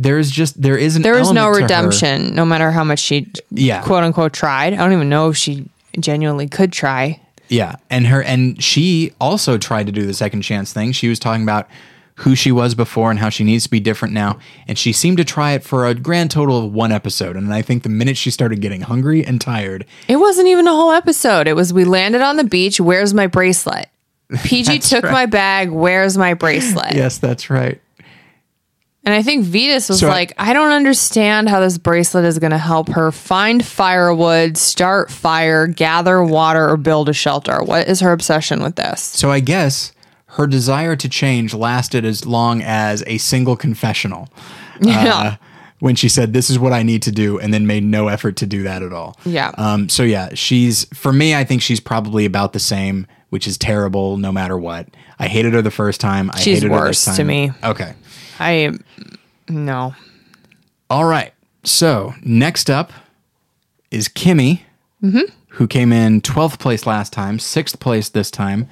just 0.00 0.60
there 0.60 0.76
is 0.78 0.96
an 0.96 1.02
There 1.02 1.14
no 1.14 1.20
element 1.20 1.38
her- 1.46 1.62
redemption, 1.62 2.34
no 2.34 2.44
matter 2.44 2.70
how 2.70 2.84
much 2.84 2.98
she, 3.00 3.30
Yeah. 3.50 3.82
quote 3.82 4.02
unquote, 4.02 4.32
tried. 4.32 4.72
I 4.72 4.76
don't 4.76 4.92
even 4.92 5.08
know 5.08 5.28
if 5.30 5.36
she 5.36 5.68
genuinely 5.98 6.48
could 6.48 6.72
try. 6.72 7.20
Yeah, 7.48 7.76
and 7.90 8.06
her 8.06 8.22
and 8.22 8.62
she 8.62 9.12
also 9.20 9.58
tried 9.58 9.86
to 9.86 9.92
do 9.92 10.06
the 10.06 10.14
second 10.14 10.42
chance 10.42 10.72
thing. 10.72 10.92
She 10.92 11.08
was 11.08 11.18
talking 11.18 11.42
about 11.42 11.68
who 12.16 12.34
she 12.36 12.52
was 12.52 12.74
before 12.74 13.10
and 13.10 13.18
how 13.18 13.30
she 13.30 13.42
needs 13.44 13.64
to 13.64 13.70
be 13.70 13.80
different 13.80 14.12
now, 14.14 14.38
and 14.68 14.78
she 14.78 14.92
seemed 14.92 15.16
to 15.16 15.24
try 15.24 15.52
it 15.52 15.64
for 15.64 15.86
a 15.86 15.94
grand 15.94 16.30
total 16.30 16.58
of 16.64 16.72
one 16.72 16.92
episode. 16.92 17.34
And 17.34 17.52
I 17.52 17.62
think 17.62 17.82
the 17.82 17.88
minute 17.88 18.16
she 18.16 18.30
started 18.30 18.60
getting 18.60 18.82
hungry 18.82 19.24
and 19.24 19.40
tired, 19.40 19.86
It 20.06 20.16
wasn't 20.16 20.48
even 20.48 20.66
a 20.68 20.70
whole 20.72 20.92
episode. 20.92 21.48
It 21.48 21.54
was 21.56 21.72
we 21.72 21.84
landed 21.84 22.20
on 22.20 22.36
the 22.36 22.44
beach. 22.44 22.78
Where's 22.80 23.14
my 23.14 23.26
bracelet? 23.26 23.88
Peih-Gee 24.30 24.78
took 24.80 25.02
my 25.04 25.26
bag. 25.26 25.70
Where's 25.70 26.16
my 26.16 26.34
bracelet? 26.34 26.94
yes, 26.94 27.18
that's 27.18 27.50
right. 27.50 27.80
And 29.04 29.14
I 29.14 29.22
think 29.22 29.46
Vytas 29.46 29.88
was 29.88 30.00
So 30.00 30.08
like, 30.08 30.34
I 30.36 30.52
don't 30.52 30.72
understand 30.72 31.48
how 31.48 31.60
this 31.60 31.78
bracelet 31.78 32.24
is 32.26 32.38
going 32.38 32.50
to 32.50 32.58
help 32.58 32.90
her 32.90 33.10
find 33.10 33.64
firewood, 33.64 34.58
start 34.58 35.10
fire, 35.10 35.66
gather 35.66 36.22
water, 36.22 36.68
or 36.68 36.76
build 36.76 37.08
a 37.08 37.14
shelter. 37.14 37.62
What 37.62 37.88
is 37.88 38.00
her 38.00 38.12
obsession 38.12 38.62
with 38.62 38.76
this? 38.76 39.00
So 39.00 39.30
I 39.30 39.40
guess 39.40 39.92
her 40.26 40.46
desire 40.46 40.96
to 40.96 41.08
change 41.08 41.54
lasted 41.54 42.04
as 42.04 42.26
long 42.26 42.60
as 42.62 43.02
a 43.06 43.18
single 43.18 43.56
confessional. 43.56 44.28
Yeah. 44.82 45.14
Uh, 45.14 45.36
when 45.80 45.94
she 45.94 46.08
said, 46.08 46.32
"This 46.32 46.48
is 46.48 46.58
what 46.58 46.72
I 46.72 46.82
need 46.82 47.02
to 47.02 47.12
do," 47.12 47.38
and 47.38 47.52
then 47.52 47.66
made 47.66 47.84
no 47.84 48.08
effort 48.08 48.36
to 48.36 48.46
do 48.46 48.62
that 48.62 48.82
at 48.82 48.94
all. 48.94 49.18
Yeah. 49.26 49.50
Um. 49.58 49.90
So 49.90 50.04
yeah, 50.04 50.30
she's 50.32 50.84
for 50.94 51.12
me. 51.12 51.34
I 51.34 51.44
think 51.44 51.60
she's 51.60 51.80
probably 51.80 52.24
about 52.24 52.54
the 52.54 52.58
same, 52.60 53.06
which 53.28 53.46
is 53.46 53.58
terrible 53.58 54.16
no 54.16 54.32
matter 54.32 54.56
what. 54.56 54.88
I 55.18 55.26
hated 55.28 55.52
her 55.52 55.60
the 55.60 55.70
first 55.70 56.00
time. 56.00 56.30
I 56.32 56.38
She's 56.38 56.56
hated 56.58 56.70
her 56.70 56.78
worse 56.80 57.04
this 57.04 57.16
to 57.16 57.24
me. 57.24 57.50
Okay. 57.62 57.92
I, 58.40 58.72
no. 59.48 59.94
All 60.88 61.04
right. 61.04 61.32
So 61.62 62.14
next 62.22 62.70
up 62.70 62.92
is 63.90 64.08
Kimmi, 64.08 64.62
mm-hmm. 65.02 65.32
who 65.48 65.66
came 65.66 65.92
in 65.92 66.20
12th 66.20 66.58
place 66.58 66.86
last 66.86 67.12
time, 67.12 67.38
sixth 67.38 67.78
place 67.78 68.08
this 68.08 68.30
time. 68.30 68.68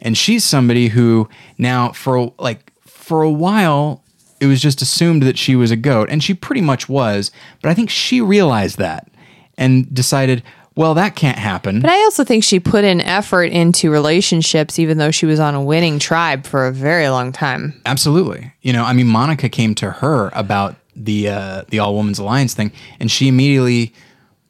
And 0.00 0.16
she's 0.16 0.44
somebody 0.44 0.88
who 0.88 1.28
now 1.56 1.92
for 1.92 2.32
like 2.38 2.72
for 2.86 3.22
a 3.22 3.30
while 3.30 4.04
it 4.40 4.46
was 4.46 4.60
just 4.60 4.82
assumed 4.82 5.22
that 5.22 5.38
she 5.38 5.56
was 5.56 5.70
a 5.70 5.76
goat, 5.76 6.08
and 6.10 6.22
she 6.22 6.34
pretty 6.34 6.60
much 6.60 6.88
was. 6.88 7.30
But 7.62 7.70
I 7.70 7.74
think 7.74 7.90
she 7.90 8.20
realized 8.20 8.78
that 8.78 9.08
and 9.56 9.92
decided, 9.92 10.42
well, 10.78 10.94
that 10.94 11.16
can't 11.16 11.38
happen. 11.38 11.80
But 11.80 11.90
I 11.90 11.96
also 12.04 12.22
think 12.22 12.44
she 12.44 12.60
put 12.60 12.84
in 12.84 13.00
effort 13.00 13.50
into 13.50 13.90
relationships, 13.90 14.78
even 14.78 14.96
though 14.96 15.10
she 15.10 15.26
was 15.26 15.40
on 15.40 15.56
a 15.56 15.60
winning 15.60 15.98
tribe 15.98 16.46
for 16.46 16.68
a 16.68 16.72
very 16.72 17.08
long 17.08 17.32
time. 17.32 17.74
Absolutely. 17.84 18.52
You 18.62 18.72
know, 18.72 18.84
I 18.84 18.92
mean, 18.92 19.08
Monica 19.08 19.48
came 19.48 19.74
to 19.74 19.90
her 19.90 20.30
about 20.34 20.76
the 20.94 21.30
uh, 21.30 21.62
the 21.70 21.80
All 21.80 21.96
Women's 21.96 22.20
Alliance 22.20 22.54
thing, 22.54 22.70
and 23.00 23.10
she 23.10 23.26
immediately 23.26 23.92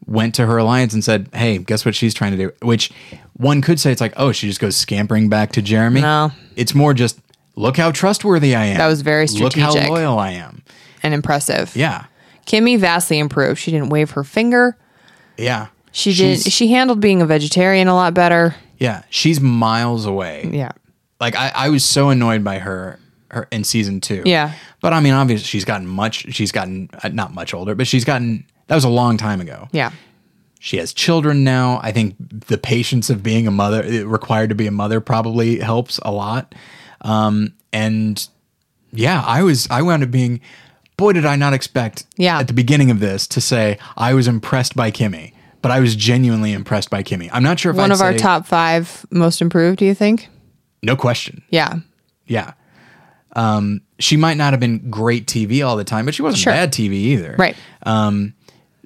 went 0.06 0.34
to 0.34 0.44
her 0.44 0.58
alliance 0.58 0.92
and 0.92 1.02
said, 1.02 1.30
"Hey, 1.32 1.56
guess 1.56 1.86
what 1.86 1.94
she's 1.94 2.12
trying 2.12 2.32
to 2.32 2.36
do?" 2.36 2.52
Which 2.60 2.90
one 3.32 3.62
could 3.62 3.80
say 3.80 3.90
it's 3.90 4.00
like, 4.02 4.12
"Oh, 4.18 4.30
she 4.30 4.48
just 4.48 4.60
goes 4.60 4.76
scampering 4.76 5.30
back 5.30 5.52
to 5.52 5.62
Jeremy." 5.62 6.02
No. 6.02 6.30
it's 6.56 6.74
more 6.74 6.92
just 6.92 7.18
look 7.56 7.78
how 7.78 7.90
trustworthy 7.90 8.54
I 8.54 8.66
am. 8.66 8.76
That 8.76 8.88
was 8.88 9.00
very 9.00 9.28
strategic. 9.28 9.64
Look 9.64 9.82
how 9.82 9.88
loyal 9.88 10.18
I 10.18 10.32
am. 10.32 10.62
And 11.02 11.14
impressive. 11.14 11.74
Yeah, 11.74 12.04
Kimmi 12.44 12.78
vastly 12.78 13.18
improved. 13.18 13.58
She 13.58 13.70
didn't 13.70 13.88
wave 13.88 14.10
her 14.10 14.24
finger. 14.24 14.76
yeah. 15.38 15.68
She 15.98 16.12
She's- 16.12 16.44
did. 16.44 16.52
She 16.52 16.68
handled 16.68 17.00
being 17.00 17.20
a 17.22 17.26
vegetarian 17.26 17.88
a 17.88 17.94
lot 17.94 18.14
better. 18.14 18.54
Yeah, 18.78 19.02
she's 19.10 19.40
miles 19.40 20.06
away. 20.06 20.48
Yeah. 20.52 20.70
Like 21.20 21.34
I, 21.34 21.50
I 21.54 21.68
was 21.70 21.84
so 21.84 22.10
annoyed 22.10 22.44
by 22.44 22.58
her, 22.60 23.00
her 23.32 23.48
in 23.50 23.64
season 23.64 24.00
two. 24.00 24.22
Yeah. 24.24 24.52
but 24.80 24.92
I 24.92 25.00
mean, 25.00 25.12
obviously, 25.14 25.44
she's 25.46 25.64
gotten 25.64 25.86
much. 25.88 26.32
She's 26.32 26.52
gotten 26.52 26.88
uh, 27.02 27.08
not 27.08 27.34
much 27.34 27.52
older, 27.54 27.74
but 27.74 27.86
she's 27.88 28.04
gotten. 28.04 28.44
That 28.68 28.76
was 28.76 28.84
a 28.84 28.88
long 28.88 29.16
time 29.16 29.40
ago. 29.40 29.68
Yeah. 29.72 29.90
She 30.60 30.76
has 30.76 30.92
children 30.92 31.42
now. 31.44 31.80
I 31.82 31.90
think 31.92 32.14
the 32.18 32.58
patience 32.58 33.10
of 33.10 33.22
being 33.22 33.46
a 33.46 33.50
mother, 33.50 33.82
eh, 33.84 34.02
required 34.04 34.50
to 34.50 34.54
be 34.54 34.66
a 34.66 34.70
mother, 34.72 35.00
probably 35.00 35.58
helps 35.58 35.98
a 36.04 36.12
lot. 36.12 36.54
Um, 37.00 37.54
and 37.72 38.28
yeah, 38.92 39.22
I 39.26 39.42
was. 39.42 39.66
I 39.70 39.82
wound 39.82 40.02
up 40.04 40.10
being. 40.12 40.40
Boy, 40.96 41.12
did 41.14 41.26
I 41.26 41.34
not 41.36 41.52
expect. 41.54 42.04
Yeah. 42.16 42.38
At 42.38 42.46
the 42.46 42.52
beginning 42.54 42.90
of 42.92 43.00
this, 43.00 43.26
to 43.28 43.40
say 43.40 43.78
I 43.96 44.14
was 44.14 44.26
impressed 44.28 44.74
by 44.76 44.90
Kimmi, 44.90 45.32
but 45.68 45.74
I 45.74 45.80
was 45.80 45.94
genuinely 45.94 46.52
impressed 46.54 46.88
by 46.88 47.02
Kimmi. 47.02 47.28
I'm 47.30 47.42
not 47.42 47.58
sure 47.60 47.70
if 47.70 47.76
One 47.76 47.90
I'd 47.90 47.94
of 47.94 48.00
our 48.00 48.12
say- 48.12 48.18
top 48.18 48.46
five 48.46 49.04
most 49.10 49.42
improved, 49.42 49.78
do 49.78 49.84
you 49.84 49.94
think? 49.94 50.28
No 50.82 50.96
question. 50.96 51.42
Yeah. 51.50 51.74
Yeah. 52.26 52.52
Um, 53.36 53.82
she 53.98 54.16
might 54.16 54.36
not 54.38 54.52
have 54.54 54.60
been 54.60 54.88
great 54.90 55.26
TV 55.26 55.62
all 55.66 55.76
the 55.76 55.84
time, 55.84 56.06
but 56.06 56.14
she 56.14 56.22
wasn't 56.22 56.40
Sure. 56.40 56.52
bad 56.52 56.72
TV 56.72 56.92
either. 56.94 57.36
Right. 57.38 57.56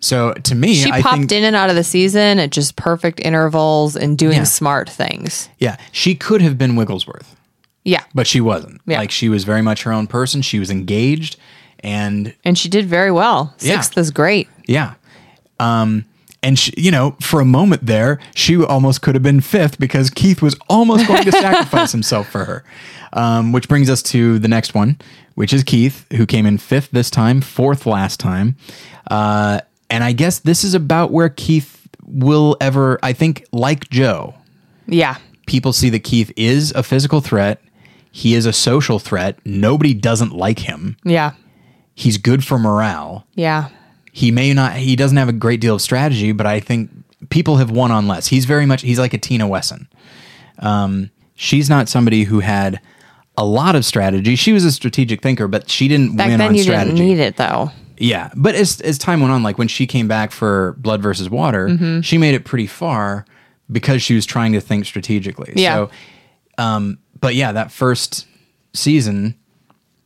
So 0.00 0.32
to 0.32 0.54
me, 0.56 0.74
She 0.74 0.90
I 0.90 1.00
popped 1.00 1.16
think, 1.18 1.32
in 1.32 1.44
and 1.44 1.54
out 1.54 1.70
of 1.70 1.76
the 1.76 1.84
season 1.84 2.40
at 2.40 2.50
just 2.50 2.74
perfect 2.74 3.20
intervals 3.20 3.94
and 3.94 4.18
doing 4.18 4.38
Yeah. 4.38 4.44
smart 4.44 4.90
things. 4.90 5.48
yeah, 5.58 5.76
she 5.92 6.16
could 6.16 6.42
have 6.42 6.58
been 6.58 6.74
Wiglesworth, 6.74 7.36
Yeah. 7.84 8.02
but 8.12 8.26
she 8.26 8.40
wasn't. 8.40 8.80
Yeah. 8.84 8.98
Like 8.98 9.12
she 9.12 9.28
was 9.28 9.44
very 9.44 9.62
much 9.62 9.84
her 9.84 9.92
own 9.92 10.08
person. 10.08 10.42
She 10.42 10.58
was 10.58 10.70
engaged, 10.72 11.36
and 11.80 12.34
And 12.44 12.58
she 12.58 12.68
did 12.68 12.86
very 12.88 13.12
well. 13.12 13.54
Yeah. 13.60 13.74
Sixth 13.80 13.96
is 13.96 14.10
great. 14.10 14.48
yeah, 14.66 14.94
um, 15.60 16.04
and 16.43 16.59
she, 16.59 16.72
you 16.76 16.90
know, 16.90 17.16
for 17.20 17.40
a 17.40 17.45
moment 17.45 17.86
there, 17.86 18.18
she 18.34 18.57
almost 18.62 19.03
could 19.03 19.14
have 19.14 19.22
been 19.22 19.40
fifth 19.40 19.78
because 19.78 20.11
Keith 20.11 20.43
was 20.43 20.57
almost 20.68 21.07
going 21.07 21.24
to 21.24 21.32
sacrifice 21.32 21.93
himself 21.93 22.28
for 22.28 22.45
her. 22.45 22.64
Um, 23.14 23.53
which 23.53 23.68
brings 23.68 23.90
us 23.90 24.03
to 24.05 24.38
the 24.38 24.49
next 24.49 24.72
one, 24.74 24.99
which 25.34 25.53
is 25.53 25.62
Keith, 25.62 26.07
who 26.12 26.24
came 26.24 26.47
in 26.47 26.57
fifth 26.57 26.90
this 26.93 27.11
time, 27.11 27.43
fourth 27.43 27.84
last 27.84 28.18
time. 28.18 28.57
Uh, 29.11 29.61
and 29.90 30.03
I 30.03 30.12
guess 30.12 30.38
this 30.38 30.64
is 30.64 30.72
about 30.72 31.11
where 31.11 31.28
Keith 31.28 31.86
will 32.07 32.57
ever, 32.61 32.99
I 33.03 33.12
think, 33.12 33.45
like 33.53 33.90
Joe, 33.90 34.34
Yeah. 34.86 35.16
people 35.47 35.74
see 35.74 35.90
that 35.90 36.01
Keith 36.05 36.32
is 36.36 36.72
a 36.72 36.82
physical 36.82 37.20
threat. 37.20 37.61
He 38.11 38.34
is 38.34 38.47
a 38.47 38.53
social 38.53 38.99
threat. 38.99 39.38
Nobody 39.45 39.93
doesn't 39.93 40.32
like 40.34 40.61
him. 40.61 40.97
Yeah. 41.05 41.32
He's 41.95 42.16
good 42.16 42.43
for 42.45 42.59
morale. 42.59 43.26
Yeah. 43.34 43.68
He 44.12 44.30
may 44.30 44.52
not, 44.52 44.74
he 44.76 44.94
doesn't 44.94 45.16
have 45.16 45.28
a 45.28 45.32
great 45.32 45.60
deal 45.60 45.74
of 45.74 45.82
strategy, 45.82 46.32
but 46.32 46.46
I 46.46 46.60
think 46.60 46.90
people 47.30 47.56
have 47.56 47.70
won 47.70 47.90
on 47.90 48.06
less. 48.06 48.26
He's 48.28 48.44
very 48.44 48.66
much, 48.66 48.82
he's 48.82 48.98
like 48.98 49.14
a 49.14 49.18
Tina 49.18 49.48
Wesson. 49.48 49.88
Um, 50.58 51.10
she's 51.34 51.68
not 51.70 51.88
somebody 51.88 52.24
who 52.24 52.40
had 52.40 52.80
a 53.38 53.44
lot 53.44 53.74
of 53.74 53.84
strategy. 53.86 54.36
She 54.36 54.52
was 54.52 54.64
a 54.64 54.70
strategic 54.72 55.22
thinker, 55.22 55.48
but 55.48 55.70
she 55.70 55.88
didn't 55.88 56.16
Back 56.16 56.28
win 56.28 56.38
then 56.38 56.48
on 56.50 56.54
you 56.54 56.62
strategy. 56.62 56.94
didn't 56.96 57.06
need 57.08 57.18
it 57.18 57.36
though. 57.36 57.70
Yeah, 57.96 58.30
but 58.36 58.54
as 58.54 58.80
as 58.80 58.98
time 58.98 59.20
went 59.20 59.32
on, 59.32 59.42
like 59.42 59.58
when 59.58 59.68
she 59.68 59.86
came 59.86 60.08
back 60.08 60.32
for 60.32 60.74
Blood 60.78 61.00
versus 61.02 61.30
Water, 61.30 61.68
Mm-hmm. 61.68 62.00
she 62.00 62.18
made 62.18 62.34
it 62.34 62.44
pretty 62.44 62.66
far 62.66 63.24
because 63.70 64.02
she 64.02 64.14
was 64.14 64.26
trying 64.26 64.52
to 64.52 64.60
think 64.60 64.84
strategically. 64.86 65.52
Yeah. 65.56 65.74
So, 65.86 65.90
um, 66.58 66.98
but 67.20 67.34
yeah, 67.34 67.52
that 67.52 67.70
first 67.70 68.26
season, 68.74 69.36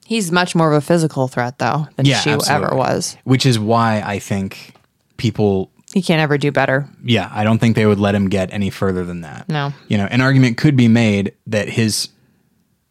He's 0.07 0.31
much 0.31 0.55
more 0.55 0.71
of 0.73 0.77
a 0.77 0.81
physical 0.81 1.29
threat 1.29 1.59
though 1.59 1.89
than 1.97 2.07
yeah, 2.07 2.21
she 2.21 2.31
absolutely. 2.31 2.67
ever 2.67 2.77
was. 2.77 3.17
which 3.25 3.45
is 3.45 3.59
why 3.59 4.01
I 4.05 4.19
think 4.19 4.75
people, 5.17 5.71
He 5.93 6.01
can't 6.03 6.21
ever 6.21 6.39
do 6.39 6.53
better. 6.53 6.89
yeah, 7.05 7.31
I 7.33 7.43
don't 7.45 7.59
think 7.59 7.75
they 7.77 7.87
would 7.87 7.99
let 7.99 8.15
him 8.15 8.29
get 8.29 8.53
any 8.53 8.71
further 8.71 9.05
than 9.05 9.23
that. 9.23 9.49
No. 9.49 9.73
you 9.89 9.99
know, 9.99 10.07
an 10.07 10.21
argument 10.21 10.59
could 10.59 10.77
be 10.77 10.89
made 10.89 11.33
that 11.47 11.69
his 11.69 12.09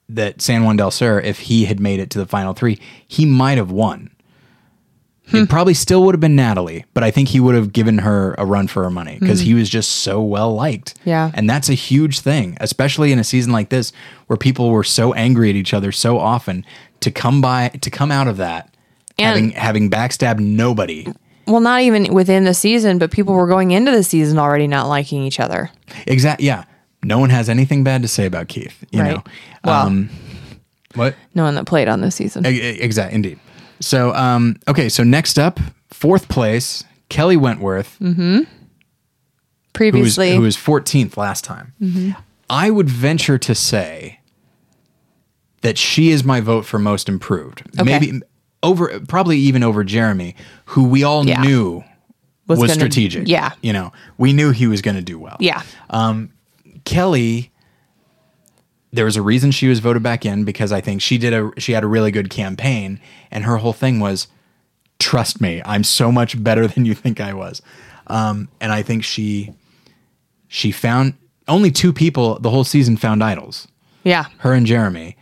that 0.09 0.39
San 0.41 0.63
Juan 0.63 0.75
del 0.77 0.91
Sur, 0.91 1.19
if 1.19 1.39
he 1.39 1.65
had 1.65 1.79
made 1.79 1.99
it 1.99 2.09
to 2.11 2.19
the 2.19 2.27
final 2.27 2.53
three, 2.53 2.79
he 3.07 3.25
might 3.25 3.57
have 3.57 3.71
won. 3.71 4.11
Hmm. 5.29 5.37
It 5.37 5.49
probably 5.49 5.73
still 5.73 6.03
would 6.03 6.13
have 6.13 6.19
been 6.21 6.35
Natalie, 6.35 6.85
but 6.93 7.03
I 7.03 7.09
think 7.09 7.29
he 7.29 7.39
would 7.39 7.55
have 7.55 7.73
given 7.73 7.97
her 7.99 8.35
a 8.37 8.45
run 8.45 8.67
for 8.67 8.83
her 8.83 8.91
money 8.91 9.17
because 9.19 9.39
he 9.39 9.55
was 9.55 9.67
just 9.67 9.89
so 9.89 10.21
well 10.21 10.53
liked. 10.53 10.95
Hmm. 10.99 11.09
Yeah. 11.09 11.31
And 11.33 11.49
that's 11.49 11.69
a 11.69 11.73
huge 11.73 12.19
thing, 12.19 12.55
especially 12.61 13.11
in 13.11 13.17
a 13.17 13.23
season 13.23 13.51
like 13.51 13.69
this 13.69 13.91
where 14.27 14.37
people 14.37 14.69
were 14.69 14.83
so 14.83 15.13
angry 15.13 15.49
at 15.49 15.55
each 15.55 15.73
other 15.73 15.91
so 15.91 16.19
often 16.19 16.63
to 17.01 17.11
come 17.11 17.41
by 17.41 17.69
to 17.69 17.89
come 17.89 18.11
out 18.11 18.27
of 18.27 18.37
that 18.37 18.73
And- 19.17 19.27
having 19.27 19.51
having 19.51 19.89
backstabbed 19.89 20.39
nobody. 20.39 21.07
Well, 21.47 21.61
not 21.61 21.81
even 21.81 22.11
within 22.13 22.43
the 22.45 22.55
season, 22.55 22.97
but 22.97 23.11
people 23.11 23.35
were 23.35 23.45
going 23.47 23.69
into 23.71 23.91
the 23.91 24.01
season 24.03 24.39
already 24.39 24.65
not 24.67 24.87
liking 24.87 25.21
each 25.23 25.39
other. 25.39 25.69
Exactly. 26.07 26.47
yeah. 26.47 26.63
No 27.03 27.19
one 27.19 27.29
has 27.29 27.49
anything 27.49 27.83
bad 27.83 28.01
to 28.01 28.07
say 28.07 28.25
about 28.25 28.47
Keith, 28.47 28.83
you 28.91 29.01
Right. 29.01 29.11
know. 29.11 29.23
Well- 29.63 29.85
um 29.87 30.09
what? 30.95 31.13
No 31.35 31.43
one 31.43 31.53
that 31.55 31.65
played 31.65 31.87
on 31.87 32.01
this 32.01 32.15
season. 32.15 32.45
Exactly, 32.45 33.13
indeed. 33.15 33.39
So, 33.81 34.15
um, 34.15 34.55
okay, 34.67 34.87
so 34.89 35.03
next 35.03 35.37
up, 35.37 35.59
fourth 35.91 36.29
place, 36.29 36.83
Kelley 37.09 37.35
Wentworth, 37.37 37.97
who 37.99 38.05
was 38.15 38.45
Previously, 39.73 40.33
who 40.35 40.41
was 40.41 40.55
14th 40.55 41.17
last 41.17 41.43
time. 41.43 41.73
I 42.49 42.69
would 42.71 42.89
venture 42.89 43.37
to 43.37 43.53
say 43.53 44.19
that 45.65 45.77
she 45.77 46.09
is 46.11 46.23
my 46.23 46.39
vote 46.41 46.65
for 46.65 46.79
most 46.79 47.09
improved. 47.09 47.61
Okay. 47.79 47.83
Maybe 47.83 48.21
over, 48.63 48.99
probably 49.07 49.37
even 49.37 49.63
over 49.63 49.83
Jeremy, 49.83 50.35
who 50.65 50.87
we 50.87 51.03
all 51.03 51.25
Yeah. 51.27 51.41
knew 51.41 51.83
was, 52.47 52.59
Was 52.59 52.69
gonna- 52.71 52.79
strategic. 52.79 53.27
yeah. 53.27 53.51
you 53.61 53.73
know, 53.73 53.91
we 54.17 54.31
knew 54.33 54.51
he 54.51 54.67
was 54.67 54.81
going 54.81 54.95
to 54.95 55.01
do 55.01 55.17
well. 55.19 55.37
yeah, 55.39 55.61
Kelley, 56.83 57.51
there 58.91 59.05
was 59.05 59.15
a 59.17 59.21
reason 59.21 59.51
she 59.51 59.67
was 59.67 59.79
voted 59.79 60.03
back 60.03 60.25
in 60.25 60.43
because 60.43 60.71
I 60.71 60.81
think 60.81 61.01
she 61.01 61.17
did 61.17 61.33
a 61.33 61.51
she 61.57 61.71
had 61.73 61.83
a 61.83 61.87
really 61.87 62.11
good 62.11 62.29
campaign, 62.29 62.99
and 63.31 63.43
her 63.43 63.57
whole 63.57 63.73
thing 63.73 63.99
was, 63.99 64.27
"Trust 64.99 65.41
me, 65.41 65.61
I'm 65.65 65.83
so 65.83 66.11
much 66.11 66.41
better 66.41 66.67
than 66.71 66.85
you 66.85 66.93
think 66.93 67.19
I 67.19 67.33
was," 67.33 67.61
um, 68.07 68.49
and 68.61 68.71
I 68.71 68.83
think 68.83 69.03
she 69.03 69.51
she 70.47 70.71
found 70.71 71.13
only 71.47 71.71
two 71.71 71.91
people 71.91 72.39
the 72.39 72.49
whole 72.51 72.63
season 72.63 72.95
found 72.97 73.23
idols, 73.23 73.67
yeah, 74.03 74.25
her 74.39 74.53
and 74.53 74.65
Jeremy, 74.67 75.17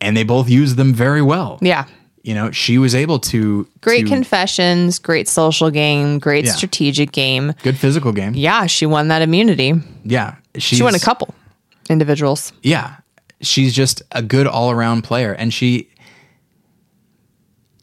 and 0.00 0.16
they 0.16 0.24
both 0.24 0.48
used 0.48 0.76
them 0.76 0.92
very 0.94 1.22
well. 1.22 1.58
yeah. 1.62 1.84
You 2.22 2.34
know, 2.34 2.50
she 2.50 2.76
was 2.76 2.92
able 2.92 3.20
to 3.20 3.68
Great 3.82 4.02
to- 4.02 4.08
confessions, 4.08 4.98
great 4.98 5.28
social 5.28 5.70
game, 5.70 6.18
great 6.18 6.44
Yeah. 6.44 6.52
strategic 6.54 7.12
game. 7.12 7.54
good 7.62 7.76
physical 7.78 8.10
game. 8.10 8.34
Yeah, 8.34 8.66
she 8.66 8.84
won 8.84 9.06
that 9.08 9.22
immunity. 9.22 9.74
Yeah, 10.04 10.34
She 10.58 10.82
won 10.82 10.94
a 10.96 10.98
couple 10.98 11.32
individuals. 11.88 12.52
yeah 12.62 12.96
she's 13.42 13.72
just 13.74 14.02
a 14.12 14.22
good 14.22 14.46
all-around 14.46 15.02
player 15.02 15.32
and 15.32 15.52
she 15.54 15.88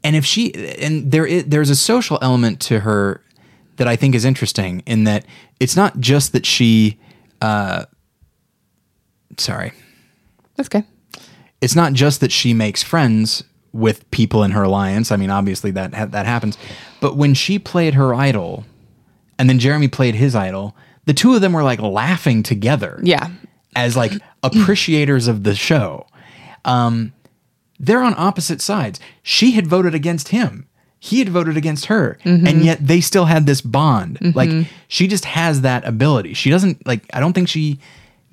and 0.04 0.16
if 0.16 0.26
she 0.26 0.52
and 0.82 1.12
there 1.12 1.26
is 1.26 1.46
there's 1.46 1.70
a 1.70 1.76
social 1.76 2.18
element 2.22 2.60
to 2.60 2.80
her 2.82 3.22
that 3.78 3.88
I 3.88 3.96
think 3.96 4.16
is 4.16 4.26
interesting 4.26 4.82
in 4.86 5.04
that 5.06 5.26
it's 5.60 5.76
not 5.76 6.00
just 6.00 6.34
that 6.34 6.46
she 6.46 7.00
uh 7.42 7.86
sorry 9.38 9.72
That's 10.58 10.68
okay. 10.68 10.84
It's 11.64 11.76
not 11.76 11.94
just 11.94 12.20
that 12.20 12.32
she 12.32 12.54
makes 12.54 12.84
friends 12.84 13.44
with 13.72 14.10
people 14.12 14.44
in 14.44 14.52
her 14.52 14.64
alliance. 14.64 15.12
I 15.12 15.16
mean, 15.16 15.30
obviously 15.32 15.72
that 15.72 15.94
ha- 15.94 16.06
that 16.08 16.26
happens, 16.26 16.58
but 17.02 17.16
when 17.18 17.34
she 17.34 17.58
played 17.58 17.94
her 17.96 18.14
idol, 18.14 18.66
and 19.40 19.50
then 19.50 19.58
Jeremy 19.60 19.88
played 19.88 20.16
his 20.16 20.36
idol, 20.36 20.76
the 21.06 21.14
two 21.14 21.34
of 21.34 21.42
them 21.42 21.54
were 21.54 21.64
like 21.64 21.80
laughing 21.82 22.44
together 22.44 23.00
Yeah, 23.02 23.30
as 23.76 23.96
like 23.98 24.12
appreciators 24.44 25.28
of 25.28 25.44
the 25.44 25.56
show. 25.56 26.06
Um, 26.66 27.14
they're 27.80 28.04
on 28.04 28.14
opposite 28.18 28.62
sides. 28.62 29.00
She 29.24 29.52
had 29.52 29.68
voted 29.68 29.96
against 29.96 30.30
him. 30.30 30.68
He 31.00 31.20
had 31.20 31.28
voted 31.30 31.58
against 31.58 31.88
her, 31.88 32.18
and 32.24 32.64
yet 32.64 32.78
they 32.86 33.02
still 33.02 33.26
had 33.26 33.46
this 33.46 33.60
bond. 33.62 34.20
Like 34.36 34.50
she 34.88 35.08
just 35.08 35.26
has 35.26 35.62
that 35.62 35.84
ability. 35.86 36.34
She 36.34 36.50
doesn't 36.50 36.86
like. 36.88 37.02
I 37.14 37.20
don't 37.20 37.34
think 37.34 37.50
she 37.50 37.80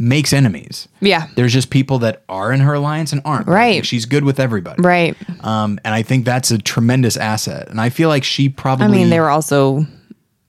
makes 0.00 0.32
enemies. 0.32 0.88
Yeah. 1.00 1.28
There's 1.36 1.52
just 1.52 1.68
people 1.68 1.98
that 1.98 2.22
are 2.28 2.52
in 2.52 2.60
her 2.60 2.72
alliance 2.72 3.12
and 3.12 3.20
aren't. 3.24 3.46
Right. 3.46 3.84
she's 3.84 4.06
good 4.06 4.24
with 4.24 4.40
everybody. 4.40 4.82
Right. 4.82 5.14
Um, 5.44 5.78
and 5.84 5.94
I 5.94 6.02
think 6.02 6.24
that's 6.24 6.50
a 6.50 6.56
tremendous 6.56 7.18
asset. 7.18 7.68
And 7.68 7.78
I 7.80 7.90
feel 7.90 8.08
like 8.08 8.24
she 8.24 8.48
probably. 8.48 8.86
I 8.86 8.88
mean, 8.88 9.10
they 9.10 9.20
were 9.20 9.28
also, 9.28 9.84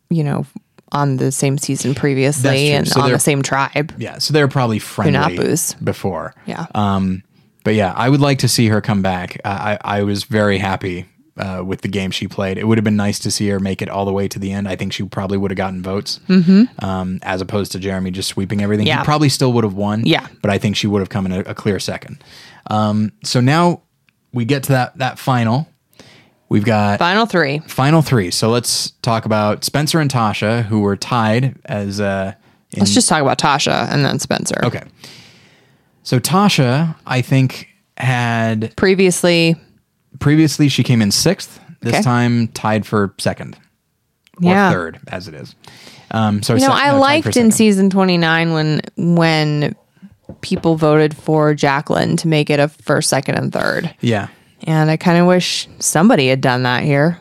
you 0.09 0.23
know, 0.23 0.45
on 0.93 1.17
the 1.17 1.33
same 1.33 1.57
season 1.57 1.93
previously 1.93 2.71
and 2.71 2.87
So 2.87 3.01
on 3.01 3.11
the 3.11 3.19
same 3.19 3.41
tribe. 3.41 3.93
Yeah, 3.97 4.19
so 4.19 4.33
they're 4.33 4.47
probably 4.47 4.79
friendly 4.79 5.37
Hunahpus. 5.37 5.83
before. 5.83 6.33
Yeah. 6.45 6.67
Um, 6.73 7.23
but 7.63 7.75
yeah, 7.75 7.93
I 7.95 8.09
would 8.09 8.21
like 8.21 8.39
to 8.39 8.47
see 8.47 8.67
her 8.69 8.81
come 8.81 9.01
back. 9.01 9.39
I 9.45 9.77
I 9.81 10.03
was 10.03 10.23
very 10.23 10.57
happy 10.57 11.05
uh, 11.37 11.63
with 11.65 11.81
the 11.81 11.87
game 11.87 12.11
she 12.11 12.27
played. 12.27 12.57
It 12.57 12.67
would 12.67 12.77
have 12.77 12.83
been 12.85 12.95
nice 12.97 13.19
to 13.19 13.31
see 13.31 13.47
her 13.49 13.59
make 13.59 13.81
it 13.81 13.89
all 13.89 14.05
the 14.05 14.13
way 14.13 14.27
to 14.27 14.37
the 14.39 14.51
end. 14.51 14.67
I 14.67 14.75
think 14.75 14.93
she 14.93 15.03
probably 15.03 15.37
would 15.37 15.51
have 15.51 15.57
gotten 15.57 15.81
votes, 15.81 16.19
um, 16.79 17.19
as 17.23 17.41
opposed 17.41 17.71
to 17.73 17.79
Jeremy 17.79 18.11
just 18.11 18.29
sweeping 18.29 18.61
everything. 18.61 18.83
Mm-hmm. 18.85 18.97
Yeah. 18.97 18.99
He 18.99 19.05
probably 19.05 19.29
still 19.29 19.53
would 19.53 19.63
have 19.63 19.73
won. 19.73 20.05
Yeah. 20.05 20.27
but 20.41 20.51
I 20.51 20.57
think 20.57 20.75
she 20.75 20.87
would 20.87 20.99
have 20.99 21.09
come 21.09 21.25
in 21.25 21.31
a, 21.31 21.39
a 21.41 21.53
clear 21.55 21.79
second. 21.79 22.23
Um, 22.67 23.11
so 23.23 23.39
now 23.41 23.81
we 24.33 24.45
get 24.45 24.63
to 24.63 24.71
that 24.73 24.97
that 24.97 25.17
final. 25.19 25.67
We've 26.49 26.65
got 26.65 26.99
Final 26.99 27.25
three. 27.25 27.59
final 27.59 28.01
three. 28.01 28.29
So 28.29 28.49
let's 28.49 28.91
talk 29.01 29.25
about 29.25 29.63
Spencer 29.63 29.99
and 30.01 30.11
Tasha, 30.11 30.63
who 30.65 30.81
were 30.81 30.97
tied 30.97 31.55
as. 31.65 32.01
Uh, 32.01 32.33
in, 32.73 32.79
Let's 32.79 32.93
just 32.93 33.07
talk 33.09 33.21
about 33.21 33.37
Tasha 33.37 33.87
and 33.91 34.03
then 34.05 34.19
Spencer. 34.19 34.59
Okay. 34.63 34.83
So 36.03 36.19
Tasha, 36.19 36.95
I 37.05 37.21
think, 37.21 37.67
had 37.97 38.75
Previously, 38.75 39.55
previously 40.21 40.69
she 40.69 40.83
came 40.83 41.01
in 41.01 41.11
sixth. 41.11 41.59
This 41.81 41.95
Okay. 41.95 42.03
time 42.03 42.47
tied 42.49 42.85
for 42.85 43.13
second 43.17 43.57
or 44.41 44.51
Yeah. 44.53 44.71
third, 44.71 44.99
as 45.07 45.27
it 45.27 45.33
is. 45.33 45.55
Um, 46.11 46.41
so 46.43 46.53
you 46.53 46.61
know, 46.61 46.67
se- 46.67 46.73
I 46.81 46.91
no, 46.91 46.99
liked 46.99 47.35
in 47.37 47.51
season 47.51 47.89
29 47.89 48.53
when 48.53 48.81
when 48.97 49.75
people 50.41 50.75
voted 50.77 51.15
for 51.15 51.53
Jaclyn 51.53 52.17
to 52.19 52.27
make 52.27 52.49
it 52.49 52.59
a 52.59 52.67
first, 52.69 53.09
second, 53.09 53.35
and 53.35 53.51
third. 53.51 53.93
Yeah, 53.99 54.27
And 54.65 54.89
I 54.91 54.95
kind 54.97 55.17
of 55.17 55.25
wish 55.27 55.67
somebody 55.79 56.27
had 56.29 56.39
done 56.41 56.63
that 56.63 56.83
here. 56.83 57.17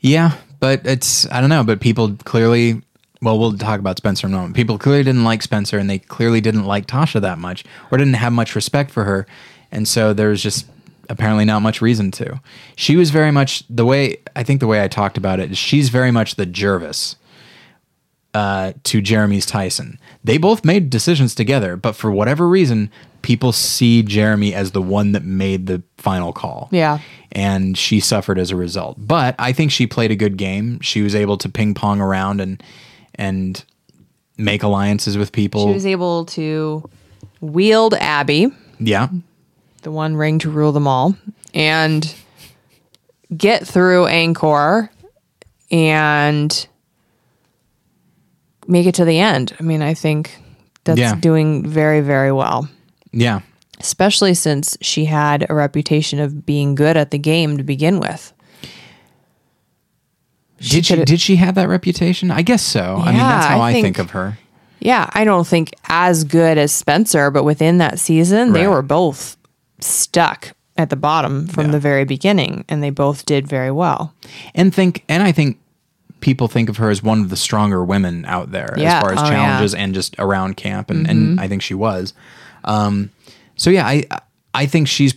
yeah, 0.00 0.32
but 0.60 0.80
it's 0.84 1.30
I 1.30 1.40
don't 1.40 1.50
know, 1.50 1.64
but 1.64 1.80
people 1.80 2.12
clearly. 2.24 2.82
Well, 3.22 3.38
we'll 3.38 3.56
talk 3.56 3.80
about 3.80 3.96
Spencer 3.96 4.26
in 4.26 4.34
a 4.34 4.36
moment. 4.36 4.54
People 4.54 4.76
clearly 4.78 5.02
didn't 5.02 5.24
like 5.24 5.42
Spencer, 5.42 5.78
and 5.78 5.88
they 5.88 5.98
clearly 5.98 6.40
didn't 6.42 6.64
like 6.66 6.86
Tasha 6.86 7.20
that 7.22 7.38
much, 7.38 7.64
or 7.90 7.96
didn't 7.98 8.14
have 8.14 8.32
much 8.32 8.54
respect 8.54 8.90
for 8.90 9.04
her, 9.04 9.26
and 9.72 9.88
so 9.88 10.12
there's 10.12 10.42
just 10.42 10.66
apparently 11.08 11.44
not 11.44 11.60
much 11.60 11.80
reason 11.80 12.10
to. 12.12 12.40
She 12.76 12.96
was 12.96 13.10
very 13.10 13.30
much 13.30 13.64
the 13.68 13.84
way 13.84 14.18
I 14.34 14.42
think 14.42 14.60
the 14.60 14.66
way 14.66 14.82
I 14.82 14.88
talked 14.88 15.16
about 15.16 15.40
it 15.40 15.52
is 15.52 15.58
she's 15.58 15.88
very 15.88 16.10
much 16.10 16.36
the 16.36 16.46
Jervis 16.46 17.16
uh, 18.34 18.72
to 18.84 19.00
Jeremy's 19.00 19.46
Tyson. 19.46 19.98
They 20.22 20.36
both 20.36 20.64
made 20.64 20.90
decisions 20.90 21.34
together, 21.34 21.76
but 21.76 21.96
for 21.96 22.10
whatever 22.10 22.48
reason, 22.48 22.90
people 23.22 23.50
see 23.50 24.02
Jeremy 24.02 24.54
as 24.54 24.72
the 24.72 24.82
one 24.82 25.12
that 25.12 25.24
made 25.24 25.66
the 25.66 25.82
final 25.96 26.32
call. 26.32 26.68
Yeah. 26.70 26.98
And 27.32 27.78
she 27.78 27.98
suffered 27.98 28.38
as 28.38 28.50
a 28.50 28.56
result. 28.56 28.96
But 28.98 29.34
I 29.38 29.52
think 29.52 29.72
she 29.72 29.86
played 29.86 30.10
a 30.10 30.16
good 30.16 30.36
game. 30.36 30.80
She 30.80 31.02
was 31.02 31.14
able 31.14 31.38
to 31.38 31.48
ping 31.48 31.74
pong 31.74 32.00
around 32.00 32.40
and 32.40 32.62
and 33.14 33.64
make 34.36 34.62
alliances 34.62 35.16
with 35.16 35.32
people. 35.32 35.68
She 35.68 35.72
was 35.72 35.86
able 35.86 36.26
to 36.26 36.88
wield 37.40 37.94
Abi, 37.94 38.48
yeah. 38.78 39.08
The 39.86 39.92
one 39.92 40.16
ring 40.16 40.40
to 40.40 40.50
rule 40.50 40.72
them 40.72 40.88
all, 40.88 41.14
and 41.54 42.12
get 43.36 43.64
through 43.64 44.06
Angkor 44.06 44.88
and 45.70 46.66
make 48.66 48.84
it 48.86 48.96
to 48.96 49.04
the 49.04 49.20
end. 49.20 49.54
I 49.60 49.62
mean, 49.62 49.82
I 49.82 49.94
think 49.94 50.36
that's 50.82 50.98
Yeah. 50.98 51.14
doing 51.14 51.64
very, 51.64 52.00
very 52.00 52.32
well. 52.32 52.68
Yeah. 53.12 53.40
especially 53.78 54.32
since 54.32 54.76
she 54.80 55.04
had 55.04 55.44
a 55.50 55.54
reputation 55.54 56.18
of 56.18 56.46
being 56.46 56.74
good 56.74 56.96
at 56.96 57.10
the 57.10 57.18
game 57.18 57.58
to 57.58 57.62
begin 57.62 58.00
with. 58.00 58.32
did 60.58 60.86
she 60.86 60.96
did 61.04 61.20
she 61.20 61.36
have 61.36 61.54
that 61.56 61.68
reputation? 61.68 62.30
I 62.30 62.40
guess 62.42 62.62
so. 62.62 62.96
I 63.02 63.06
mean, 63.08 63.16
Yeah, 63.16 63.28
that's 63.28 63.46
how 63.46 63.60
I 63.60 63.68
I 63.68 63.72
think, 63.74 63.84
think- 63.84 63.98
of 63.98 64.10
her. 64.12 64.38
Yeah, 64.80 65.08
I 65.12 65.24
don't 65.24 65.46
think 65.46 65.72
as 65.88 66.24
good 66.24 66.56
as 66.58 66.72
Spencer, 66.72 67.30
but 67.30 67.44
within 67.44 67.76
that 67.78 67.98
season, 67.98 68.52
they 68.52 68.66
were 68.66 68.82
both 68.82 69.35
stuck 69.80 70.52
at 70.76 70.90
the 70.90 70.96
bottom 70.96 71.46
from 71.46 71.66
Yeah. 71.66 71.72
the 71.72 71.80
very 71.80 72.04
beginning, 72.04 72.64
and 72.68 72.82
they 72.82 72.90
both 72.90 73.24
did 73.26 73.48
very 73.48 73.70
well. 73.70 74.12
and 74.54 74.74
think 74.74 75.04
and 75.08 75.22
I 75.22 75.32
think 75.32 75.58
people 76.20 76.48
think 76.48 76.68
of 76.68 76.78
her 76.78 76.90
as 76.90 77.02
one 77.02 77.20
of 77.20 77.28
the 77.30 77.36
stronger 77.36 77.84
women 77.84 78.24
out 78.26 78.50
there 78.50 78.74
Yeah. 78.76 78.96
as 78.96 79.02
far 79.02 79.12
as 79.12 79.18
Oh, 79.20 79.24
yeah. 79.24 79.30
challenges 79.30 79.74
and 79.74 79.94
just 79.94 80.16
around 80.18 80.56
camp 80.56 80.90
and, 80.90 81.08
and 81.08 81.38
I 81.40 81.46
think 81.46 81.62
she 81.62 81.74
was. 81.74 82.14
Um, 82.64 83.10
so 83.54 83.70
yeah, 83.70 83.86
I 83.86 84.04
I 84.54 84.66
think 84.66 84.88
she's 84.88 85.14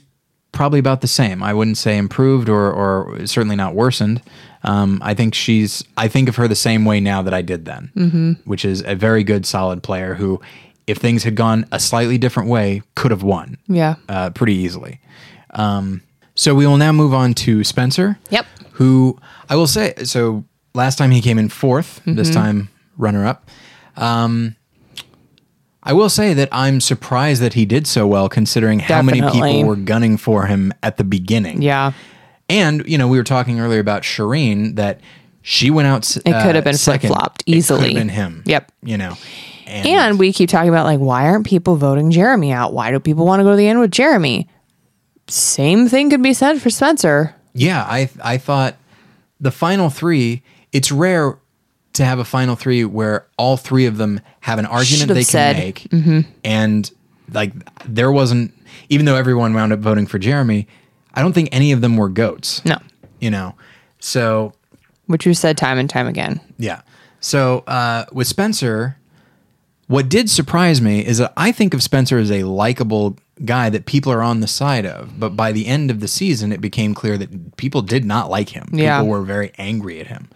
probably 0.51 0.79
about 0.79 1.01
the 1.01 1.07
same. 1.07 1.41
I 1.43 1.53
wouldn't 1.53 1.77
say 1.77 1.97
improved 1.97 2.49
or 2.49 2.71
or 2.71 3.25
certainly 3.25 3.55
not 3.55 3.75
worsened. 3.75 4.21
Um, 4.63 4.99
I 5.01 5.13
think 5.13 5.33
she's 5.33 5.83
I 5.97 6.07
think 6.09 6.27
of 6.29 6.35
her 6.35 6.47
the 6.47 6.55
same 6.55 6.83
way 6.85 6.99
now 6.99 7.21
that 7.21 7.33
I 7.33 7.41
did 7.41 7.65
then, 7.65 7.91
mm-hmm. 7.95 8.31
which 8.45 8.65
is 8.65 8.81
a 8.85 8.95
very 8.95 9.23
good 9.23 9.45
solid 9.45 9.83
player 9.83 10.15
who, 10.15 10.41
if 10.89 10.97
things 10.97 11.23
had 11.23 11.35
gone 11.35 11.65
a 11.71 11.79
slightly 11.79 12.17
different 12.17 12.49
way, 12.49 12.81
could 12.95 13.11
have 13.11 13.23
won 13.23 13.57
Yeah. 13.67 13.95
uh, 14.07 14.29
pretty 14.31 14.55
easily. 14.55 14.99
Um, 15.51 16.01
so 16.35 16.55
we 16.55 16.65
will 16.65 16.77
now 16.77 16.91
move 16.91 17.13
on 17.13 17.33
to 17.35 17.63
Spencer. 17.63 18.17
Yep. 18.29 18.45
Who 18.73 19.17
I 19.49 19.55
will 19.55 19.67
say, 19.67 19.93
so 20.03 20.45
last 20.73 20.97
time 20.97 21.11
he 21.11 21.21
came 21.21 21.37
in 21.37 21.49
4th 21.49 21.99
Mm-hmm. 22.01 22.15
this 22.15 22.29
time 22.33 22.69
runner 22.97 23.25
up. 23.25 23.49
Um, 23.97 24.55
I 25.81 25.93
will 25.93 26.09
say 26.09 26.33
that 26.33 26.49
I'm 26.51 26.81
surprised 26.81 27.41
that 27.41 27.53
he 27.53 27.65
did 27.65 27.87
so 27.87 28.05
well 28.05 28.29
considering 28.29 28.79
how 28.79 29.01
many 29.01 29.21
people 29.21 29.63
were 29.63 29.75
gunning 29.77 30.17
for 30.17 30.45
him 30.45 30.73
at 30.83 30.97
the 30.97 31.03
beginning. 31.03 31.61
Yeah. 31.61 31.93
And, 32.49 32.83
you 32.87 32.97
know, 32.97 33.07
we 33.07 33.17
were 33.17 33.23
talking 33.23 33.59
earlier 33.59 33.79
about 33.79 34.01
Shirin 34.03 34.75
that 34.75 34.99
she 35.41 35.71
went 35.71 35.87
out. 35.87 36.17
It 36.17 36.23
could 36.23 36.55
have 36.55 36.63
been 36.63 36.75
flip-flopped 36.77 37.43
It 37.43 37.45
could 37.45 37.55
easily. 37.57 37.85
have 37.89 37.93
been 37.95 38.09
him. 38.09 38.43
Yep. 38.45 38.71
You 38.83 38.97
know, 38.97 39.15
and, 39.69 39.87
And 39.87 40.19
we 40.19 40.33
keep 40.33 40.49
talking 40.49 40.69
about 40.69 40.85
like 40.85 40.99
why 40.99 41.27
aren't 41.27 41.45
people 41.45 41.75
voting 41.75 42.11
Jeremy 42.11 42.51
out? 42.51 42.73
Why 42.73 42.91
do 42.91 42.99
people 42.99 43.25
want 43.25 43.39
to 43.39 43.43
go 43.43 43.51
to 43.51 43.55
the 43.55 43.67
end 43.67 43.79
with 43.79 43.91
Jeremy? 43.91 44.47
Same 45.27 45.87
thing 45.87 46.09
could 46.09 46.23
be 46.23 46.33
said 46.33 46.61
for 46.61 46.69
Spencer. 46.69 47.35
Yeah, 47.53 47.83
I 47.83 48.09
I 48.23 48.37
thought 48.37 48.75
the 49.39 49.51
final 49.51 49.89
three. 49.89 50.41
It's 50.71 50.91
rare 50.91 51.37
to 51.93 52.05
have 52.05 52.19
a 52.19 52.25
final 52.25 52.55
three 52.55 52.85
where 52.85 53.25
all 53.37 53.57
three 53.57 53.85
of 53.85 53.97
them 53.97 54.21
have 54.41 54.59
an 54.59 54.65
argument 54.65 55.01
Should've 55.01 55.15
they 55.15 55.23
said. 55.23 55.55
can 55.75 55.99
make, 56.01 56.25
and 56.43 56.89
like 57.33 57.53
there 57.85 58.11
wasn't. 58.11 58.53
Even 58.89 59.05
though 59.05 59.15
everyone 59.15 59.53
wound 59.53 59.71
up 59.73 59.79
voting 59.79 60.07
for 60.07 60.17
Jeremy, 60.19 60.67
I 61.13 61.21
don't 61.21 61.33
think 61.33 61.49
any 61.51 61.71
of 61.71 61.81
them 61.81 61.95
were 61.97 62.09
goats. 62.09 62.63
No. 62.65 62.77
You 63.19 63.29
know, 63.29 63.55
so 63.99 64.53
Which 65.07 65.25
you 65.25 65.33
said 65.33 65.57
time 65.57 65.77
and 65.77 65.89
time 65.89 66.07
again. 66.07 66.39
yeah. 66.57 66.81
So 67.19 67.63
uh, 67.67 68.05
with 68.13 68.27
Spencer, 68.27 68.95
what 69.89 70.07
did 70.07 70.29
surprise 70.29 70.81
me 70.81 71.03
is 71.03 71.17
that 71.17 71.33
I 71.35 71.51
think 71.51 71.73
of 71.73 71.81
Spencer 71.81 72.19
as 72.19 72.31
a 72.31 72.43
likable 72.43 73.17
guy 73.43 73.71
that 73.71 73.87
people 73.87 74.11
are 74.11 74.21
on 74.21 74.39
the 74.39 74.45
side 74.45 74.85
of. 74.85 75.19
But 75.19 75.35
by 75.35 75.51
the 75.51 75.65
end 75.65 75.89
of 75.89 75.99
the 75.99 76.07
season, 76.07 76.51
it 76.51 76.61
became 76.61 76.93
clear 76.93 77.17
that 77.17 77.57
people 77.57 77.81
did 77.81 78.05
not 78.05 78.29
like 78.29 78.49
him. 78.49 78.69
Yeah. 78.71 78.99
People 78.99 79.09
were 79.09 79.23
very 79.23 79.51
angry 79.57 79.99
at 79.99 80.05
him. 80.05 80.29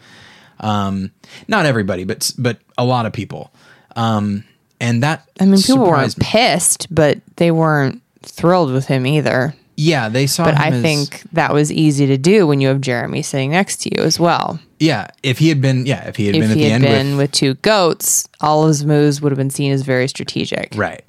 Um, 0.60 1.12
not 1.47 1.68
everybody, 1.68 2.04
but 2.04 2.34
but 2.36 2.58
a 2.80 2.84
lot 2.84 3.06
of 3.06 3.14
people. 3.14 3.54
Um, 3.95 4.43
and 4.82 5.04
that 5.04 5.30
I 5.39 5.45
mean, 5.45 5.62
people 5.62 5.86
weren't 5.86 6.18
pissed, 6.20 6.88
but 6.89 7.20
they 7.36 7.51
weren't 7.51 8.01
thrilled 8.24 8.72
with 8.72 8.88
him 8.88 9.06
either. 9.06 9.54
Yeah, 9.76 10.08
they 10.10 10.28
saw. 10.28 10.46
But 10.46 10.58
I 10.60 10.68
as- 10.70 10.82
think 10.82 11.22
that 11.34 11.52
was 11.54 11.72
easy 11.72 12.06
to 12.08 12.18
do 12.18 12.46
when 12.46 12.62
you 12.62 12.68
have 12.68 12.80
Jeremy 12.82 13.22
sitting 13.24 13.52
next 13.52 13.78
to 13.82 13.90
you 13.96 14.04
as 14.04 14.20
well. 14.20 14.60
yeah, 14.80 15.08
if 15.24 15.40
he 15.40 15.50
had 15.50 15.62
been, 15.62 15.86
yeah, 15.86 16.08
if 16.08 16.16
he 16.16 16.28
had 16.28 16.36
If 16.36 16.42
been 16.42 16.52
at 16.52 16.58
he 16.58 16.64
the 16.64 16.70
had 16.70 16.84
end 16.84 16.84
been 16.84 17.08
with 17.18 17.30
with, 17.30 17.32
two 17.32 17.54
goats, 17.56 18.28
all 18.42 18.64
of 18.64 18.68
his 18.68 18.86
moves 18.86 19.22
would 19.22 19.32
have 19.32 19.38
been 19.38 19.50
seen 19.50 19.72
as 19.72 19.82
very 19.82 20.08
strategic. 20.08 20.74
Right. 20.76 21.04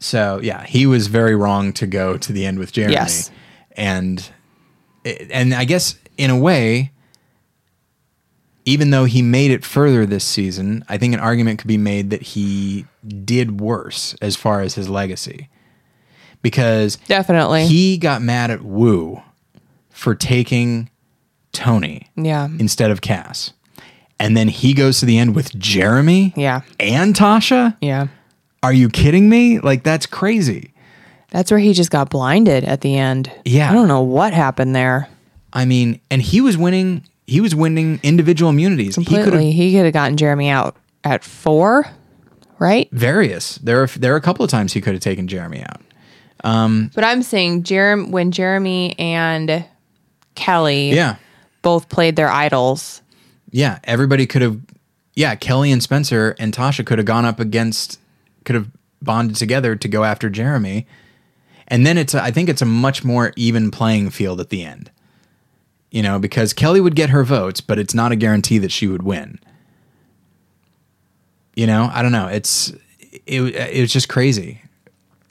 So 0.00 0.40
yeah, 0.42 0.64
he 0.64 0.84
was 0.86 1.06
very 1.06 1.36
wrong 1.36 1.72
to 1.74 1.86
go 1.86 2.16
to 2.16 2.32
the 2.32 2.44
end 2.44 2.58
with 2.58 2.72
Jeremy. 2.72 2.94
Yes. 2.94 3.30
And 3.76 4.28
eh, 5.04 5.26
and 5.30 5.54
I 5.54 5.64
guess 5.64 5.94
in 6.18 6.30
a 6.30 6.36
way, 6.36 6.90
even 8.64 8.90
though 8.90 9.04
he 9.04 9.22
made 9.22 9.50
it 9.50 9.64
further 9.64 10.06
this 10.06 10.24
season, 10.24 10.84
I 10.88 10.98
think 10.98 11.14
an 11.14 11.20
argument 11.20 11.58
could 11.58 11.68
be 11.68 11.78
made 11.78 12.10
that 12.10 12.22
he 12.22 12.86
did 13.24 13.60
worse 13.60 14.14
as 14.22 14.36
far 14.36 14.60
as 14.60 14.74
his 14.74 14.88
legacy. 14.88 15.48
Because 16.42 16.96
Definitely. 17.08 17.66
he 17.66 17.98
got 17.98 18.20
mad 18.22 18.50
at 18.50 18.62
Woo 18.62 19.22
for 19.90 20.14
taking 20.14 20.90
Tony 21.52 22.08
yeah. 22.16 22.48
instead 22.58 22.90
of 22.90 23.00
Kass. 23.00 23.52
And 24.18 24.36
then 24.36 24.48
he 24.48 24.74
goes 24.74 25.00
to 25.00 25.06
the 25.06 25.18
end 25.18 25.34
with 25.34 25.56
Jeremy 25.58 26.32
Yeah. 26.36 26.62
and 26.78 27.14
Tasha? 27.14 27.76
Yeah. 27.80 28.08
Are 28.62 28.72
you 28.72 28.88
kidding 28.88 29.28
me? 29.28 29.58
Like 29.58 29.82
that's 29.82 30.06
crazy. 30.06 30.72
That's 31.30 31.50
where 31.50 31.58
he 31.60 31.72
just 31.72 31.90
got 31.90 32.10
blinded 32.10 32.64
at 32.64 32.82
the 32.82 32.96
end. 32.96 33.32
Yeah. 33.44 33.70
I 33.70 33.72
don't 33.72 33.88
know 33.88 34.02
what 34.02 34.32
happened 34.32 34.76
there. 34.76 35.08
I 35.52 35.64
mean, 35.64 36.00
and 36.10 36.22
he 36.22 36.40
was 36.40 36.56
winning. 36.56 37.04
He 37.26 37.40
was 37.40 37.54
winning 37.54 38.00
individual 38.02 38.50
immunities. 38.50 38.96
He 38.96 39.04
could 39.04 39.14
have. 39.16 39.24
Completely. 39.24 39.52
He 39.52 39.72
could 39.72 39.84
have 39.84 39.92
gotten 39.94 40.16
Jeremy 40.16 40.48
out 40.50 40.76
at 41.04 41.24
four 41.24 41.86
right? 42.62 42.88
Various. 42.92 43.56
There 43.56 43.82
are 43.82 43.86
there 43.88 44.14
are 44.14 44.16
a 44.16 44.20
couple 44.20 44.44
of 44.44 44.50
times 44.50 44.72
he 44.72 44.80
could 44.80 44.94
have 44.94 45.02
taken 45.02 45.26
Jeremy 45.26 45.62
out. 45.62 45.80
Um, 46.44 46.90
but 46.94 47.04
I'm 47.04 47.22
saying 47.22 47.62
Jerem 47.64 48.10
when 48.10 48.32
Jeremy 48.32 48.98
and 48.98 49.64
Kelley 50.34 50.92
Yeah. 50.92 51.16
both 51.62 51.88
played 51.88 52.16
their 52.16 52.30
idols. 52.30 53.00
Yeah. 53.50 53.78
Everybody 53.84 54.26
could 54.26 54.42
have. 54.42 54.58
Yeah. 55.14 55.34
Kelley 55.36 55.70
and 55.70 55.82
Spencer 55.82 56.34
and 56.38 56.52
Tasha 56.52 56.84
could 56.84 56.98
have 56.98 57.06
gone 57.06 57.24
up 57.24 57.38
against. 57.38 57.98
Could 58.44 58.54
have 58.56 58.68
bonded 59.00 59.36
together 59.36 59.76
to 59.76 59.88
go 59.88 60.02
after 60.04 60.28
Jeremy, 60.30 60.86
and 61.68 61.86
then 61.86 61.96
it's. 61.96 62.12
A, 62.14 62.22
I 62.22 62.30
think 62.32 62.48
it's 62.48 62.62
a 62.62 62.66
much 62.66 63.04
more 63.04 63.32
even 63.36 63.70
playing 63.70 64.10
field 64.10 64.40
at 64.40 64.48
the 64.48 64.64
end. 64.64 64.90
You 65.92 66.02
know, 66.02 66.18
because 66.18 66.52
Kelley 66.52 66.80
would 66.80 66.96
get 66.96 67.10
her 67.10 67.22
votes, 67.22 67.60
but 67.60 67.78
it's 67.78 67.94
not 67.94 68.10
a 68.10 68.16
guarantee 68.16 68.58
that 68.58 68.72
she 68.72 68.88
would 68.88 69.02
win. 69.02 69.38
You 71.54 71.66
know, 71.66 71.90
I 71.92 72.02
don't 72.02 72.12
know. 72.12 72.26
It's 72.28 72.72
it. 73.26 73.42
It 73.42 73.80
was 73.80 73.92
just 73.92 74.08
crazy, 74.08 74.62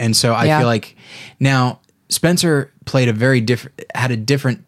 and 0.01 0.15
so 0.15 0.33
I 0.33 0.45
Yeah. 0.45 0.59
feel 0.59 0.67
like 0.67 0.95
now 1.39 1.79
Spencer 2.09 2.71
played 2.85 3.07
a 3.07 3.13
very 3.13 3.39
different, 3.39 3.81
had 3.95 4.11
a 4.11 4.17
different 4.17 4.65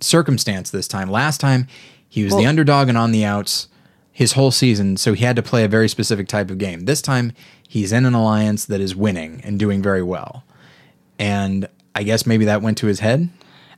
circumstance 0.00 0.70
this 0.70 0.88
time. 0.88 1.08
Last 1.10 1.40
time 1.40 1.66
he 2.08 2.24
was 2.24 2.34
the 2.34 2.46
underdog 2.46 2.88
and 2.88 2.98
on 2.98 3.12
the 3.12 3.24
outs 3.24 3.68
his 4.10 4.32
whole 4.32 4.50
season, 4.50 4.96
so 4.96 5.12
he 5.14 5.24
had 5.24 5.36
to 5.36 5.42
play 5.42 5.64
a 5.64 5.68
very 5.68 5.88
specific 5.88 6.26
type 6.28 6.50
of 6.50 6.58
game. 6.58 6.86
This 6.86 7.00
time 7.00 7.32
he's 7.68 7.92
in 7.92 8.04
an 8.04 8.14
alliance 8.14 8.64
that 8.66 8.80
is 8.80 8.96
winning 8.96 9.40
and 9.44 9.58
doing 9.58 9.80
very 9.82 10.02
well, 10.02 10.44
and 11.18 11.68
I 11.94 12.02
guess 12.02 12.26
maybe 12.26 12.44
that 12.46 12.62
went 12.62 12.78
to 12.78 12.86
his 12.88 13.00
head. 13.00 13.28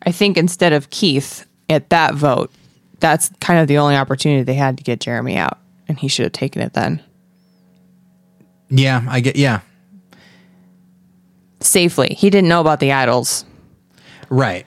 I 0.06 0.12
think 0.12 0.36
instead 0.36 0.72
of 0.72 0.90
Keith 0.90 1.46
at 1.68 1.90
that 1.90 2.14
vote, 2.14 2.50
that's 3.00 3.30
kind 3.40 3.60
of 3.60 3.68
the 3.68 3.78
only 3.78 3.96
opportunity 3.96 4.42
they 4.42 4.54
had 4.54 4.76
to 4.78 4.84
get 4.84 5.00
Jeremy 5.00 5.36
out, 5.36 5.58
and 5.88 5.98
he 5.98 6.08
should 6.08 6.24
have 6.24 6.32
taken 6.32 6.62
it 6.62 6.72
then 6.74 7.00
Yeah, 8.70 9.04
I 9.08 9.20
get. 9.20 9.36
Yeah, 9.36 9.60
safely. 11.64 12.14
He 12.18 12.30
didn't 12.30 12.48
know 12.48 12.60
about 12.60 12.80
the 12.80 12.92
idols. 12.92 13.44
right. 14.30 14.66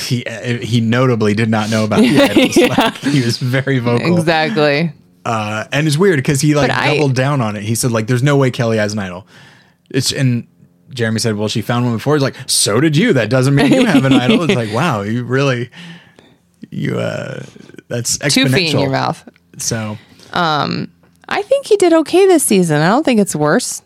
He 0.00 0.24
uh, 0.24 0.56
he 0.58 0.80
notably 0.80 1.34
did 1.34 1.50
not 1.50 1.68
know 1.68 1.84
about 1.84 2.00
the 2.00 2.18
idols. 2.22 2.56
Like, 2.56 2.96
he 2.96 3.20
was 3.22 3.36
very 3.36 3.78
vocal. 3.78 4.16
Exactly. 4.16 4.90
Uh, 5.26 5.64
and 5.70 5.86
it's 5.86 5.98
weird 5.98 6.16
because 6.16 6.40
he 6.40 6.54
like 6.54 6.70
But 6.70 6.78
I- 6.78 6.94
doubled 6.94 7.14
down 7.14 7.42
on 7.42 7.56
it. 7.56 7.62
He 7.62 7.74
said 7.74 7.92
like, 7.92 8.06
"There's 8.06 8.22
no 8.22 8.38
way 8.38 8.50
Kelley 8.50 8.78
has 8.78 8.94
an 8.94 8.98
idol." 9.00 9.26
It's 9.90 10.10
and 10.10 10.46
Jeremy 10.88 11.18
said, 11.20 11.36
"Well, 11.36 11.48
she 11.48 11.60
found 11.60 11.84
one 11.84 11.94
before." 11.96 12.14
He's 12.14 12.22
like, 12.22 12.36
"So 12.46 12.80
did 12.80 12.96
you. 12.96 13.12
That 13.12 13.28
doesn't 13.28 13.54
mean 13.54 13.70
you 13.70 13.84
have 13.84 14.06
an 14.06 14.14
idol." 14.14 14.42
It's 14.44 14.54
like, 14.54 14.72
wow, 14.74 15.02
you 15.02 15.24
really, 15.24 15.68
you 16.70 16.98
uh, 16.98 17.42
that's 17.88 18.16
Two 18.16 18.48
feet 18.48 18.72
in 18.72 18.80
your 18.80 18.88
mouth. 18.90 19.28
So, 19.58 19.98
um, 20.32 20.90
I 21.28 21.42
think 21.42 21.66
he 21.66 21.76
did 21.76 21.92
okay 21.92 22.26
this 22.26 22.44
season. 22.44 22.80
I 22.80 22.88
don't 22.88 23.04
think 23.04 23.20
it's 23.20 23.36
worse. 23.36 23.82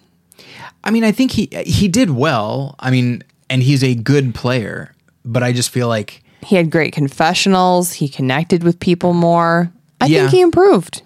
I 0.87 0.91
mean, 0.91 1.05
I 1.05 1.13
think 1.13 1.33
he 1.33 1.49
he 1.67 1.89
did 1.89 2.11
well. 2.11 2.77
I 2.79 2.91
mean, 2.91 3.23
and 3.51 3.63
he's 3.63 3.83
a 3.85 3.95
good 3.95 4.35
player, 4.35 4.95
but 5.25 5.43
I 5.43 5.53
just 5.53 5.71
feel 5.71 5.89
like 5.89 6.23
He 6.43 6.57
had 6.57 6.71
great 6.71 6.93
confessionals. 6.95 7.93
He 7.95 8.09
connected 8.09 8.63
with 8.63 8.79
people 8.81 9.13
more. 9.13 9.71
I 10.01 10.07
Yeah. 10.07 10.21
think 10.21 10.31
he 10.31 10.41
improved. 10.43 11.03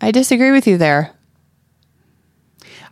I 0.00 0.10
disagree 0.12 0.52
with 0.52 0.66
you 0.66 0.78
there. 0.78 1.10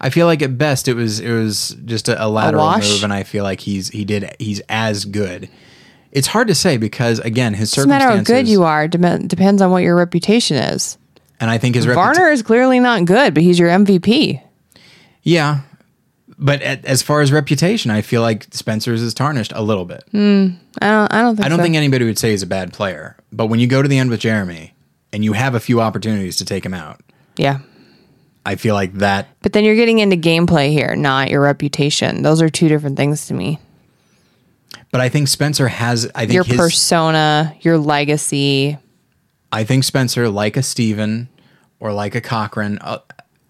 I 0.00 0.10
feel 0.10 0.26
like 0.26 0.42
at 0.42 0.58
best 0.58 0.88
it 0.88 0.94
was 0.94 1.20
it 1.20 1.30
was 1.32 1.76
just 1.84 2.08
a, 2.08 2.22
a 2.22 2.28
lateral 2.28 2.64
wash? 2.64 2.90
move, 2.90 3.04
and 3.04 3.12
I 3.12 3.22
feel 3.22 3.44
like 3.44 3.60
he's 3.60 3.88
he 3.88 4.04
did 4.04 4.34
he's 4.38 4.60
as 4.68 5.04
good. 5.04 5.48
It's 6.12 6.28
hard 6.28 6.48
to 6.48 6.54
say 6.54 6.76
because 6.76 7.18
again, 7.20 7.54
his 7.54 7.70
Doesn't 7.72 7.88
matter 7.88 8.06
how 8.16 8.22
good 8.22 8.46
you 8.48 8.62
are. 8.64 8.86
Dem- 8.88 9.26
depends 9.26 9.62
on 9.62 9.70
what 9.70 9.82
your 9.82 9.96
reputation 9.96 10.56
is. 10.56 10.98
and 11.40 11.50
I 11.50 11.58
think 11.58 11.74
his 11.74 11.86
reputa- 11.86 11.94
Varner 11.94 12.30
is 12.30 12.42
clearly 12.42 12.80
not 12.80 13.04
good, 13.04 13.34
but 13.34 13.42
he's 13.42 13.58
your 13.58 13.68
MVP. 13.70 14.40
Yeah. 15.22 15.60
But 16.38 16.62
at, 16.62 16.84
as 16.84 17.02
far 17.02 17.20
as 17.20 17.30
reputation, 17.32 17.90
I 17.90 18.02
feel 18.02 18.20
like 18.22 18.46
Spencer's 18.52 19.00
is 19.02 19.14
tarnished 19.14 19.52
a 19.54 19.62
little 19.62 19.84
bit. 19.84 20.02
I 20.12 20.18
don't. 20.18 20.58
I 20.80 21.22
don't 21.22 21.36
think. 21.36 21.46
I 21.46 21.48
don't 21.48 21.58
so. 21.58 21.62
think 21.62 21.76
anybody 21.76 22.04
would 22.04 22.18
say 22.18 22.30
he's 22.32 22.42
a 22.42 22.46
bad 22.46 22.72
player. 22.72 23.16
But 23.32 23.46
when 23.46 23.60
you 23.60 23.66
go 23.66 23.82
to 23.82 23.88
the 23.88 23.98
end 23.98 24.10
with 24.10 24.20
Jeremy 24.20 24.74
and 25.12 25.24
you 25.24 25.32
have 25.34 25.54
a 25.54 25.60
few 25.60 25.80
opportunities 25.80 26.36
to 26.38 26.44
take 26.44 26.64
him 26.66 26.74
out, 26.74 27.00
Yeah, 27.36 27.60
I 28.44 28.56
feel 28.56 28.74
like 28.74 28.94
that. 28.94 29.28
but 29.42 29.52
then 29.52 29.64
you're 29.64 29.76
getting 29.76 30.00
into 30.00 30.16
gameplay 30.16 30.70
here, 30.72 30.96
not 30.96 31.30
your 31.30 31.40
reputation. 31.40 32.22
Those 32.22 32.42
are 32.42 32.48
two 32.48 32.68
different 32.68 32.96
things 32.96 33.26
to 33.28 33.34
me. 33.34 33.58
But 34.90 35.00
I 35.00 35.08
think 35.08 35.28
Spencer 35.28 35.68
has. 35.68 36.10
I 36.14 36.20
think 36.26 36.34
Your 36.34 36.44
his. 36.44 36.56
persona, 36.56 37.54
your 37.60 37.78
legacy. 37.78 38.76
I 39.52 39.62
think 39.64 39.84
Spencer, 39.84 40.28
like 40.28 40.56
a 40.56 40.62
Stephen 40.62 41.28
or 41.80 41.92
like 41.92 42.14
a 42.16 42.20
Cochran, 42.20 42.78
uh, 42.80 42.98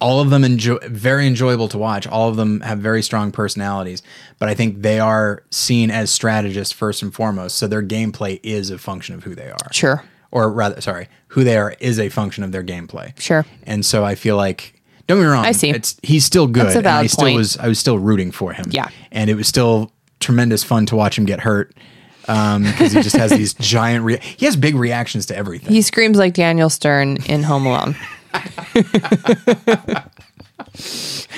all 0.05 0.21
of 0.21 0.29
them 0.29 0.45
enjoy 0.45 0.77
very 0.83 1.27
enjoyable 1.27 1.67
to 1.69 1.79
watch. 1.79 2.07
All 2.07 2.29
of 2.29 2.37
them 2.37 2.61
have 2.61 2.79
very 2.79 3.03
strong 3.03 3.33
personalities, 3.33 4.03
but 4.39 4.51
I 4.51 4.55
think 4.55 4.83
they 4.83 5.01
are 5.01 5.43
seen 5.51 5.91
as 5.91 6.11
strategists 6.11 6.75
first 6.75 7.03
and 7.03 7.13
foremost. 7.15 7.57
So 7.57 7.67
their 7.67 7.83
gameplay 7.83 8.39
is 8.43 8.69
a 8.71 8.77
function 8.77 9.15
of 9.15 9.25
who 9.25 9.35
they 9.35 9.51
are. 9.51 9.73
Sure. 9.73 10.05
or 10.31 10.51
rather, 10.53 10.79
sorry, 10.83 11.09
who 11.29 11.43
they 11.43 11.57
are 11.57 11.75
is 11.81 11.99
a 11.99 12.11
function 12.11 12.45
of 12.45 12.53
their 12.53 12.63
gameplay. 12.63 13.19
Sure. 13.19 13.47
And 13.63 13.87
so 13.87 14.05
I 14.05 14.15
feel 14.15 14.37
like, 14.37 14.75
don't 15.07 15.17
get 15.19 15.25
me 15.25 15.29
wrong, 15.31 15.47
I 15.47 15.53
see. 15.53 15.71
It's 15.71 15.97
he's 16.03 16.25
still 16.27 16.49
good. 16.49 16.65
That's 16.67 16.75
a 16.75 16.79
and 16.81 16.87
I 16.89 17.07
still 17.07 17.25
point. 17.25 17.37
was 17.39 17.57
I 17.57 17.69
was 17.69 17.79
still 17.79 17.99
rooting 17.99 18.31
for 18.31 18.53
him. 18.53 18.67
Yeah. 18.71 18.89
and 19.11 19.31
it 19.31 19.37
was 19.37 19.49
still 19.49 19.91
tremendous 20.21 20.63
fun 20.63 20.85
to 20.87 20.97
watch 20.97 21.17
him 21.19 21.25
get 21.25 21.41
hurt 21.41 21.75
um, 22.29 22.65
because 22.65 22.93
he 22.93 23.01
just 23.01 23.17
has 23.17 23.31
these 23.31 23.55
giant. 23.75 24.05
Rea- 24.05 24.21
he 24.21 24.45
has 24.45 24.57
big 24.57 24.75
reactions 24.75 25.25
to 25.27 25.37
everything. 25.37 25.73
He 25.73 25.81
screams 25.83 26.19
like 26.19 26.35
Daniel 26.35 26.69
Stern 26.69 27.19
in 27.27 27.43
Home 27.43 27.65
Alone. 27.67 27.97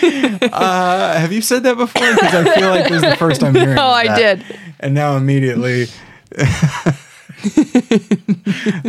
Uh, 0.03 1.19
have 1.19 1.33
you 1.33 1.41
said 1.43 1.63
that 1.65 1.77
before? 1.77 2.15
Because 2.15 2.35
I 2.47 2.55
feel 2.55 2.69
like 2.71 2.85
this 2.89 3.03
is 3.03 3.11
the 3.11 3.17
first 3.17 3.43
I'm 3.43 3.55
hearing. 3.59 3.79
Oh, 3.79 3.83
of 3.89 3.93
I 3.95 4.07
that. 4.07 4.39
did. 4.39 4.59
and 4.81 4.95
now 4.95 5.17
immediately. 5.17 5.87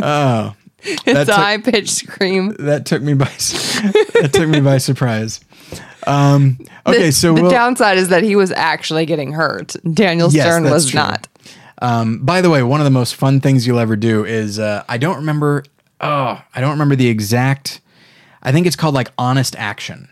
oh, 0.02 0.54
It's 0.82 1.02
That 1.04 1.22
a 1.22 1.24
took- 1.26 1.34
high 1.34 1.58
pitched 1.58 1.90
scream. 1.90 2.54
that 2.60 2.86
took 2.86 3.02
me 3.02 3.14
by 3.14 3.24
that 3.26 4.30
took 4.32 4.48
me 4.48 4.60
by 4.60 4.78
surprise. 4.78 5.40
Um, 6.06 6.58
okay, 6.86 7.06
the, 7.06 7.12
so 7.12 7.34
the 7.34 7.42
we'll, 7.42 7.50
downside 7.50 7.98
is 7.98 8.08
that 8.08 8.22
he 8.22 8.34
was 8.36 8.50
actually 8.52 9.04
getting 9.06 9.32
hurt. 9.32 9.76
Daniel 9.92 10.30
Yes, 10.32 10.46
Stern 10.46 10.64
was 10.64 10.90
true. 10.90 10.98
not. 11.00 11.28
Um, 11.82 12.18
by 12.20 12.40
the 12.40 12.48
way, 12.50 12.62
one 12.62 12.80
of 12.80 12.84
the 12.84 12.90
most 12.90 13.14
fun 13.16 13.40
things 13.40 13.66
you'll 13.66 13.78
ever 13.78 13.94
do 13.96 14.24
is 14.24 14.58
uh, 14.58 14.84
I 14.88 14.96
don't 14.98 15.16
remember. 15.16 15.64
Oh, 16.00 16.40
I 16.54 16.60
don't 16.60 16.70
remember 16.70 16.96
the 16.96 17.08
exact. 17.08 17.80
I 18.48 18.52
think 18.52 18.66
it's 18.66 18.76
called 18.76 18.94
like 18.94 19.12
Honest 19.18 19.54
Action. 19.56 20.08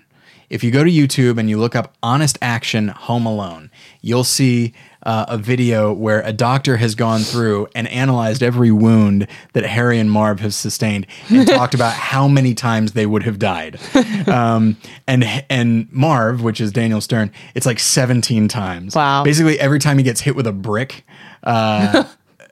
If 0.51 0.62
you 0.62 0.70
go 0.70 0.84
to 0.84 0.91
YouTube 0.91 1.39
and 1.39 1.49
you 1.49 1.57
look 1.57 1.74
up 1.74 1.97
Honest 2.03 2.37
Action 2.43 2.89
Home 2.89 3.24
Alone, 3.24 3.70
you'll 4.03 4.24
see 4.24 4.74
uh, 5.05 5.24
a 5.26 5.39
video 5.39 5.91
where 5.91 6.20
a 6.20 6.34
doctor 6.34 6.76
has 6.76 6.95
gone 6.95 7.20
through 7.20 7.66
and 7.74 7.89
analyzed 7.89 8.43
every 8.43 8.70
wound 8.70 9.26
that 9.55 9.64
Harry 9.64 9.99
and 9.99 10.11
Marv 10.11 10.41
have 10.41 10.53
sustained 10.53 11.07
and 11.30 11.49
talked 11.49 11.72
about 11.72 11.95
how 11.95 12.28
many 12.28 12.53
times 12.53 12.93
they 12.93 13.07
would 13.07 13.22
have 13.22 13.39
died. 13.39 13.80
Um, 14.28 14.76
and 15.07 15.24
and 15.49 15.91
Marv, 15.91 16.43
which 16.43 16.61
is 16.61 16.72
Daniel 16.72 17.01
Stern, 17.01 17.32
it's 17.55 17.64
like 17.64 17.78
17 17.78 18.49
times. 18.49 18.95
Wow. 18.95 19.24
Basically, 19.24 19.59
every 19.59 19.78
time 19.78 19.97
he 19.97 20.05
gets 20.05 20.20
hit 20.20 20.37
with 20.37 20.47
a 20.47 20.53
brick, 20.53 21.07
uh, 21.43 22.05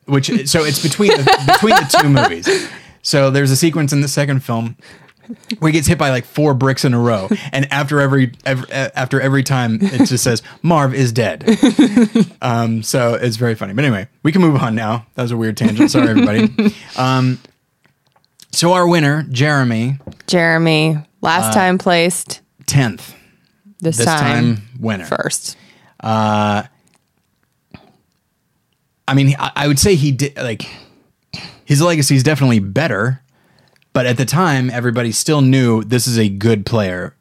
which 0.07 0.29
so 0.49 0.65
it's 0.65 0.83
between 0.83 1.11
the, 1.11 1.25
between 1.47 1.75
the 1.75 1.99
two 2.01 2.09
movies. 2.09 2.71
So 3.03 3.31
there's 3.31 3.51
a 3.51 3.57
sequence 3.57 3.93
in 3.93 4.01
the 4.01 4.09
second 4.09 4.41
film 4.43 4.79
where 5.59 5.71
he 5.71 5.73
gets 5.73 5.87
hit 5.89 5.99
by 5.99 6.11
like 6.11 6.25
four 6.25 6.55
bricks 6.55 6.85
in 6.85 6.95
a 6.95 6.99
row, 6.99 7.29
and 7.53 7.71
after 7.73 8.01
every, 8.01 8.33
every 8.45 8.71
after 8.73 9.21
every 9.21 9.43
time, 9.43 9.79
it 9.81 10.07
just 10.07 10.23
says 10.25 10.43
Marv 10.63 10.95
is 10.95 11.13
dead. 11.13 11.45
um, 12.43 12.83
so 12.83 13.15
it's 13.15 13.37
very 13.37 13.55
funny. 13.55 13.73
But 13.75 13.85
anyway, 13.85 14.09
we 14.23 14.33
can 14.33 14.41
move 14.43 14.57
on 14.57 14.75
now. 14.75 15.07
That 15.15 15.23
was 15.23 15.31
a 15.33 15.37
weird 15.37 15.57
tangent. 15.57 15.91
Sorry, 15.91 16.09
everybody. 16.09 16.75
Um, 16.97 17.39
so 18.53 18.73
our 18.73 18.87
winner, 18.87 19.25
Jeremy, 19.31 19.99
Jeremy, 20.27 20.97
last 21.21 21.51
Uh, 21.51 21.55
time 21.61 21.79
placed, 21.79 22.41
tenth. 22.67 23.15
this, 23.81 23.97
This 23.97 24.07
time, 24.07 24.57
time, 24.57 24.63
winner. 24.79 25.05
first. 25.07 25.57
I 29.07 29.13
mean, 29.15 29.35
I, 29.39 29.51
I 29.57 29.69
would 29.69 29.79
say 29.79 29.95
he 29.97 30.13
did 30.13 30.37
like 30.37 30.67
his 31.65 31.83
legacy 31.83 32.15
is 32.17 32.23
definitely 32.23 32.59
better, 32.59 33.21
but 33.95 34.05
at 34.05 34.19
the 34.19 34.27
time, 34.27 34.69
everybody 34.71 35.11
still 35.13 35.41
knew 35.41 35.83
this 35.83 36.07
is 36.07 36.19
a 36.19 36.29
good 36.29 36.67
player. 36.67 37.15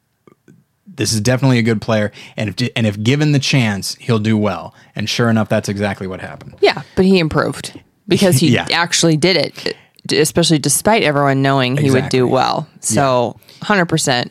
This 0.85 1.13
is 1.13 1.21
definitely 1.21 1.57
a 1.59 1.63
good 1.63 1.81
player, 1.81 2.11
and 2.37 2.49
if 2.49 2.69
and 2.75 2.85
if 2.85 3.01
given 3.01 3.31
the 3.31 3.39
chance, 3.39 3.95
he'll 3.95 4.19
do 4.19 4.37
well. 4.37 4.75
And 4.95 5.09
sure 5.09 5.29
enough, 5.29 5.47
that's 5.49 5.69
exactly 5.69 6.05
what 6.05 6.19
happened. 6.19 6.55
Yeah, 6.61 6.81
but 6.95 7.05
he 7.05 7.17
improved 7.19 7.79
because 8.07 8.35
he 8.37 8.49
Yeah. 8.49 8.67
actually 8.71 9.15
did 9.17 9.37
it, 9.37 9.75
especially 10.11 10.59
despite 10.59 11.01
everyone 11.03 11.41
knowing 11.41 11.77
he 11.77 11.89
would 11.89 12.09
do 12.09 12.27
well. 12.27 12.67
So, 12.81 13.39
100% 13.61 14.29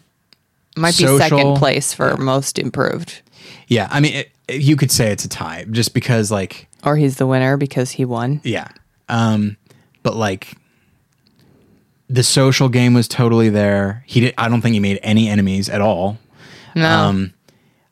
might 0.77 0.97
be 0.97 1.05
Social- 1.05 1.19
second 1.19 1.57
place 1.57 1.93
for 1.95 2.17
most 2.17 2.59
improved. 2.61 3.23
Yeah, 3.67 3.89
I 3.91 3.99
mean, 4.01 4.15
it, 4.15 4.31
you 4.63 4.77
could 4.77 4.91
say 4.93 5.11
it's 5.11 5.25
a 5.25 5.29
tie, 5.29 5.65
just 5.71 5.95
because 5.95 6.31
like 6.31 6.69
Or 6.85 6.97
he's 6.97 7.17
the 7.17 7.27
winner 7.27 7.57
because 7.57 7.91
he 7.91 8.05
won. 8.05 8.41
Yeah. 8.45 8.69
Um, 9.09 9.57
but 10.05 10.15
like 10.15 10.55
the 12.13 12.23
social 12.23 12.69
game 12.69 12.95
was 12.95 13.09
totally 13.09 13.49
there. 13.49 14.05
He 14.07 14.21
did 14.21 14.35
I 14.39 14.49
don't 14.49 14.61
think 14.61 14.75
he 14.75 14.81
made 14.81 14.99
any 15.03 15.29
enemies 15.29 15.69
at 15.69 15.81
all. 15.81 16.19
No. 16.75 16.89
Um, 16.89 17.35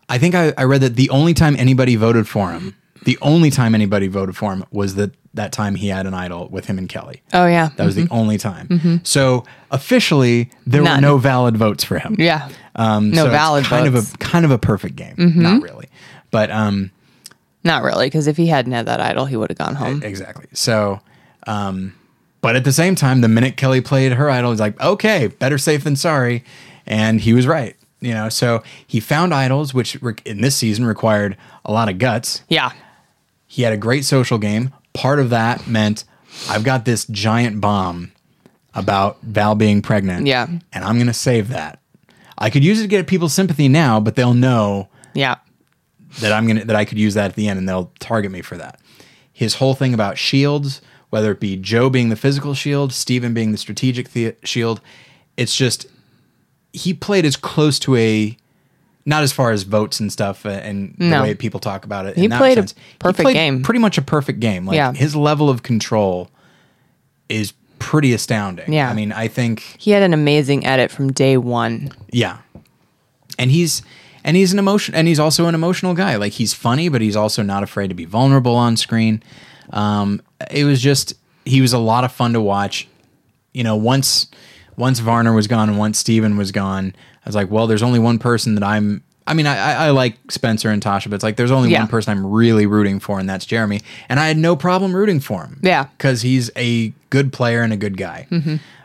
I 0.08 0.18
think 0.18 0.34
I, 0.34 0.52
I 0.58 0.64
read 0.64 0.80
that 0.82 0.96
the 0.96 1.10
only 1.10 1.34
time 1.34 1.54
anybody 1.56 1.96
voted 1.96 2.26
for 2.28 2.50
him, 2.52 2.74
the 3.04 3.16
only 3.22 3.50
time 3.50 3.74
anybody 3.74 4.08
voted 4.08 4.36
for 4.36 4.52
him 4.52 4.64
was 4.70 4.96
that 4.96 5.12
that 5.34 5.52
time 5.52 5.76
he 5.76 5.86
had 5.88 6.06
an 6.06 6.14
idol 6.14 6.48
with 6.48 6.64
him 6.66 6.76
and 6.78 6.88
Kelley. 6.88 7.22
oh 7.32 7.46
yeah. 7.46 7.70
That 7.76 7.84
was 7.86 7.94
the 7.94 8.08
only 8.10 8.36
time. 8.36 9.00
So 9.04 9.44
officially, 9.70 10.50
there 10.66 10.82
None. 10.82 10.96
were 10.96 11.00
no 11.00 11.18
valid 11.18 11.56
votes 11.56 11.84
for 11.84 11.98
him. 12.00 12.16
yeah. 12.18 12.48
Um, 12.74 13.10
No 13.10 13.24
so 13.26 13.30
valid 13.30 13.64
kind 13.64 13.88
votes. 13.88 14.08
of 14.08 14.14
a 14.14 14.18
kind 14.18 14.44
of 14.44 14.50
a 14.50 14.58
perfect 14.58 14.96
game. 14.96 15.14
Not 15.18 15.62
really, 15.62 15.88
but 16.32 16.50
um, 16.50 16.90
Not 17.62 17.82
really, 17.84 18.06
because 18.06 18.26
if 18.26 18.36
he 18.36 18.46
hadn't 18.48 18.72
had 18.72 18.86
that 18.86 19.00
idol, 19.00 19.26
he 19.26 19.36
would 19.36 19.50
have 19.50 19.58
gone 19.58 19.76
home. 19.76 20.02
exactly. 20.02 20.46
So, 20.52 21.00
um, 21.46 21.94
but 22.40 22.56
at 22.56 22.64
the 22.64 22.72
same 22.72 22.94
time, 22.94 23.20
the 23.20 23.28
minute 23.28 23.56
Kelley 23.56 23.80
played 23.80 24.12
her 24.12 24.30
idol, 24.30 24.50
he's 24.50 24.60
like, 24.60 24.80
okay, 24.80 25.26
better 25.28 25.58
safe 25.58 25.84
than 25.84 25.96
sorry, 25.96 26.44
and 26.86 27.20
he 27.20 27.32
was 27.32 27.46
right. 27.46 27.76
You 28.00 28.14
know, 28.14 28.28
so 28.30 28.62
he 28.86 28.98
found 28.98 29.34
idols, 29.34 29.74
which 29.74 30.00
re- 30.00 30.14
in 30.24 30.40
this 30.40 30.56
season 30.56 30.86
required 30.86 31.36
a 31.66 31.72
lot 31.72 31.88
of 31.90 31.98
guts. 31.98 32.42
Yeah. 32.48 32.72
He 33.46 33.62
had 33.62 33.72
a 33.74 33.76
great 33.76 34.04
social 34.06 34.38
game. 34.38 34.72
Part 34.94 35.18
of 35.20 35.28
that 35.30 35.66
meant 35.66 36.04
I've 36.48 36.64
got 36.64 36.86
this 36.86 37.04
giant 37.04 37.60
bomb 37.60 38.12
about 38.74 39.20
Val 39.22 39.54
being 39.54 39.82
pregnant. 39.82 40.26
Yeah. 40.26 40.46
And 40.72 40.84
I'm 40.84 40.94
going 40.94 41.08
to 41.08 41.12
save 41.12 41.48
that. 41.48 41.78
I 42.38 42.48
could 42.48 42.64
use 42.64 42.78
it 42.78 42.82
to 42.84 42.88
get 42.88 43.06
people's 43.06 43.34
sympathy 43.34 43.68
now, 43.68 44.00
but 44.00 44.14
they'll 44.16 44.32
know 44.32 44.88
Yeah. 45.12 45.36
that 46.20 46.32
I'm 46.32 46.46
going 46.46 46.60
to 46.60 46.64
that 46.64 46.76
I 46.76 46.86
could 46.86 46.98
use 46.98 47.12
that 47.14 47.26
at 47.26 47.34
the 47.34 47.48
end 47.48 47.58
and 47.58 47.68
they'll 47.68 47.92
target 47.98 48.30
me 48.32 48.40
for 48.40 48.56
that. 48.56 48.80
His 49.32 49.56
whole 49.56 49.74
thing 49.74 49.92
about 49.92 50.16
shields, 50.16 50.80
whether 51.10 51.30
it 51.32 51.40
be 51.40 51.56
Joe 51.56 51.90
being 51.90 52.08
the 52.08 52.16
physical 52.16 52.54
shield, 52.54 52.92
Stephen 52.92 53.34
being 53.34 53.52
the 53.52 53.58
strategic 53.58 54.12
the- 54.12 54.34
shield, 54.44 54.80
it's 55.36 55.54
just 55.56 55.86
he 56.72 56.94
played 56.94 57.24
as 57.24 57.36
close 57.36 57.78
to 57.80 57.96
a 57.96 58.36
not 59.06 59.22
as 59.22 59.32
far 59.32 59.50
as 59.50 59.62
votes 59.64 59.98
and 59.98 60.12
stuff 60.12 60.44
and 60.44 60.94
No. 60.98 61.16
the 61.18 61.22
way 61.22 61.34
people 61.34 61.58
talk 61.58 61.84
about 61.84 62.06
it. 62.06 62.16
He 62.16 62.24
in 62.24 62.30
that 62.30 62.38
played 62.38 62.58
a 62.58 62.62
sense. 62.62 62.74
He 62.76 62.96
perfect 62.98 63.24
played 63.24 63.34
game. 63.34 63.62
pretty 63.62 63.80
much 63.80 63.98
a 63.98 64.02
perfect 64.02 64.40
game. 64.40 64.66
Like 64.66 64.76
Yeah. 64.76 64.92
his 64.92 65.16
level 65.16 65.48
of 65.50 65.62
control 65.62 66.30
is 67.28 67.54
pretty 67.78 68.12
astounding. 68.12 68.72
Yeah. 68.72 68.90
I 68.90 68.94
mean, 68.94 69.10
I 69.10 69.26
think 69.26 69.62
He 69.78 69.90
had 69.92 70.02
an 70.02 70.12
amazing 70.12 70.66
edit 70.66 70.90
from 70.90 71.12
day 71.12 71.36
one. 71.38 71.90
yeah. 72.12 72.36
And 73.38 73.50
he's 73.50 73.82
and 74.22 74.36
he's 74.36 74.52
an 74.52 74.58
emotion 74.58 74.94
and 74.94 75.08
he's 75.08 75.18
also 75.18 75.46
an 75.46 75.54
emotional 75.54 75.94
guy. 75.94 76.16
Like 76.16 76.34
he's 76.34 76.52
funny, 76.52 76.88
but 76.90 77.00
he's 77.00 77.16
also 77.16 77.42
not 77.42 77.62
afraid 77.62 77.88
to 77.88 77.94
be 77.94 78.04
vulnerable 78.04 78.54
on 78.54 78.76
screen. 78.76 79.22
Um, 79.72 80.20
it 80.50 80.64
was 80.64 80.80
just 80.80 81.14
he 81.44 81.60
was 81.60 81.72
a 81.72 81.78
lot 81.78 82.04
of 82.04 82.12
fun 82.12 82.32
to 82.34 82.40
watch. 82.40 82.86
You 83.52 83.64
know, 83.64 83.76
once 83.76 84.28
once 84.76 84.98
Varner 85.00 85.32
was 85.32 85.46
gone 85.46 85.68
and 85.68 85.78
once 85.78 85.98
Stephen 85.98 86.36
was 86.36 86.52
gone, 86.52 86.94
I 87.24 87.28
was 87.28 87.34
like, 87.34 87.50
well, 87.50 87.66
there's 87.66 87.82
only 87.82 87.98
one 87.98 88.18
person 88.18 88.54
that 88.54 88.64
I'm 88.64 89.02
I 89.26 89.34
mean, 89.34 89.46
I, 89.46 89.86
I 89.86 89.90
like 89.90 90.16
Spencer 90.30 90.70
and 90.70 90.82
Tasha, 90.82 91.04
but 91.08 91.14
it's 91.14 91.22
like 91.22 91.36
there's 91.36 91.50
only 91.52 91.70
Yeah. 91.70 91.80
one 91.80 91.88
person 91.88 92.10
I'm 92.16 92.26
really 92.26 92.66
rooting 92.66 92.98
for, 92.98 93.20
and 93.20 93.28
that's 93.28 93.44
Jeremy. 93.46 93.80
And 94.08 94.18
I 94.18 94.26
had 94.26 94.36
no 94.36 94.56
problem 94.56 94.94
rooting 94.96 95.20
for 95.20 95.44
him. 95.44 95.60
Yeah. 95.62 95.84
Because 95.84 96.22
he's 96.22 96.50
a 96.56 96.92
good 97.10 97.32
player 97.32 97.62
and 97.62 97.72
a 97.72 97.76
good 97.76 97.96
guy. 97.96 98.26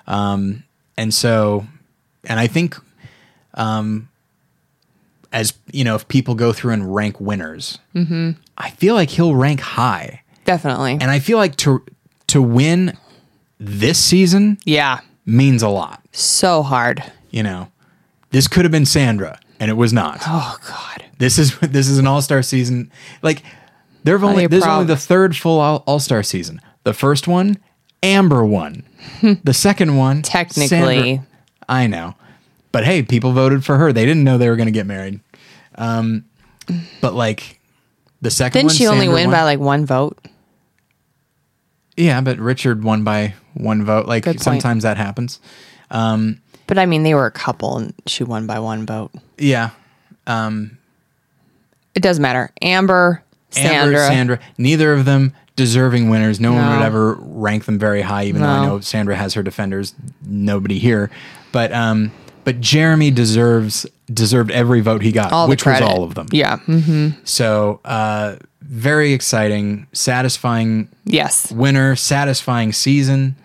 Um, 0.06 0.64
and 0.98 1.12
so, 1.14 1.66
and 2.26 2.40
I 2.40 2.46
think, 2.46 2.76
um, 3.56 4.08
as 5.32 5.54
you 5.72 5.84
know, 5.84 5.96
if 5.96 6.08
people 6.08 6.36
go 6.36 6.54
through 6.54 6.74
and 6.74 6.94
rank 6.94 7.20
winners, 7.20 7.80
I 8.58 8.70
feel 8.72 8.94
like 8.94 9.10
he'll 9.12 9.36
rank 9.36 9.62
high, 9.62 10.22
Definitely. 10.46 10.94
and 11.02 11.12
I 11.12 11.20
feel 11.20 11.38
like 11.38 11.56
to 11.58 11.84
to 12.28 12.42
win 12.42 12.98
this 13.60 13.98
season 13.98 14.58
yeah. 14.66 15.02
means 15.26 15.62
a 15.62 15.70
lot. 15.70 16.02
So 16.12 16.64
hard. 16.64 17.04
You 17.32 17.44
know, 17.44 17.72
this 18.32 18.48
could 18.48 18.64
have 18.66 18.72
been 18.72 18.86
Sandra, 18.86 19.40
and 19.60 19.70
it 19.70 19.76
was 19.76 19.92
not. 19.92 20.20
Oh 20.26 20.58
God. 20.68 21.06
This 21.18 21.38
is 21.38 21.58
this 21.60 21.88
is 21.88 21.98
an 21.98 22.08
all 22.08 22.22
star 22.22 22.42
season. 22.42 22.92
Like 23.22 23.44
there 24.04 24.18
have 24.18 24.24
only 24.24 24.44
you 24.44 24.48
this 24.48 24.64
is 24.64 24.68
only 24.68 24.86
the 24.86 24.98
third 24.98 25.36
full 25.36 25.60
all 25.60 26.00
star 26.00 26.24
season. 26.24 26.62
The 26.84 26.94
first 26.94 27.28
one, 27.28 27.58
Amber 28.04 28.46
won. 28.46 28.84
the 29.44 29.54
second 29.54 29.98
one, 29.98 30.22
Technically. 30.22 30.68
Sandra- 30.68 31.28
I 31.68 31.88
know, 31.88 32.16
but 32.72 32.86
hey, 32.86 33.02
people 33.02 33.32
voted 33.32 33.66
for 33.66 33.78
her. 33.78 33.92
They 33.92 34.06
didn't 34.06 34.24
know 34.24 34.38
they 34.38 34.50
were 34.50 34.56
going 34.56 34.68
to 34.68 34.72
get 34.72 34.86
married. 34.86 35.20
Um, 35.76 36.26
but 37.02 37.14
like 37.14 37.60
the 38.22 38.30
2nd 38.30 38.52
Didn't 38.52 38.66
one, 38.66 38.76
she 38.76 38.88
only 38.88 39.06
Sandra 39.06 39.16
win 39.16 39.28
won. 39.30 39.32
by 39.40 39.44
like 39.44 39.60
one 39.60 39.86
vote? 39.86 40.18
Yeah, 41.98 42.22
but 42.22 42.38
Richard 42.40 42.84
won 42.84 43.04
by 43.04 43.34
one 43.54 43.84
vote. 43.86 44.06
Like 44.08 44.24
Good 44.24 44.32
point. 44.38 44.42
sometimes 44.44 44.84
that 44.84 44.98
happens. 44.98 45.40
But 45.90 46.78
I 46.80 46.86
mean, 46.86 47.04
they 47.04 47.14
were 47.14 47.26
a 47.28 47.32
couple, 47.32 47.78
and 47.78 47.94
she 48.08 48.24
won 48.24 48.48
by 48.48 48.60
one 48.60 48.86
vote. 48.86 49.12
Yeah, 49.38 49.70
It 50.28 52.02
doesn't 52.02 52.22
matter. 52.22 52.52
Amber, 52.62 53.24
Sandra. 53.52 53.76
Amber, 53.78 53.98
Sandra, 54.08 54.40
neither 54.58 54.92
of 54.94 55.06
them 55.06 55.34
deserving 55.56 56.10
winners. 56.10 56.40
No, 56.42 56.52
one 56.54 56.62
No. 56.66 56.78
would 56.78 56.84
ever 56.86 57.14
rank 57.22 57.66
them 57.66 57.80
very 57.80 58.02
high, 58.02 58.26
even 58.26 58.42
though 58.42 58.48
I 58.48 58.62
No. 58.64 58.68
know 58.68 58.80
Sandra 58.82 59.16
has 59.16 59.34
her 59.36 59.44
defenders. 59.44 59.94
Nobody 60.26 60.80
here, 60.80 61.10
but 61.54 61.72
um, 61.72 62.12
but 62.46 62.62
Jeremy 62.62 63.12
deserves 63.12 63.86
deserved 64.14 64.52
every 64.52 64.80
vote 64.82 65.02
he 65.02 65.12
got, 65.12 65.32
all 65.34 65.50
which 65.50 65.66
was 65.66 65.82
all 65.82 66.04
of 66.04 66.16
them. 66.16 66.28
Yeah. 66.32 66.58
hmm 66.60 67.10
So 67.26 67.82
uh, 67.84 68.38
very 68.62 69.12
exciting, 69.14 69.88
satisfying 69.92 70.88
Yes. 71.06 71.52
winner, 71.52 71.96
satisfying 71.98 72.72
season. 72.72 73.36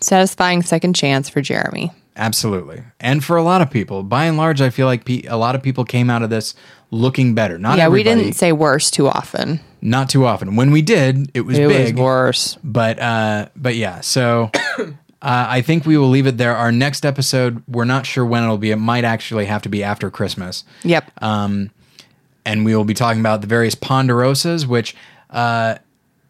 Satisfying 0.00 0.62
second 0.62 0.94
chance 0.94 1.28
for 1.28 1.40
Jeremy. 1.40 1.92
Absolutely, 2.18 2.82
and 2.98 3.22
for 3.22 3.36
a 3.36 3.42
lot 3.42 3.60
of 3.60 3.70
people, 3.70 4.02
by 4.02 4.24
and 4.24 4.38
large, 4.38 4.62
I 4.62 4.70
feel 4.70 4.86
like 4.86 5.04
pe- 5.04 5.24
a 5.28 5.36
lot 5.36 5.54
of 5.54 5.62
people 5.62 5.84
came 5.84 6.08
out 6.08 6.22
of 6.22 6.30
this 6.30 6.54
looking 6.90 7.34
better. 7.34 7.58
Not 7.58 7.76
yeah, 7.76 7.88
we 7.88 8.02
didn't 8.02 8.32
say 8.32 8.52
worse 8.52 8.90
too 8.90 9.06
often. 9.06 9.60
not 9.82 10.08
too 10.08 10.24
often. 10.24 10.56
When 10.56 10.70
we 10.70 10.80
did, 10.80 11.30
it 11.34 11.42
was 11.42 11.58
It 11.58 11.68
big. 11.68 11.94
was 11.96 12.02
worse. 12.02 12.58
but 12.64 12.98
uh 12.98 13.48
but 13.54 13.76
yeah 13.76 14.00
so 14.00 14.50
uh, 15.26 15.46
i 15.48 15.60
think 15.60 15.84
we 15.84 15.96
will 15.98 16.08
leave 16.08 16.26
it 16.26 16.36
there 16.38 16.54
our 16.56 16.70
next 16.72 17.04
episode 17.04 17.62
we're 17.68 17.84
not 17.84 18.06
sure 18.06 18.24
when 18.24 18.42
it'll 18.42 18.58
be 18.58 18.70
it 18.70 18.76
might 18.76 19.04
actually 19.04 19.44
have 19.46 19.62
to 19.62 19.68
be 19.68 19.82
after 19.82 20.10
christmas 20.10 20.64
Yep. 20.84 21.10
and 21.22 22.64
we 22.64 22.74
will 22.76 22.84
be 22.84 22.94
talking 22.94 23.20
about 23.20 23.40
the 23.40 23.46
various 23.46 23.74
ponderosas 23.74 24.66
which 24.66 24.94
uh 25.30 25.76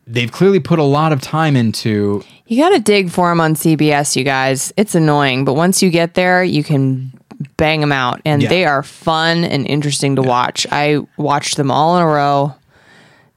they've 0.07 0.30
clearly 0.32 0.61
put 0.61 0.78
a 0.78 0.84
lot 0.84 1.12
of 1.12 1.20
time 1.20 1.57
into 1.57 2.22
You 2.47 2.62
got 2.62 2.70
to 2.70 2.78
dig 2.78 3.11
for 3.11 3.28
them 3.28 3.40
on 3.40 3.55
CBS, 3.55 4.14
you 4.14 4.22
guys. 4.22 4.72
It's 4.76 4.94
annoying, 4.94 5.44
but 5.44 5.55
once 5.55 5.82
you 5.82 5.90
get 5.90 6.14
there, 6.14 6.44
you 6.44 6.62
can 6.62 7.12
bang 7.57 7.80
them 7.80 7.90
out, 7.90 8.20
and 8.24 8.40
Yeah. 8.40 8.49
they 8.49 8.64
are 8.64 8.84
fun 8.84 9.42
and 9.42 9.66
interesting 9.66 10.14
to 10.14 10.22
watch. 10.22 10.64
I 10.70 11.01
watched 11.16 11.57
them 11.57 11.72
all 11.72 11.97
in 11.97 12.05
a 12.05 12.07
row. 12.07 12.55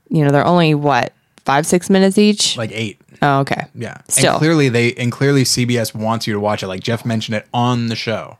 You 0.09 0.23
know, 0.25 0.29
they're 0.31 0.45
only 0.45 0.75
what 0.75 1.11
five, 1.43 1.65
six 1.65 1.89
minutes 1.89 2.19
each. 2.19 2.55
like 2.55 2.71
eight 2.71 3.01
oh, 3.21 3.39
okay. 3.39 3.65
yeah 3.75 3.97
Still. 4.07 4.31
and 4.31 4.39
clearly 4.39 4.69
they 4.69 4.93
and 4.93 5.11
clearly 5.11 5.43
cbs 5.43 5.93
wants 5.93 6.25
you 6.27 6.33
to 6.33 6.39
watch 6.39 6.63
it 6.63 6.67
like 6.67 6.81
jeff 6.81 7.05
mentioned 7.05 7.35
it 7.35 7.47
on 7.53 7.87
the 7.87 7.95
show 7.95 8.37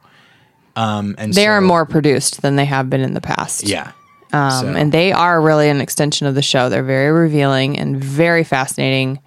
um 0.76 1.16
and 1.18 1.34
They 1.34 1.44
so, 1.46 1.50
are 1.52 1.62
more 1.62 1.86
produced 1.86 2.42
than 2.42 2.56
they 2.56 2.66
have 2.66 2.90
been 2.90 3.02
in 3.02 3.14
the 3.14 3.22
past. 3.22 3.64
yeah 3.64 3.92
Um, 4.32 4.52
So- 4.52 4.68
And 4.76 4.92
they 4.92 5.12
are 5.12 5.42
really 5.42 5.68
an 5.70 5.82
extension 5.82 6.28
of 6.28 6.36
the 6.36 6.42
show. 6.44 6.70
They're 6.70 6.84
very 6.84 7.12
revealing 7.12 7.78
and 7.80 7.98
very 8.02 8.44
fascinating. 8.44 9.20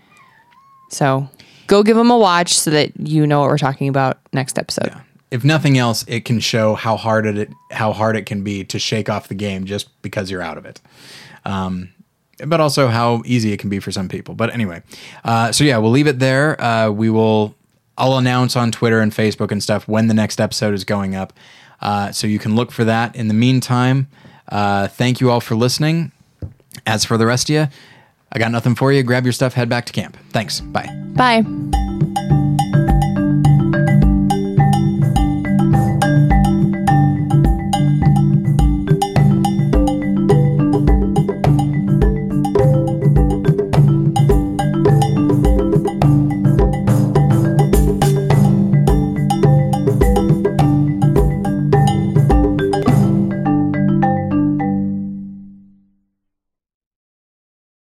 So 0.90 1.28
go 1.66 1.82
give 1.82 1.96
them 1.96 2.11
a 2.11 2.16
watch 2.18 2.55
so 2.59 2.70
that 2.70 2.92
you 2.98 3.26
know 3.26 3.40
what 3.40 3.48
we're 3.48 3.59
talking 3.59 3.88
about 3.88 4.18
next 4.32 4.59
episode. 4.59 4.92
if 5.30 5.42
nothing 5.44 5.76
else, 5.78 6.05
it 6.07 6.24
can 6.24 6.38
show 6.40 6.74
how 6.74 6.96
hard 6.96 7.26
it 7.26 7.50
how 7.70 7.92
hard 7.92 8.16
it 8.16 8.26
can 8.26 8.44
be 8.44 8.64
to 8.64 8.78
shake 8.78 9.09
off 9.11 9.28
the 9.28 9.34
game 9.34 9.64
just 9.64 9.88
because 10.03 10.30
you're 10.30 10.42
out 10.42 10.57
of 10.59 10.64
it. 10.66 10.80
Um, 11.44 11.88
but 12.47 12.61
also 12.61 12.89
how 12.89 13.22
easy 13.24 13.53
it 13.53 13.59
can 13.59 13.70
be 13.70 13.78
for 13.78 13.93
some 13.93 14.09
people. 14.09 14.35
But 14.35 14.53
anyway, 14.53 14.83
uh, 15.24 15.53
so 15.53 15.64
yeah, 15.64 15.78
we'll 15.78 15.91
leave 15.91 16.07
it 16.07 16.18
there. 16.18 16.61
Uh, 16.61 16.91
we 16.91 17.11
will. 17.11 17.55
I'll 17.99 18.16
announce 18.16 18.57
on 18.57 18.72
Twitter 18.72 19.01
and 19.01 19.12
Facebook 19.12 19.53
and 19.53 19.62
stuff 19.62 19.87
when 19.87 20.09
the 20.09 20.14
next 20.14 20.41
episode 20.41 20.72
is 20.72 20.83
going 20.83 21.14
up, 21.14 21.33
uh, 21.80 22.11
so 22.11 22.26
you 22.26 22.39
can 22.39 22.57
look 22.57 22.72
for 22.72 22.85
that. 22.85 23.14
In 23.14 23.28
the 23.28 23.35
meantime, 23.35 24.09
uh, 24.49 24.89
thank 24.89 25.20
you 25.20 25.30
all 25.30 25.41
for 25.41 25.55
listening. 25.55 26.11
As 26.87 27.05
for 27.05 27.18
the 27.18 27.26
rest 27.26 27.51
of 27.51 27.55
you, 27.55 27.68
I 28.33 28.39
got 28.39 28.51
nothing 28.51 28.74
for 28.74 28.93
you. 28.93 29.03
Grab 29.03 29.24
your 29.24 29.33
stuff, 29.33 29.53
head 29.53 29.68
back 29.68 29.85
to 29.87 29.93
camp. 29.93 30.16
Thanks. 30.30 30.61
Bye. 30.61 30.89
Bye. 31.14 32.41